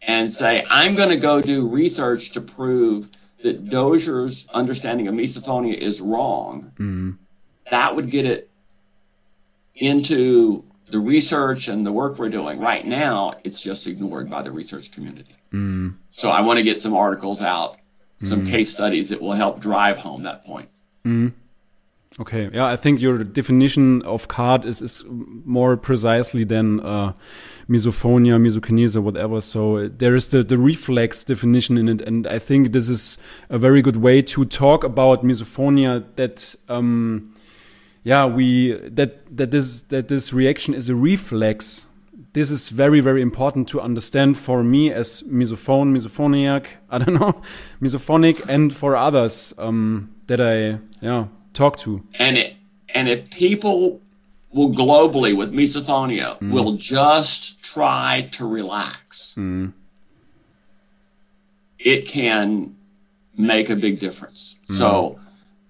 and 0.05 0.31
say, 0.31 0.65
I'm 0.69 0.95
going 0.95 1.09
to 1.09 1.17
go 1.17 1.41
do 1.41 1.67
research 1.67 2.31
to 2.31 2.41
prove 2.41 3.09
that 3.41 3.69
Dozier's 3.69 4.47
understanding 4.53 5.07
of 5.07 5.15
misophonia 5.15 5.77
is 5.77 6.01
wrong, 6.01 6.71
mm-hmm. 6.75 7.11
that 7.69 7.95
would 7.95 8.09
get 8.09 8.25
it 8.25 8.49
into 9.75 10.63
the 10.89 10.99
research 10.99 11.67
and 11.67 11.85
the 11.85 11.91
work 11.91 12.17
we're 12.17 12.29
doing. 12.29 12.59
Right 12.59 12.85
now, 12.85 13.35
it's 13.43 13.61
just 13.61 13.87
ignored 13.87 14.29
by 14.29 14.41
the 14.41 14.51
research 14.51 14.91
community. 14.91 15.35
Mm-hmm. 15.51 15.89
So 16.09 16.29
I 16.29 16.41
want 16.41 16.57
to 16.57 16.63
get 16.63 16.81
some 16.81 16.93
articles 16.93 17.41
out, 17.41 17.77
some 18.17 18.41
mm-hmm. 18.41 18.51
case 18.51 18.71
studies 18.71 19.09
that 19.09 19.21
will 19.21 19.33
help 19.33 19.59
drive 19.59 19.97
home 19.97 20.23
that 20.23 20.45
point. 20.45 20.69
Okay, 22.19 22.47
yeah, 22.53 22.67
I 22.67 22.75
think 22.75 23.01
your 23.01 23.23
definition 23.23 24.03
of 24.03 24.27
CARD 24.27 24.65
is 24.65 24.83
is 24.83 25.03
more 25.07 25.75
precisely 25.75 26.43
than 26.43 26.79
uh, 26.81 27.13
misophonia, 27.67 28.37
misokinesia, 28.39 29.01
whatever. 29.01 29.41
So 29.41 29.87
there 29.87 30.13
is 30.13 30.27
the 30.27 30.43
the 30.43 30.59
reflex 30.59 31.23
definition 31.23 31.77
in 31.77 31.89
it, 31.89 32.01
and 32.01 32.27
I 32.27 32.37
think 32.37 32.71
this 32.71 32.87
is 32.87 33.17
a 33.49 33.57
very 33.57 33.81
good 33.81 33.97
way 33.97 34.21
to 34.21 34.45
talk 34.45 34.83
about 34.83 35.23
misophonia. 35.23 36.03
That 36.15 36.55
um, 36.69 37.33
yeah, 38.03 38.27
we 38.27 38.73
that 38.73 39.35
that 39.35 39.49
this 39.49 39.81
that 39.81 40.07
this 40.07 40.33
reaction 40.33 40.75
is 40.75 40.89
a 40.89 40.95
reflex. 40.95 41.87
This 42.33 42.51
is 42.51 42.69
very 42.69 42.99
very 42.99 43.23
important 43.23 43.67
to 43.69 43.81
understand 43.81 44.37
for 44.37 44.63
me 44.63 44.91
as 44.91 45.23
misophone, 45.23 45.97
misophoniac. 45.97 46.67
I 46.91 46.99
don't 46.99 47.15
know, 47.15 47.41
misophonic, 47.81 48.47
and 48.47 48.71
for 48.71 48.95
others 48.95 49.55
um, 49.57 50.13
that 50.27 50.39
I 50.39 50.77
yeah 51.01 51.25
talk 51.53 51.77
to. 51.77 52.03
And 52.19 52.37
it, 52.37 52.55
and 52.89 53.07
if 53.07 53.29
people 53.29 54.01
will 54.51 54.69
globally 54.69 55.35
with 55.35 55.51
misophonia 55.51 56.39
mm. 56.39 56.51
will 56.51 56.77
just 56.77 57.63
try 57.63 58.27
to 58.33 58.45
relax, 58.45 59.33
mm. 59.37 59.73
it 61.79 62.07
can 62.07 62.75
make 63.35 63.69
a 63.69 63.75
big 63.75 63.99
difference. 63.99 64.55
Mm. 64.69 64.77
So 64.77 65.19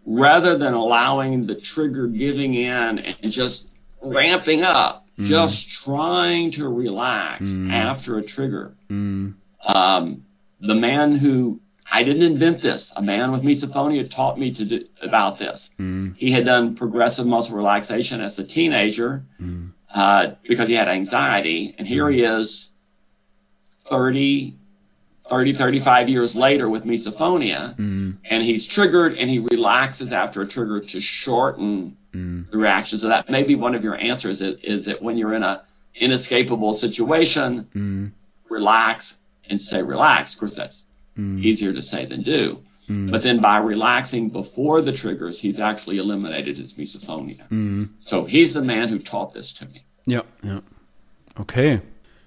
rather 0.06 0.58
than 0.58 0.74
allowing 0.74 1.48
the 1.48 1.56
trigger 1.56 2.08
giving 2.08 2.54
in 2.54 3.00
and 3.00 3.32
just 3.32 3.70
ramping 4.02 4.64
up, 4.64 5.08
mm. 5.18 5.26
just 5.26 5.70
trying 5.70 6.52
to 6.52 6.68
relax 6.68 7.46
mm. 7.46 7.72
after 7.72 8.18
a 8.18 8.24
trigger. 8.24 8.74
Mm. 8.90 9.36
Um, 9.66 10.26
the 10.60 10.76
man 10.76 11.16
who 11.16 11.60
I 11.92 12.04
didn't 12.04 12.24
invent 12.24 12.62
this. 12.62 12.92
A 12.96 13.02
man 13.02 13.32
with 13.32 13.44
misophonia 13.44 14.10
taught 14.10 14.40
me 14.40 14.52
to 14.54 14.66
do 14.66 14.86
about 15.02 15.38
this. 15.38 15.70
Mm. 15.80 16.16
He 16.18 16.32
had 16.32 16.46
done 16.46 16.76
progressive 16.76 17.28
muscle 17.28 17.56
relaxation 17.56 18.22
as 18.22 18.40
a 18.40 18.44
teenager 18.44 19.24
mm. 19.42 19.72
uh, 19.94 20.32
because 20.48 20.68
he 20.68 20.76
had 20.76 20.88
anxiety. 20.88 21.76
And 21.78 21.88
here 21.88 22.10
he 22.10 22.24
is 22.24 22.72
30, 23.86 24.56
30, 25.30 25.54
35 25.54 26.10
years 26.10 26.36
later 26.36 26.70
with 26.70 26.86
misophonia. 26.86 27.76
Mm. 27.76 28.18
And 28.26 28.44
he's 28.44 28.66
triggered 28.66 29.18
and 29.18 29.30
he 29.30 29.40
relaxes 29.40 30.12
after 30.12 30.42
a 30.42 30.48
trigger 30.48 30.80
to 30.80 31.02
shorten 31.02 31.98
mm. 32.14 32.50
the 32.50 32.58
reaction. 32.58 32.98
So 32.98 33.10
that 33.10 33.30
may 33.30 33.44
be 33.44 33.56
one 33.56 33.76
of 33.76 33.84
your 33.84 33.96
answers 33.98 34.42
is, 34.42 34.56
is 34.64 34.86
that 34.86 35.02
when 35.02 35.18
you're 35.18 35.34
in 35.34 35.44
a 35.44 35.64
inescapable 35.96 36.74
situation, 36.74 37.68
mm. 37.76 38.12
relax 38.50 39.18
and 39.50 39.60
say 39.60 39.82
relax. 39.82 40.34
Of 40.34 40.40
course, 40.40 40.56
that's 40.56 40.86
mm. 41.18 41.44
easier 41.44 41.74
to 41.74 41.82
say 41.82 42.06
than 42.06 42.24
do. 42.24 42.62
Mm. 42.90 43.12
But 43.12 43.22
then 43.22 43.40
by 43.40 43.58
relaxing 43.58 44.30
before 44.30 44.82
the 44.82 44.92
triggers, 44.92 45.40
he's 45.40 45.60
actually 45.60 45.98
eliminated 45.98 46.58
his 46.58 46.74
misophonia. 46.74 47.48
Mm. 47.50 47.90
So 48.00 48.26
he's 48.26 48.54
the 48.54 48.62
man 48.62 48.90
who 48.90 49.00
taught 49.00 49.34
this 49.34 49.54
to 49.54 49.66
me. 49.66 49.86
Yeah, 50.06 50.22
yeah. 50.44 50.60
Okay. 51.40 51.82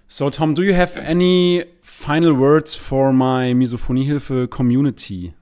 So, 0.09 0.31
Tom, 0.31 0.55
do 0.55 0.63
you 0.63 0.73
have 0.73 0.97
any 0.99 1.65
final 1.83 2.33
words 2.33 2.75
for 2.75 3.13
my 3.13 3.47
Misophoniehilfe 3.47 4.51
community? 4.51 5.35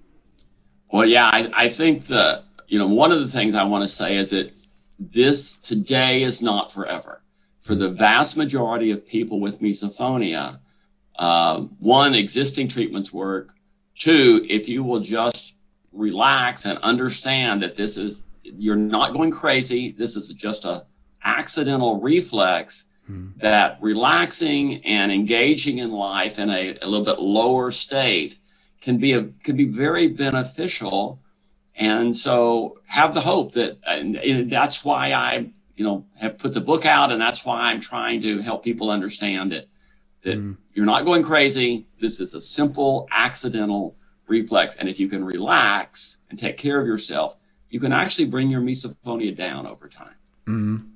Well, 0.90 1.07
yeah, 1.07 1.26
I, 1.26 1.51
I 1.55 1.68
think 1.68 2.07
that, 2.07 2.45
you 2.68 2.78
know, 2.78 2.86
one 2.86 3.12
of 3.12 3.20
the 3.20 3.28
things 3.28 3.55
I 3.55 3.64
want 3.64 3.82
to 3.82 3.88
say 3.88 4.16
is 4.16 4.30
that 4.30 4.53
this 4.99 5.59
today 5.59 6.22
is 6.22 6.40
not 6.40 6.72
forever. 6.72 7.20
For 7.61 7.74
the 7.74 7.88
vast 7.88 8.36
majority 8.36 8.90
of 8.90 9.07
people 9.07 9.40
with 9.40 9.61
misophonia, 9.61 10.59
uh, 11.17 11.61
one, 11.79 12.15
existing 12.15 12.69
treatments 12.69 13.12
work. 13.12 13.55
Two, 13.95 14.45
if 14.49 14.69
you 14.69 14.83
will 14.83 15.01
just 15.01 15.55
relax 15.93 16.65
and 16.65 16.79
understand 16.79 17.62
that 17.62 17.77
this 17.77 17.97
is, 17.97 18.23
you're 18.43 18.77
not 18.77 19.12
going 19.12 19.31
crazy. 19.31 19.93
This 19.93 20.17
is 20.17 20.29
just 20.31 20.65
a 20.65 20.85
accidental 21.25 22.01
reflex 22.01 22.87
hmm. 23.07 23.29
that 23.39 23.79
relaxing 23.81 24.85
and 24.85 25.11
engaging 25.12 25.79
in 25.79 25.91
life 25.91 26.39
in 26.39 26.51
a, 26.51 26.77
a 26.83 26.87
little 26.87 27.07
bit 27.07 27.19
lower 27.19 27.71
state 27.71 28.37
can 28.81 28.99
be 28.99 29.15
a, 29.15 29.25
can 29.43 29.57
be 29.57 29.65
very 29.65 30.09
beneficial. 30.09 31.21
And 31.77 32.15
so 32.15 32.81
have 32.87 33.15
the 33.15 33.21
hope 33.21 33.53
that, 33.53 33.79
and 33.87 34.51
that's 34.51 34.85
why 34.85 35.12
I, 35.12 35.51
you 35.77 35.85
know, 35.85 36.05
have 36.17 36.39
put 36.39 36.55
the 36.55 36.61
book 36.61 36.85
out 36.85 37.11
and 37.11 37.21
that's 37.21 37.45
why 37.45 37.62
I'm 37.62 37.81
trying 37.81 38.21
to 38.23 38.41
help 38.41 38.62
people 38.62 38.91
understand 38.91 39.53
it 39.53 39.69
that 40.25 40.39
mm. 40.39 40.57
you're 40.75 40.87
not 40.87 41.05
going 41.05 41.22
crazy. 41.22 41.87
This 42.01 42.20
is 42.20 42.35
a 42.35 42.41
simple 42.41 43.07
accidental 43.11 43.97
reflex. 44.27 44.77
And 44.77 44.89
if 44.89 44.99
you 44.99 45.09
can 45.09 45.25
relax 45.25 46.18
and 46.31 46.39
take 46.39 46.59
care 46.59 46.81
of 46.81 46.87
yourself, 46.87 47.37
you 47.70 47.81
can 47.81 47.93
actually 47.93 48.27
bring 48.27 48.51
your 48.51 48.61
misophonia 48.61 49.37
down 49.37 49.66
over 49.66 49.89
time. 49.89 50.16
Mm. 50.47 50.91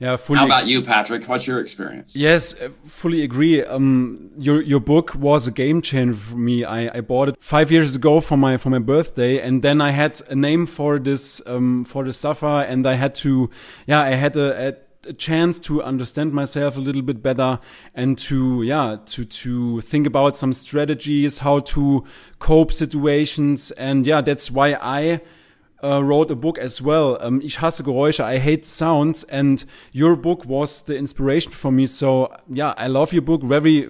Yeah, 0.00 0.16
fully. 0.16 0.40
How 0.40 0.46
about 0.46 0.66
you, 0.66 0.82
Patrick? 0.82 1.24
What's 1.24 1.46
your 1.46 1.60
experience? 1.60 2.16
Yes, 2.16 2.52
fully 2.84 3.22
agree. 3.22 3.64
Um, 3.64 4.30
your 4.36 4.60
your 4.60 4.80
book 4.80 5.14
was 5.14 5.46
a 5.46 5.52
game 5.52 5.82
changer 5.82 6.14
for 6.14 6.36
me. 6.36 6.64
I, 6.64 6.98
I 6.98 7.00
bought 7.00 7.28
it 7.28 7.36
five 7.40 7.70
years 7.70 7.94
ago 7.94 8.20
for 8.20 8.36
my 8.36 8.56
for 8.56 8.70
my 8.70 8.80
birthday, 8.80 9.40
and 9.40 9.62
then 9.62 9.80
I 9.80 9.90
had 9.90 10.20
a 10.28 10.34
name 10.34 10.66
for 10.66 10.98
this 10.98 11.40
um, 11.46 11.84
for 11.84 12.04
the 12.04 12.12
suffer, 12.12 12.60
and 12.62 12.86
I 12.86 12.94
had 12.94 13.14
to, 13.16 13.50
yeah, 13.86 14.00
I 14.00 14.14
had 14.14 14.36
a, 14.36 14.68
a 14.68 14.74
a 15.06 15.12
chance 15.12 15.58
to 15.60 15.82
understand 15.82 16.32
myself 16.32 16.76
a 16.76 16.80
little 16.80 17.02
bit 17.02 17.22
better 17.22 17.58
and 17.94 18.18
to 18.18 18.62
yeah 18.62 18.96
to 19.06 19.24
to 19.24 19.80
think 19.80 20.06
about 20.06 20.36
some 20.36 20.52
strategies 20.52 21.40
how 21.40 21.60
to 21.60 22.04
cope 22.38 22.72
situations 22.72 23.70
and 23.72 24.06
yeah 24.06 24.20
that's 24.20 24.50
why 24.50 24.74
I 24.80 25.20
uh, 25.84 26.02
wrote 26.02 26.30
a 26.30 26.34
book 26.34 26.58
as 26.58 26.80
well. 26.80 27.18
Um, 27.20 27.40
ich 27.42 27.60
hasse 27.60 27.82
Geräusche. 27.82 28.24
I 28.24 28.38
hate 28.38 28.64
sounds, 28.64 29.24
and 29.24 29.64
your 29.92 30.16
book 30.16 30.46
was 30.46 30.82
the 30.82 30.96
inspiration 30.96 31.52
for 31.52 31.70
me. 31.70 31.86
So 31.86 32.30
yeah, 32.48 32.74
I 32.76 32.86
love 32.86 33.12
your 33.12 33.22
book 33.22 33.42
very, 33.42 33.88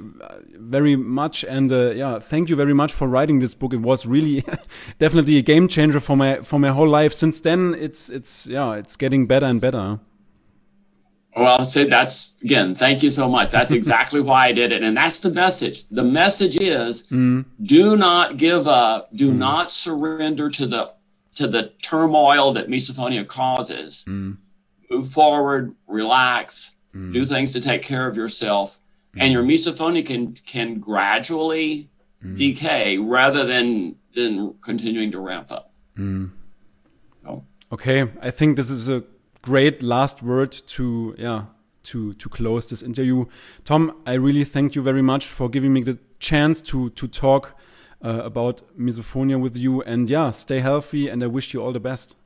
very 0.59 0.97
much, 0.97 1.45
and 1.45 1.73
uh, 1.73 1.91
yeah, 1.91 2.19
thank 2.19 2.51
you 2.51 2.57
very 2.57 2.75
much 2.75 2.93
for 2.93 3.07
writing 3.07 3.39
this 3.39 3.55
book. 3.55 3.73
It 3.73 3.81
was 3.81 4.07
really 4.07 4.45
definitely 4.99 5.39
a 5.39 5.43
game 5.43 5.69
changer 5.69 6.01
for 6.01 6.17
my 6.17 6.41
for 6.41 6.59
my 6.59 6.71
whole 6.71 6.89
life. 6.89 7.13
Since 7.13 7.41
then, 7.43 7.75
it's 7.79 8.11
it's 8.11 8.47
yeah, 8.47 8.75
it's 8.75 8.97
getting 8.97 9.27
better 9.27 9.47
and 9.47 9.61
better. 9.61 10.01
Well, 11.37 11.59
I'll 11.59 11.65
say 11.65 11.89
that's 11.89 12.33
again, 12.43 12.75
thank 12.75 13.03
you 13.03 13.11
so 13.11 13.29
much. 13.29 13.51
That's 13.51 13.73
exactly 13.81 14.21
why 14.21 14.47
I 14.47 14.53
did 14.53 14.73
it. 14.73 14.83
And 14.83 14.97
that's 14.97 15.21
the 15.21 15.31
message. 15.31 15.85
The 15.91 16.05
message 16.05 16.61
is 16.61 17.05
mm. 17.05 17.45
do 17.63 17.97
not 17.97 18.37
give 18.37 18.69
up, 18.69 19.15
do 19.17 19.31
mm. 19.31 19.37
not 19.37 19.71
surrender 19.71 20.49
to 20.51 20.67
the 20.67 20.93
to 21.37 21.49
the 21.49 21.73
turmoil 21.83 22.53
that 22.53 22.69
misophonia 22.69 23.27
causes. 23.27 24.05
Mm. 24.09 24.37
Move 24.91 25.09
forward, 25.09 25.75
relax, 25.89 26.73
do 26.93 27.25
things 27.25 27.53
to 27.53 27.61
take 27.61 27.83
care 27.83 28.07
of 28.07 28.17
yourself. 28.17 28.79
And 29.17 29.33
your 29.33 29.43
misophonia 29.43 30.07
can 30.07 30.35
can 30.47 30.79
gradually 30.79 31.89
decay 32.37 32.99
rather 32.99 33.45
than 33.45 33.97
than 34.15 34.55
continuing 34.63 35.11
to 35.13 35.21
ramp 35.21 35.51
up. 35.51 35.73
So. 37.25 37.45
Okay, 37.73 38.09
I 38.21 38.31
think 38.31 38.57
this 38.57 38.71
is 38.71 38.89
a 38.89 39.03
great 39.45 39.83
last 39.83 40.23
word 40.23 40.53
to 40.67 41.15
yeah 41.19 41.43
to 41.83 42.15
to 42.15 42.29
close 42.29 42.67
this 42.67 42.83
interview. 42.83 43.27
Tom, 43.65 43.93
I 44.07 44.15
really 44.15 44.45
thank 44.45 44.75
you 44.75 44.83
very 44.83 45.03
much 45.03 45.27
for 45.27 45.51
giving 45.51 45.73
me 45.73 45.83
the 45.83 45.99
chance 46.19 46.63
to 46.63 46.91
to 46.91 47.07
talk 47.07 47.55
uh, 48.03 48.23
about 48.25 48.63
misophonia 48.79 49.39
with 49.39 49.57
you. 49.57 49.83
And 49.83 50.11
yeah, 50.11 50.31
stay 50.31 50.61
healthy, 50.61 51.09
and 51.11 51.23
I 51.23 51.27
wish 51.27 51.55
you 51.55 51.63
all 51.63 51.73
the 51.73 51.81
best. 51.81 52.17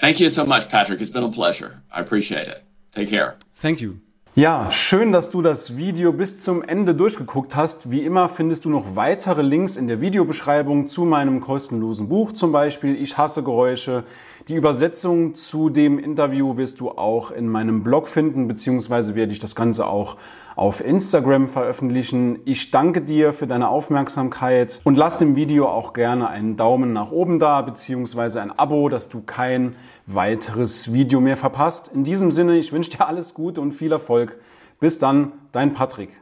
Thank 0.00 0.20
you 0.20 0.30
so 0.30 0.44
much, 0.44 0.68
Patrick. 0.68 1.00
It's 1.00 1.12
been 1.12 1.24
a 1.24 1.30
pleasure. 1.30 1.82
I 1.92 2.00
appreciate 2.00 2.48
it. 2.48 2.64
Take 2.92 3.08
care. 3.10 3.36
Thank 3.54 3.80
you. 3.80 4.00
Ja, 4.34 4.70
schön, 4.70 5.12
dass 5.12 5.28
du 5.28 5.42
das 5.42 5.76
Video 5.76 6.10
bis 6.10 6.42
zum 6.42 6.62
Ende 6.62 6.94
durchgeguckt 6.94 7.54
hast. 7.54 7.90
Wie 7.90 8.00
immer 8.00 8.30
findest 8.30 8.64
du 8.64 8.70
noch 8.70 8.96
weitere 8.96 9.42
Links 9.42 9.76
in 9.76 9.88
der 9.88 10.00
Videobeschreibung 10.00 10.88
zu 10.88 11.04
meinem 11.04 11.40
kostenlosen 11.40 12.08
Buch, 12.08 12.32
zum 12.32 12.50
Beispiel 12.50 12.96
Ich 12.96 13.18
hasse 13.18 13.42
Geräusche. 13.42 14.04
Die 14.48 14.56
Übersetzung 14.56 15.34
zu 15.34 15.70
dem 15.70 16.00
Interview 16.00 16.56
wirst 16.56 16.80
du 16.80 16.90
auch 16.90 17.30
in 17.30 17.48
meinem 17.48 17.84
Blog 17.84 18.08
finden, 18.08 18.48
beziehungsweise 18.48 19.14
werde 19.14 19.30
ich 19.30 19.38
das 19.38 19.54
Ganze 19.54 19.86
auch 19.86 20.16
auf 20.56 20.84
Instagram 20.84 21.46
veröffentlichen. 21.46 22.40
Ich 22.44 22.72
danke 22.72 23.02
dir 23.02 23.32
für 23.32 23.46
deine 23.46 23.68
Aufmerksamkeit 23.68 24.80
und 24.82 24.96
lass 24.96 25.18
dem 25.18 25.36
Video 25.36 25.68
auch 25.68 25.92
gerne 25.92 26.28
einen 26.28 26.56
Daumen 26.56 26.92
nach 26.92 27.12
oben 27.12 27.38
da, 27.38 27.62
beziehungsweise 27.62 28.42
ein 28.42 28.50
Abo, 28.50 28.88
dass 28.88 29.08
du 29.08 29.22
kein 29.22 29.76
weiteres 30.06 30.92
Video 30.92 31.20
mehr 31.20 31.36
verpasst. 31.36 31.92
In 31.94 32.02
diesem 32.02 32.32
Sinne, 32.32 32.58
ich 32.58 32.72
wünsche 32.72 32.90
dir 32.90 33.06
alles 33.06 33.34
Gute 33.34 33.60
und 33.60 33.70
viel 33.70 33.92
Erfolg. 33.92 34.38
Bis 34.80 34.98
dann, 34.98 35.32
dein 35.52 35.72
Patrick. 35.72 36.21